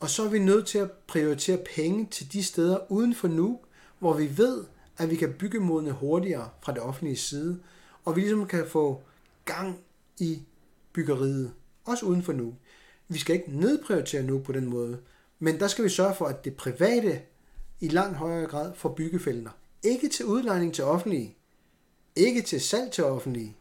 og 0.00 0.10
så 0.10 0.24
er 0.24 0.28
vi 0.28 0.38
nødt 0.38 0.66
til 0.66 0.78
at 0.78 0.90
prioritere 0.90 1.58
penge 1.74 2.08
til 2.10 2.32
de 2.32 2.42
steder 2.42 2.92
uden 2.92 3.14
for 3.14 3.28
nu, 3.28 3.58
hvor 4.04 4.12
vi 4.12 4.38
ved, 4.38 4.64
at 4.98 5.10
vi 5.10 5.16
kan 5.16 5.32
bygge 5.38 5.60
modne 5.60 5.92
hurtigere 5.92 6.48
fra 6.60 6.72
det 6.72 6.82
offentlige 6.82 7.16
side, 7.16 7.60
og 8.04 8.16
vi 8.16 8.20
ligesom 8.20 8.46
kan 8.46 8.66
få 8.68 9.02
gang 9.44 9.78
i 10.18 10.42
byggeriet, 10.92 11.52
også 11.84 12.06
uden 12.06 12.22
for 12.22 12.32
nu. 12.32 12.54
Vi 13.08 13.18
skal 13.18 13.36
ikke 13.36 13.58
nedprioritere 13.60 14.22
nu 14.22 14.38
på 14.38 14.52
den 14.52 14.66
måde, 14.66 14.98
men 15.38 15.60
der 15.60 15.68
skal 15.68 15.84
vi 15.84 15.88
sørge 15.88 16.14
for, 16.14 16.26
at 16.26 16.44
det 16.44 16.56
private 16.56 17.20
i 17.80 17.88
langt 17.88 18.16
højere 18.16 18.46
grad 18.46 18.72
får 18.74 18.88
byggefelter. 18.88 19.50
Ikke 19.82 20.08
til 20.08 20.26
udlejning 20.26 20.74
til 20.74 20.84
offentlige, 20.84 21.36
ikke 22.16 22.42
til 22.42 22.60
salg 22.60 22.92
til 22.92 23.04
offentlige, 23.04 23.56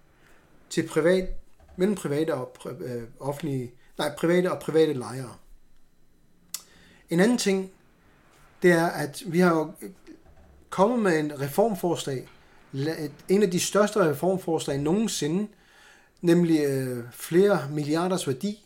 til 0.70 0.88
privat, 0.88 1.30
mellem 1.78 1.96
private 1.96 2.34
og 2.34 2.56
øh, 2.80 3.04
offentlige, 3.20 3.74
nej, 3.98 4.16
private 4.18 4.52
og 4.52 4.60
private 4.60 4.94
lejere. 4.94 5.36
En 7.10 7.20
anden 7.20 7.38
ting, 7.38 7.72
det 8.64 8.72
er, 8.72 8.88
at 8.88 9.24
vi 9.26 9.40
har 9.40 9.56
jo 9.56 9.72
kommet 10.74 11.00
med 11.00 11.20
en 11.20 11.42
reformforslag, 11.42 12.28
en 13.30 13.44
af 13.44 13.52
de 13.52 13.60
største 13.60 14.00
reformforslag 14.00 14.80
nogensinde, 14.80 15.48
nemlig 16.22 16.60
øh, 16.66 17.04
flere 17.12 17.68
milliarders 17.72 18.28
værdi, 18.28 18.66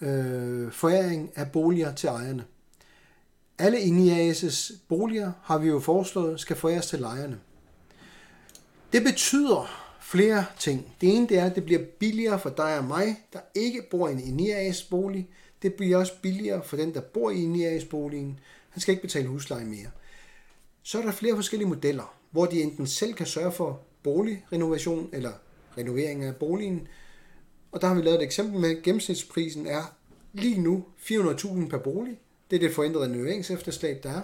øh, 0.00 0.72
foræring 0.72 1.30
af 1.34 1.52
boliger 1.52 1.94
til 1.94 2.06
ejerne. 2.06 2.44
Alle 3.58 3.78
INIAS' 3.78 4.76
boliger 4.88 5.32
har 5.42 5.58
vi 5.58 5.68
jo 5.68 5.80
foreslået 5.80 6.40
skal 6.40 6.56
foræres 6.56 6.86
til 6.86 6.98
lejerne. 6.98 7.38
Det 8.92 9.02
betyder 9.04 9.90
flere 10.00 10.44
ting. 10.58 10.86
Det 11.00 11.16
ene 11.16 11.28
det 11.28 11.38
er, 11.38 11.44
at 11.44 11.54
det 11.54 11.64
bliver 11.64 11.82
billigere 11.98 12.38
for 12.38 12.50
dig 12.50 12.78
og 12.78 12.84
mig, 12.84 13.16
der 13.32 13.40
ikke 13.54 13.82
bor 13.90 14.08
i 14.08 14.12
en 14.12 14.20
INIAS 14.20 14.82
bolig. 14.82 15.28
Det 15.62 15.74
bliver 15.74 15.96
også 15.96 16.12
billigere 16.22 16.62
for 16.64 16.76
den, 16.76 16.94
der 16.94 17.00
bor 17.00 17.30
i 17.30 17.42
INIAS 17.42 17.84
boligen. 17.84 18.40
Han 18.70 18.80
skal 18.80 18.92
ikke 18.92 19.02
betale 19.02 19.28
husleje 19.28 19.64
mere. 19.64 19.90
Så 20.88 20.98
er 20.98 21.02
der 21.02 21.12
flere 21.12 21.36
forskellige 21.36 21.68
modeller, 21.68 22.14
hvor 22.30 22.46
de 22.46 22.62
enten 22.62 22.86
selv 22.86 23.14
kan 23.14 23.26
sørge 23.26 23.52
for 23.52 23.80
boligrenovation 24.02 25.10
eller 25.12 25.32
renovering 25.78 26.24
af 26.24 26.36
boligen. 26.36 26.88
Og 27.72 27.80
der 27.80 27.86
har 27.86 27.94
vi 27.94 28.02
lavet 28.02 28.16
et 28.16 28.22
eksempel 28.22 28.60
med, 28.60 28.76
at 28.76 28.82
gennemsnitsprisen 28.82 29.66
er 29.66 29.82
lige 30.32 30.60
nu 30.60 30.84
400.000 30.98 31.68
per 31.68 31.78
bolig. 31.78 32.20
Det 32.50 32.56
er 32.56 32.60
det 32.60 32.74
forændrede 32.74 33.04
renoveringsefterslæb, 33.04 34.02
der 34.02 34.10
er. 34.10 34.22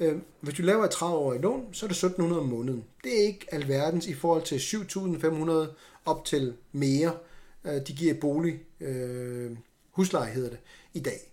Øhm, 0.00 0.22
hvis 0.40 0.54
du 0.54 0.62
laver 0.62 0.84
et 0.84 0.94
30-årigt 0.94 1.42
lån, 1.42 1.74
så 1.74 1.86
er 1.86 1.88
det 1.88 1.96
1700 1.96 2.40
om 2.40 2.48
måneden. 2.48 2.84
Det 3.04 3.20
er 3.20 3.26
ikke 3.26 3.46
alverdens 3.52 4.06
i 4.06 4.14
forhold 4.14 4.42
til 4.42 4.60
7500 4.60 5.74
op 6.04 6.24
til 6.24 6.56
mere, 6.72 7.18
øh, 7.64 7.86
de 7.86 7.92
giver 7.92 8.14
bolig, 8.14 8.60
øh, 8.80 9.50
husleje 9.90 10.32
hedder 10.32 10.50
det, 10.50 10.58
i 10.94 11.00
dag. 11.00 11.32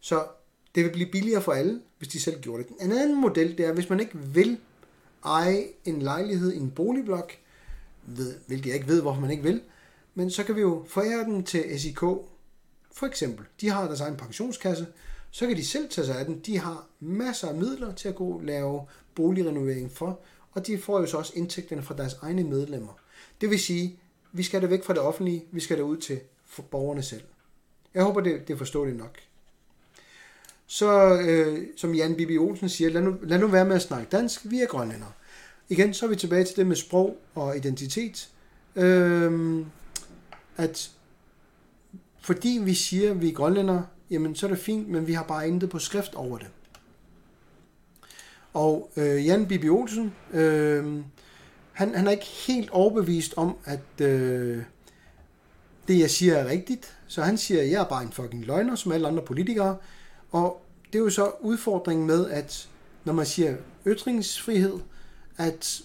Så 0.00 0.26
det 0.74 0.84
vil 0.84 0.92
blive 0.92 1.10
billigere 1.10 1.42
for 1.42 1.52
alle, 1.52 1.80
hvis 1.98 2.08
de 2.08 2.20
selv 2.20 2.40
gjorde 2.40 2.62
det. 2.62 2.72
En 2.80 2.92
anden 2.92 3.20
model, 3.20 3.58
det 3.58 3.66
er, 3.66 3.72
hvis 3.72 3.90
man 3.90 4.00
ikke 4.00 4.18
vil 4.18 4.58
eje 5.24 5.64
en 5.84 6.02
lejlighed 6.02 6.52
i 6.52 6.56
en 6.56 6.70
boligblok, 6.70 7.32
ved, 8.06 8.34
hvilket 8.46 8.66
jeg 8.66 8.74
ikke 8.74 8.88
ved, 8.88 9.02
hvorfor 9.02 9.20
man 9.20 9.30
ikke 9.30 9.42
vil, 9.42 9.62
men 10.14 10.30
så 10.30 10.44
kan 10.44 10.56
vi 10.56 10.60
jo 10.60 10.84
forære 10.88 11.24
den 11.24 11.44
til 11.44 11.80
SIK, 11.80 12.00
for 12.92 13.06
eksempel. 13.06 13.46
De 13.60 13.68
har 13.68 13.84
deres 13.86 14.00
egen 14.00 14.16
pensionskasse, 14.16 14.86
så 15.30 15.46
kan 15.46 15.56
de 15.56 15.64
selv 15.64 15.90
tage 15.90 16.06
sig 16.06 16.18
af 16.18 16.24
den. 16.24 16.40
De 16.40 16.58
har 16.58 16.86
masser 17.00 17.48
af 17.48 17.54
midler 17.54 17.94
til 17.94 18.08
at 18.08 18.14
gå 18.14 18.24
og 18.24 18.42
lave 18.42 18.86
boligrenovering 19.14 19.92
for, 19.92 20.20
og 20.52 20.66
de 20.66 20.78
får 20.78 21.00
jo 21.00 21.06
så 21.06 21.16
også 21.16 21.32
indtægterne 21.36 21.82
fra 21.82 21.96
deres 21.96 22.14
egne 22.22 22.44
medlemmer. 22.44 22.98
Det 23.40 23.50
vil 23.50 23.60
sige, 23.60 24.00
vi 24.32 24.42
skal 24.42 24.62
det 24.62 24.70
væk 24.70 24.84
fra 24.84 24.94
det 24.94 25.02
offentlige, 25.02 25.44
vi 25.50 25.60
skal 25.60 25.76
det 25.76 25.82
ud 25.82 25.96
til 25.96 26.20
borgerne 26.70 27.02
selv. 27.02 27.22
Jeg 27.94 28.02
håber, 28.02 28.20
det, 28.20 28.48
det 28.48 28.54
er 28.54 28.58
forståeligt 28.58 28.98
nok. 28.98 29.18
Så 30.72 31.20
øh, 31.20 31.66
som 31.76 31.94
Jan 31.94 32.14
Bibi 32.14 32.38
Olsen 32.38 32.68
siger, 32.68 32.90
lad 32.90 33.02
nu, 33.02 33.16
lad 33.22 33.38
nu 33.38 33.46
være 33.46 33.64
med 33.64 33.76
at 33.76 33.82
snakke 33.82 34.08
dansk, 34.12 34.40
vi 34.44 34.60
er 34.60 34.66
grønlænder. 34.66 35.06
Igen, 35.68 35.94
så 35.94 36.06
er 36.06 36.10
vi 36.10 36.16
tilbage 36.16 36.44
til 36.44 36.56
det 36.56 36.66
med 36.66 36.76
sprog 36.76 37.16
og 37.34 37.56
identitet. 37.56 38.28
Øh, 38.76 39.64
at 40.56 40.90
fordi 42.20 42.60
vi 42.62 42.74
siger, 42.74 43.10
at 43.10 43.20
vi 43.20 43.28
er 43.28 43.32
grønlændere, 43.32 43.86
jamen 44.10 44.34
så 44.34 44.46
er 44.46 44.50
det 44.50 44.58
fint, 44.58 44.88
men 44.88 45.06
vi 45.06 45.12
har 45.12 45.22
bare 45.22 45.48
intet 45.48 45.70
på 45.70 45.78
skrift 45.78 46.14
over 46.14 46.38
det. 46.38 46.48
Og 48.52 48.90
øh, 48.96 49.26
Jan 49.26 49.46
Bibi 49.46 49.68
Olsen, 49.68 50.14
øh, 50.32 50.84
han, 51.72 51.94
han 51.94 52.06
er 52.06 52.10
ikke 52.10 52.30
helt 52.46 52.70
overbevist 52.70 53.34
om, 53.36 53.56
at 53.64 54.00
øh, 54.06 54.62
det 55.88 55.98
jeg 55.98 56.10
siger 56.10 56.34
er 56.34 56.48
rigtigt. 56.48 56.96
Så 57.06 57.22
han 57.22 57.38
siger, 57.38 57.62
at 57.62 57.70
jeg 57.70 57.80
er 57.80 57.88
bare 57.88 58.02
en 58.02 58.12
fucking 58.12 58.46
løgner, 58.46 58.74
som 58.74 58.92
alle 58.92 59.08
andre 59.08 59.22
politikere. 59.22 59.76
Og 60.32 60.62
det 60.92 60.98
er 60.98 61.02
jo 61.02 61.10
så 61.10 61.32
udfordringen 61.40 62.06
med, 62.06 62.30
at 62.30 62.68
når 63.04 63.12
man 63.12 63.26
siger 63.26 63.56
ytringsfrihed, 63.86 64.78
at 65.36 65.82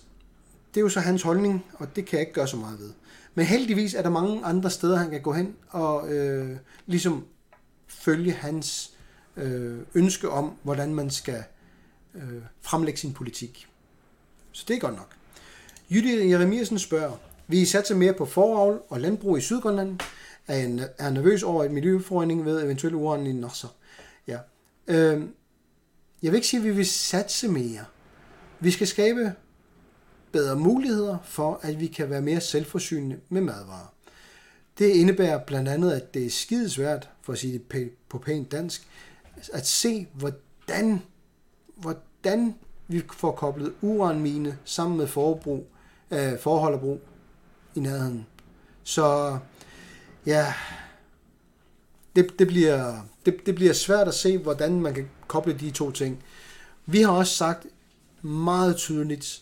det 0.73 0.79
er 0.79 0.81
jo 0.81 0.89
så 0.89 0.99
hans 0.99 1.21
holdning, 1.21 1.65
og 1.73 1.95
det 1.95 2.05
kan 2.05 2.17
jeg 2.17 2.21
ikke 2.21 2.33
gøre 2.33 2.47
så 2.47 2.57
meget 2.57 2.79
ved. 2.79 2.91
Men 3.35 3.45
heldigvis 3.45 3.93
er 3.93 4.01
der 4.01 4.09
mange 4.09 4.45
andre 4.45 4.69
steder, 4.69 4.97
han 4.97 5.09
kan 5.09 5.21
gå 5.21 5.33
hen 5.33 5.55
og 5.69 6.13
øh, 6.13 6.57
ligesom 6.85 7.25
følge 7.87 8.31
hans 8.31 8.91
øh, 9.37 9.77
ønske 9.93 10.29
om, 10.29 10.53
hvordan 10.63 10.95
man 10.95 11.09
skal 11.09 11.43
øh, 12.15 12.41
fremlægge 12.61 12.99
sin 12.99 13.13
politik. 13.13 13.67
Så 14.51 14.65
det 14.67 14.75
er 14.75 14.79
godt 14.79 14.95
nok. 14.95 15.15
Jytte 15.89 16.29
Jeremiasen 16.29 16.79
spørger, 16.79 17.17
vi 17.47 17.61
I 17.61 17.93
mere 17.95 18.13
på 18.13 18.25
foravl 18.25 18.81
og 18.89 18.99
landbrug 18.99 19.37
i 19.37 19.41
Sydgrønland? 19.41 19.99
Er, 20.47 20.87
er 20.97 21.09
nervøs 21.09 21.43
over 21.43 21.63
et 21.63 21.71
miljøforordning 21.71 22.45
ved 22.45 22.63
eventuelle 22.63 22.97
uran 22.97 23.27
i 23.27 23.33
Nasser? 23.33 23.67
Øh, 24.87 25.23
jeg 26.23 26.31
vil 26.31 26.35
ikke 26.35 26.47
sige, 26.47 26.59
at 26.59 26.63
vi 26.63 26.71
vil 26.71 26.85
satse 26.85 27.47
mere. 27.47 27.85
Vi 28.59 28.71
skal 28.71 28.87
skabe 28.87 29.33
bedre 30.31 30.55
muligheder 30.55 31.17
for, 31.23 31.59
at 31.61 31.79
vi 31.79 31.87
kan 31.87 32.09
være 32.09 32.21
mere 32.21 32.41
selvforsynende 32.41 33.19
med 33.29 33.41
madvarer. 33.41 33.93
Det 34.77 34.85
indebærer 34.89 35.37
blandt 35.37 35.69
andet, 35.69 35.91
at 35.91 36.13
det 36.13 36.25
er 36.25 36.29
skidesvært, 36.29 37.09
for 37.21 37.33
at 37.33 37.39
sige 37.39 37.61
det 37.71 37.91
på 38.09 38.17
pænt 38.17 38.51
dansk, 38.51 38.87
at 39.53 39.67
se, 39.67 40.07
hvordan, 40.13 41.01
hvordan 41.75 42.55
vi 42.87 43.03
får 43.13 43.31
koblet 43.31 43.73
uranmine 43.81 44.57
sammen 44.65 44.97
med 44.97 45.07
forbrug, 45.07 45.67
øh, 46.11 46.39
forholderbrug 46.39 47.01
i 47.75 47.79
nærheden. 47.79 48.25
Så 48.83 49.37
ja, 50.25 50.53
det, 52.15 52.39
det, 52.39 52.47
bliver, 52.47 53.07
det, 53.25 53.45
det 53.45 53.55
bliver 53.55 53.73
svært 53.73 54.07
at 54.07 54.13
se, 54.13 54.37
hvordan 54.37 54.81
man 54.81 54.93
kan 54.93 55.09
koble 55.27 55.53
de 55.53 55.71
to 55.71 55.91
ting. 55.91 56.23
Vi 56.85 57.01
har 57.01 57.11
også 57.11 57.35
sagt 57.35 57.65
meget 58.21 58.75
tydeligt, 58.75 59.41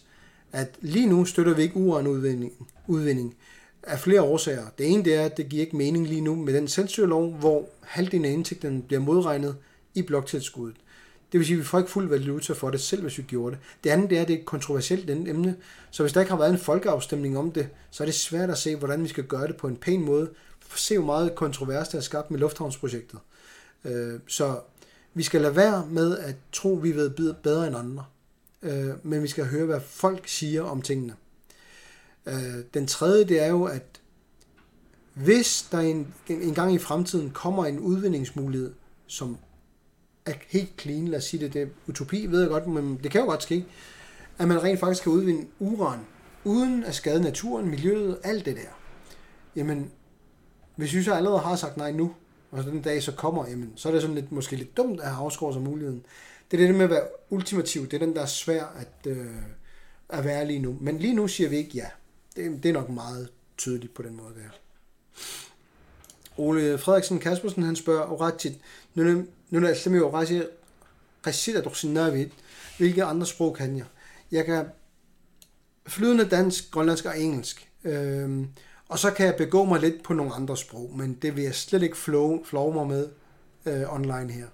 at 0.51 0.75
lige 0.81 1.07
nu 1.07 1.25
støtter 1.25 1.53
vi 1.53 1.61
ikke 1.61 1.77
uranudvinding 1.77 2.53
udvinding 2.87 3.35
af 3.83 3.99
flere 3.99 4.21
årsager. 4.21 4.65
Det 4.77 4.91
ene 4.91 5.05
det 5.05 5.15
er, 5.15 5.25
at 5.25 5.37
det 5.37 5.49
giver 5.49 5.61
ikke 5.61 5.77
mening 5.77 6.07
lige 6.07 6.21
nu 6.21 6.35
med 6.35 6.53
den 6.53 6.67
selvstyrelov, 6.67 7.33
hvor 7.33 7.69
halvdelen 7.81 8.25
af 8.25 8.31
indtægten 8.31 8.81
bliver 8.81 8.99
modregnet 8.99 9.55
i 9.95 10.01
bloktilskuddet. 10.01 10.75
Det 11.31 11.39
vil 11.39 11.47
sige, 11.47 11.55
at 11.55 11.59
vi 11.59 11.65
får 11.65 11.77
ikke 11.77 11.91
fuld 11.91 12.09
valuta 12.09 12.53
for 12.53 12.69
det, 12.69 12.81
selv 12.81 13.01
hvis 13.01 13.17
vi 13.17 13.23
gjorde 13.23 13.55
det. 13.55 13.63
Det 13.83 13.89
andet 13.89 14.09
det 14.09 14.17
er, 14.17 14.21
at 14.21 14.27
det 14.27 14.33
er 14.33 14.39
et 14.39 14.45
kontroversielt 14.45 15.09
emne, 15.09 15.55
så 15.91 16.03
hvis 16.03 16.13
der 16.13 16.19
ikke 16.19 16.31
har 16.31 16.37
været 16.37 16.51
en 16.51 16.57
folkeafstemning 16.57 17.37
om 17.37 17.51
det, 17.51 17.67
så 17.91 18.03
er 18.03 18.05
det 18.05 18.15
svært 18.15 18.49
at 18.49 18.57
se, 18.57 18.75
hvordan 18.75 19.03
vi 19.03 19.07
skal 19.07 19.23
gøre 19.23 19.47
det 19.47 19.57
på 19.57 19.67
en 19.67 19.75
pæn 19.75 20.01
måde. 20.01 20.29
Se, 20.75 20.97
hvor 20.97 21.05
meget 21.05 21.35
kontrovers 21.35 21.89
der 21.89 21.97
er 21.97 22.01
skabt 22.01 22.31
med 22.31 22.39
lufthavnsprojektet. 22.39 23.19
Øh, 23.85 24.19
så 24.27 24.59
vi 25.13 25.23
skal 25.23 25.41
lade 25.41 25.55
være 25.55 25.85
med 25.85 26.17
at 26.17 26.35
tro, 26.51 26.77
at 26.77 26.83
vi 26.83 26.95
ved 26.95 27.33
bedre 27.43 27.67
end 27.67 27.75
andre. 27.75 28.05
Øh, 28.61 28.89
men 29.03 29.23
vi 29.23 29.27
skal 29.27 29.45
høre, 29.45 29.65
hvad 29.65 29.81
folk 29.81 30.27
siger 30.27 30.63
om 30.63 30.81
tingene. 30.81 31.15
Øh, 32.25 32.63
den 32.73 32.87
tredje, 32.87 33.25
det 33.25 33.41
er 33.41 33.47
jo, 33.47 33.63
at 33.63 34.01
hvis 35.13 35.67
der 35.71 35.79
en, 35.79 36.13
en 36.27 36.53
gang 36.53 36.73
i 36.73 36.77
fremtiden 36.77 37.29
kommer 37.29 37.65
en 37.65 37.79
udvindingsmulighed, 37.79 38.73
som 39.07 39.37
er 40.25 40.33
helt 40.47 40.81
clean, 40.81 41.07
lad 41.07 41.17
os 41.17 41.23
sige 41.23 41.43
det, 41.45 41.53
det 41.53 41.61
er 41.61 41.67
utopi, 41.87 42.25
ved 42.25 42.41
jeg 42.41 42.49
godt, 42.49 42.67
men 42.67 42.99
det 43.03 43.11
kan 43.11 43.21
jo 43.21 43.27
godt 43.27 43.43
ske, 43.43 43.65
at 44.37 44.47
man 44.47 44.63
rent 44.63 44.79
faktisk 44.79 45.03
kan 45.03 45.11
udvinde 45.11 45.47
uran, 45.59 45.99
uden 46.43 46.83
at 46.83 46.95
skade 46.95 47.21
naturen, 47.21 47.69
miljøet, 47.69 48.19
alt 48.23 48.45
det 48.45 48.55
der. 48.55 48.79
Jamen, 49.55 49.91
hvis 50.75 50.93
vi 50.93 51.03
så 51.03 51.13
allerede 51.13 51.39
har 51.39 51.55
sagt 51.55 51.77
nej 51.77 51.91
nu, 51.91 52.15
og 52.51 52.63
så 52.63 52.69
den 52.69 52.81
dag 52.81 53.03
så 53.03 53.11
kommer, 53.11 53.47
jamen, 53.47 53.73
så 53.75 53.89
er 53.89 53.93
det 53.93 54.01
sådan 54.01 54.15
lidt, 54.15 54.31
måske 54.31 54.55
lidt 54.55 54.77
dumt 54.77 55.01
at 55.01 55.07
have 55.07 55.25
afskåret 55.25 55.53
sig 55.55 55.63
muligheden. 55.63 56.05
Det 56.51 56.61
er 56.61 56.67
det 56.67 56.75
med 56.75 56.83
at 56.83 56.89
være 56.89 57.07
ultimativ, 57.29 57.87
det 57.87 57.93
er 57.93 58.05
den, 58.05 58.15
der 58.15 58.21
er 58.21 58.25
svær 58.25 58.65
at, 58.65 59.11
øh, 59.11 59.27
at 60.09 60.25
være 60.25 60.47
lige 60.47 60.59
nu. 60.59 60.77
Men 60.81 60.99
lige 60.99 61.15
nu 61.15 61.27
siger 61.27 61.49
vi 61.49 61.57
ikke 61.57 61.71
ja. 61.75 61.87
Det, 62.35 62.63
det 62.63 62.69
er 62.69 62.73
nok 62.73 62.89
meget 62.89 63.29
tydeligt 63.57 63.93
på 63.93 64.01
den 64.01 64.17
måde 64.17 64.33
der. 64.35 64.49
Ole 66.37 66.77
Frederiksen 66.77 67.19
Kaspersen, 67.19 67.63
han 67.63 67.75
spørger 67.75 68.11
Oratjit, 68.11 68.53
nu 68.93 69.03
er 69.03 69.59
det 69.59 69.77
simpelthen 69.77 70.01
Oratjit, 70.01 70.43
Rashid 71.27 72.29
hvilke 72.77 73.03
andre 73.03 73.25
sprog 73.25 73.55
kan 73.55 73.77
jeg? 73.77 73.85
Jeg 74.31 74.45
kan 74.45 74.65
flydende 75.87 76.25
dansk, 76.25 76.71
grønlandsk 76.71 77.05
og 77.05 77.19
engelsk. 77.19 77.69
Øhm, 77.83 78.47
og 78.93 78.99
så 78.99 79.11
kan 79.11 79.25
jeg 79.25 79.35
begå 79.35 79.65
mig 79.65 79.79
lidt 79.79 80.03
på 80.03 80.13
nogle 80.13 80.33
andre 80.33 80.57
sprog, 80.57 80.91
men 80.97 81.13
det 81.21 81.35
vil 81.35 81.43
jeg 81.43 81.55
slet 81.55 81.83
ikke 81.83 81.97
flow, 81.97 82.43
flow 82.43 82.73
mig 82.73 82.87
med 82.87 83.09
øh, 83.65 83.93
online 83.93 84.31
her. 84.31 84.47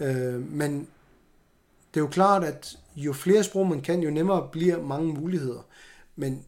Øh, 0.00 0.52
men 0.52 0.88
det 1.94 2.00
er 2.00 2.04
jo 2.04 2.06
klart, 2.06 2.44
at 2.44 2.78
jo 2.96 3.12
flere 3.12 3.44
sprog 3.44 3.66
man 3.66 3.80
kan, 3.80 4.00
jo 4.00 4.10
nemmere 4.10 4.48
bliver 4.52 4.82
mange 4.82 5.12
muligheder. 5.12 5.66
Men 6.16 6.44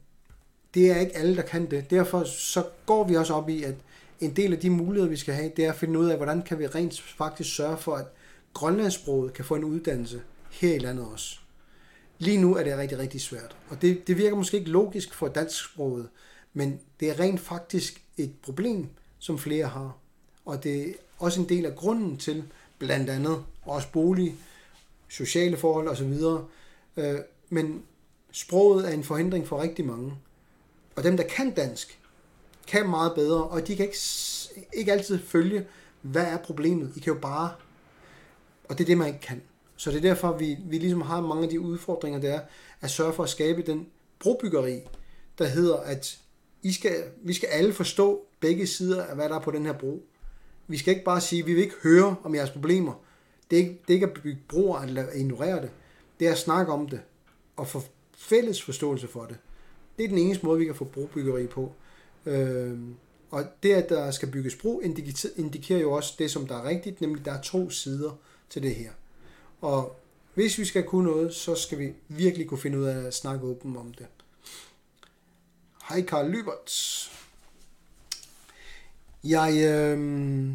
det 0.75 0.91
er 0.91 1.01
ikke 1.01 1.17
alle, 1.17 1.37
der 1.37 1.43
kan 1.43 1.71
det. 1.71 1.91
Derfor 1.91 2.25
så 2.25 2.65
går 2.87 3.05
vi 3.05 3.17
også 3.17 3.35
op 3.35 3.49
i, 3.49 3.63
at 3.63 3.75
en 4.21 4.37
del 4.37 4.53
af 4.53 4.59
de 4.59 4.71
muligheder, 4.71 5.11
vi 5.11 5.17
skal 5.17 5.35
have, 5.35 5.53
det 5.57 5.65
er 5.65 5.73
at 5.73 5.79
finde 5.79 5.99
ud 5.99 6.07
af, 6.07 6.17
hvordan 6.17 6.43
kan 6.43 6.59
vi 6.59 6.67
rent 6.67 7.01
faktisk 7.01 7.57
sørge 7.57 7.77
for, 7.77 7.95
at 7.95 8.07
grønlandssproget 8.55 9.33
kan 9.33 9.45
få 9.45 9.55
en 9.55 9.65
uddannelse 9.65 10.23
her 10.51 10.75
i 10.75 10.79
landet 10.79 11.07
også. 11.13 11.39
Lige 12.19 12.41
nu 12.41 12.57
er 12.57 12.65
det 12.65 12.79
rigtig, 12.79 12.99
rigtig 12.99 13.21
svært. 13.21 13.57
Og 13.69 13.83
det, 13.83 14.07
det 14.07 14.19
virker 14.19 14.37
måske 14.37 14.57
ikke 14.57 14.71
logisk 14.71 15.15
for 15.15 15.29
dansksproget, 15.29 16.09
men 16.53 16.81
det 17.01 17.11
er 17.11 17.21
rent 17.21 17.41
faktisk 17.41 18.03
et 18.17 18.33
problem, 18.43 18.89
som 19.19 19.39
flere 19.39 19.67
har. 19.67 19.97
Og 20.45 20.65
det 20.65 20.89
er 20.89 20.93
også 21.19 21.41
en 21.41 21.49
del 21.49 21.67
af 21.67 21.77
grunden 21.77 22.17
til, 22.17 22.45
blandt 22.79 23.11
andet 23.11 23.45
også 23.63 23.89
bolig, 23.93 24.37
sociale 25.09 25.57
forhold 25.57 25.89
osv. 25.89 26.15
Øh, 26.97 27.21
men 27.49 27.83
sproget 28.33 28.89
er 28.89 28.93
en 28.93 29.05
forhindring 29.05 29.49
for 29.49 29.63
rigtig 29.63 29.87
mange. 29.87 30.15
Og 30.97 31.05
dem, 31.05 31.17
der 31.17 31.25
kan 31.25 31.51
dansk, 31.51 31.99
kan 32.67 32.89
meget 32.89 33.15
bedre, 33.15 33.45
og 33.45 33.67
de 33.67 33.77
kan 33.77 33.85
ikke, 33.85 33.99
ikke 34.73 34.93
altid 34.93 35.19
følge, 35.19 35.67
hvad 36.03 36.25
er 36.25 36.37
problemet. 36.37 36.93
I 36.97 37.01
kan 37.01 37.13
jo 37.13 37.21
bare... 37.21 37.53
Og 38.69 38.79
det 38.79 38.85
er 38.85 38.87
det, 38.87 38.99
man 38.99 39.07
ikke 39.07 39.21
kan. 39.21 39.43
Så 39.77 39.91
det 39.91 39.97
er 39.97 40.03
derfor, 40.03 40.33
vi, 40.33 40.59
vi 40.65 40.79
ligesom 40.79 41.01
har 41.01 41.21
mange 41.21 41.43
af 41.45 41.49
de 41.49 41.61
udfordringer, 41.61 42.21
der 42.21 42.35
er 42.35 42.41
at 42.81 42.91
sørge 42.91 43.13
for 43.13 43.23
at 43.23 43.29
skabe 43.29 43.63
den 43.63 43.87
brobyggeri, 44.19 44.81
der 45.39 45.47
hedder, 45.47 45.77
at 45.77 46.19
i 46.69 46.73
skal, 46.73 47.05
vi 47.23 47.33
skal 47.33 47.47
alle 47.47 47.73
forstå 47.73 48.27
begge 48.41 48.67
sider 48.67 49.05
af, 49.05 49.15
hvad 49.15 49.29
der 49.29 49.35
er 49.35 49.41
på 49.41 49.51
den 49.51 49.67
her 49.67 49.73
bro. 49.73 50.07
Vi 50.67 50.79
skal 50.79 50.93
ikke 50.93 51.05
bare 51.05 51.21
sige, 51.21 51.45
vi 51.45 51.55
vil 51.55 51.63
ikke 51.63 51.75
høre 51.83 52.17
om 52.25 52.35
jeres 52.35 52.51
problemer. 52.51 52.93
Det 53.51 53.59
er 53.59 53.61
ikke, 53.61 53.81
det 53.83 53.91
er 53.91 53.95
ikke 53.95 54.07
at 54.07 54.13
bygge 54.23 54.39
broer 54.49 54.81
eller 54.81 55.07
at 55.07 55.17
ignorere 55.17 55.63
det. 55.63 55.71
Det 56.21 56.29
er 56.29 56.33
at 56.33 56.39
snakke 56.39 56.73
om 56.73 56.89
det 56.89 57.01
og 57.57 57.69
få 57.69 57.83
fælles 58.17 58.63
forståelse 58.63 59.09
for 59.09 59.25
det. 59.25 59.37
Det 59.99 60.05
er 60.05 60.09
den 60.09 60.19
eneste 60.19 60.47
måde, 60.47 60.59
vi 60.59 60.65
kan 60.65 60.75
få 60.75 60.85
brobyggeri 60.85 61.47
på. 61.47 61.73
Øh, 62.27 62.79
og 63.31 63.45
det, 63.63 63.73
at 63.73 63.89
der 63.89 64.11
skal 64.11 64.31
bygges 64.31 64.57
bro, 64.57 64.81
indikerer 65.37 65.81
jo 65.81 65.93
også 65.93 66.15
det, 66.19 66.31
som 66.31 66.47
der 66.47 66.57
er 66.57 66.69
rigtigt, 66.69 67.01
nemlig 67.01 67.25
der 67.25 67.33
er 67.33 67.41
to 67.41 67.71
sider 67.71 68.19
til 68.51 68.63
det 68.63 68.75
her. 68.75 68.91
Og 69.61 69.97
hvis 70.35 70.59
vi 70.59 70.65
skal 70.65 70.83
kunne 70.83 71.11
noget, 71.11 71.35
så 71.35 71.55
skal 71.55 71.79
vi 71.79 71.93
virkelig 72.09 72.47
kunne 72.47 72.59
finde 72.59 72.79
ud 72.79 72.85
af 72.85 73.07
at 73.07 73.15
snakke 73.15 73.47
åbent 73.47 73.77
om 73.77 73.95
det. 73.95 74.07
Hej 75.89 76.03
Karl 76.03 76.31
Lybert. 76.31 77.11
Jeg 79.25 79.53
øh, 79.65 80.51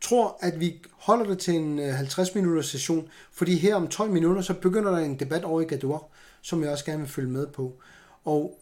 tror, 0.00 0.38
at 0.40 0.60
vi 0.60 0.82
holder 0.92 1.26
det 1.26 1.38
til 1.38 1.54
en 1.54 1.78
øh, 1.78 1.94
50 1.94 2.34
minutters 2.34 2.66
session, 2.66 3.08
fordi 3.32 3.56
her 3.56 3.74
om 3.74 3.88
12 3.88 4.10
minutter, 4.10 4.42
så 4.42 4.54
begynder 4.54 4.90
der 4.90 4.98
en 4.98 5.18
debat 5.18 5.44
over 5.44 5.60
i 5.60 5.64
Gador, 5.64 6.08
som 6.42 6.62
jeg 6.62 6.70
også 6.70 6.84
gerne 6.84 6.98
vil 6.98 7.08
følge 7.08 7.30
med 7.30 7.46
på. 7.46 7.80
Og 8.24 8.58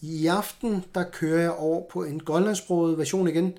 i 0.00 0.26
aften, 0.26 0.84
der 0.94 1.04
kører 1.10 1.40
jeg 1.40 1.52
over 1.52 1.82
på 1.90 2.04
en 2.04 2.20
grønlandsproget 2.20 2.98
version 2.98 3.28
igen. 3.28 3.58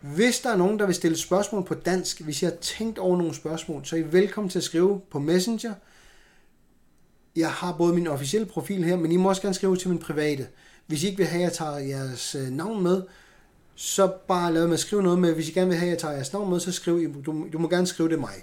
Hvis 0.00 0.40
der 0.40 0.50
er 0.50 0.56
nogen, 0.56 0.78
der 0.78 0.86
vil 0.86 0.94
stille 0.94 1.16
spørgsmål 1.16 1.64
på 1.64 1.74
dansk, 1.74 2.20
hvis 2.20 2.42
jeg 2.42 2.50
har 2.50 2.56
tænkt 2.56 2.98
over 2.98 3.16
nogle 3.16 3.34
spørgsmål, 3.34 3.84
så 3.84 3.96
er 3.96 4.00
I 4.00 4.12
velkommen 4.12 4.50
til 4.50 4.58
at 4.58 4.64
skrive 4.64 5.00
på 5.10 5.18
Messenger. 5.18 5.74
Jeg 7.36 7.50
har 7.50 7.76
både 7.76 7.94
min 7.94 8.06
officielle 8.06 8.46
profil 8.46 8.84
her, 8.84 8.96
men 8.96 9.12
I 9.12 9.16
må 9.16 9.28
også 9.28 9.42
gerne 9.42 9.54
skrive 9.54 9.76
til 9.76 9.88
min 9.88 9.98
private. 9.98 10.46
Hvis 10.86 11.02
I 11.02 11.06
ikke 11.06 11.16
vil 11.16 11.26
have, 11.26 11.44
at 11.44 11.44
jeg 11.44 11.52
tager 11.52 11.78
jeres 11.78 12.34
øh, 12.34 12.48
navn 12.48 12.82
med, 12.82 13.02
så 13.74 14.12
bare 14.28 14.54
lad 14.54 14.66
mig 14.66 14.78
skrive 14.78 15.02
noget 15.02 15.18
med, 15.18 15.34
hvis 15.34 15.48
I 15.48 15.52
gerne 15.52 15.68
vil 15.68 15.78
have, 15.78 15.86
at 15.86 15.90
jeg 15.90 15.98
tager 15.98 16.14
jeres 16.14 16.32
navn 16.32 16.50
med, 16.50 16.60
så 16.60 16.72
skriv, 16.72 17.24
du, 17.24 17.46
du 17.52 17.58
må 17.58 17.68
gerne 17.68 17.86
skrive 17.86 18.08
det 18.08 18.18
mig. 18.18 18.34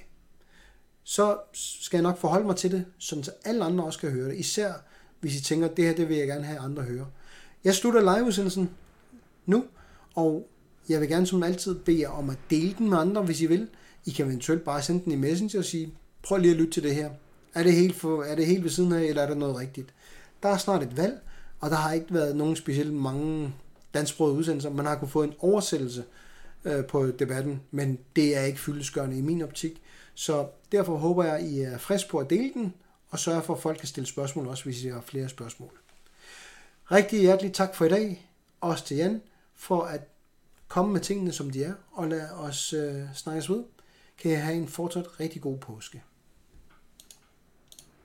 Så 1.03 1.37
skal 1.53 1.97
jeg 1.97 2.03
nok 2.03 2.17
forholde 2.17 2.45
mig 2.45 2.55
til 2.55 2.71
det, 2.71 2.85
så 2.99 3.31
alle 3.45 3.63
andre 3.63 3.83
også 3.83 3.99
kan 3.99 4.11
høre 4.11 4.29
det. 4.29 4.35
Især 4.35 4.73
hvis 5.21 5.35
I 5.39 5.43
tænker, 5.43 5.67
det 5.67 5.85
her 5.85 5.95
det 5.95 6.09
vil 6.09 6.17
jeg 6.17 6.27
gerne 6.27 6.43
have 6.43 6.59
andre 6.59 6.83
høre. 6.83 7.07
Jeg 7.63 7.75
slutter 7.75 8.15
liveudsendelsen 8.15 8.69
nu, 9.45 9.63
og 10.15 10.47
jeg 10.89 11.01
vil 11.01 11.09
gerne 11.09 11.27
som 11.27 11.43
altid 11.43 11.75
bede 11.79 12.01
jer 12.01 12.09
om 12.09 12.29
at 12.29 12.37
dele 12.49 12.75
den 12.77 12.89
med 12.89 12.97
andre, 12.97 13.21
hvis 13.21 13.41
I 13.41 13.45
vil. 13.45 13.67
I 14.05 14.09
kan 14.09 14.25
eventuelt 14.25 14.63
bare 14.63 14.81
sende 14.81 15.03
den 15.03 15.11
i 15.11 15.15
Messenger 15.15 15.59
og 15.59 15.65
sige, 15.65 15.93
prøv 16.23 16.37
lige 16.37 16.51
at 16.51 16.57
lytte 16.57 16.73
til 16.73 16.83
det 16.83 16.95
her. 16.95 17.09
Er 17.53 17.63
det 17.63 17.73
helt, 17.73 17.95
for, 17.95 18.23
er 18.23 18.35
det 18.35 18.45
helt 18.45 18.63
ved 18.63 18.69
siden 18.69 18.91
af, 18.91 19.01
eller 19.01 19.21
er 19.21 19.27
der 19.27 19.35
noget 19.35 19.55
rigtigt? 19.55 19.93
Der 20.43 20.49
er 20.49 20.57
snart 20.57 20.83
et 20.83 20.97
valg, 20.97 21.21
og 21.59 21.69
der 21.69 21.75
har 21.75 21.93
ikke 21.93 22.13
været 22.13 22.35
nogen 22.35 22.55
specielt 22.55 22.93
mange 22.93 23.53
dansksprogede 23.93 24.35
udsendelser. 24.37 24.69
Man 24.69 24.85
har 24.85 24.95
kunnet 24.95 25.11
få 25.11 25.23
en 25.23 25.33
oversættelse 25.39 26.03
øh, 26.65 26.85
på 26.85 27.11
debatten, 27.11 27.61
men 27.71 27.99
det 28.15 28.37
er 28.37 28.41
ikke 28.41 28.59
fyldesgørende 28.59 29.17
i 29.17 29.21
min 29.21 29.41
optik. 29.41 29.81
Så 30.13 30.47
derfor 30.71 30.97
håber 30.97 31.23
jeg, 31.23 31.35
at 31.35 31.45
I 31.45 31.61
er 31.61 31.77
frisk 31.77 32.09
på 32.09 32.17
at 32.17 32.29
dele 32.29 32.53
den, 32.53 32.73
og 33.09 33.19
sørge 33.19 33.41
for, 33.41 33.53
at 33.53 33.61
folk 33.61 33.77
kan 33.77 33.87
stille 33.87 34.07
spørgsmål, 34.07 34.47
også 34.47 34.63
hvis 34.63 34.83
I 34.83 34.87
har 34.87 35.01
flere 35.01 35.29
spørgsmål. 35.29 35.71
Rigtig 36.91 37.19
hjertelig 37.19 37.53
tak 37.53 37.75
for 37.75 37.85
i 37.85 37.89
dag, 37.89 38.29
også 38.61 38.85
til 38.85 38.97
Jan, 38.97 39.21
for 39.55 39.81
at 39.81 40.01
komme 40.67 40.93
med 40.93 41.01
tingene, 41.01 41.31
som 41.31 41.49
de 41.49 41.63
er, 41.63 41.73
og 41.91 42.07
lade 42.07 42.31
os 42.31 42.73
øh, 42.73 43.03
snakkes 43.15 43.49
ud. 43.49 43.63
Kan 44.17 44.31
I 44.31 44.35
have 44.35 44.55
en 44.55 44.67
fortsat 44.67 45.19
rigtig 45.19 45.41
god 45.41 45.57
påske. 45.57 46.03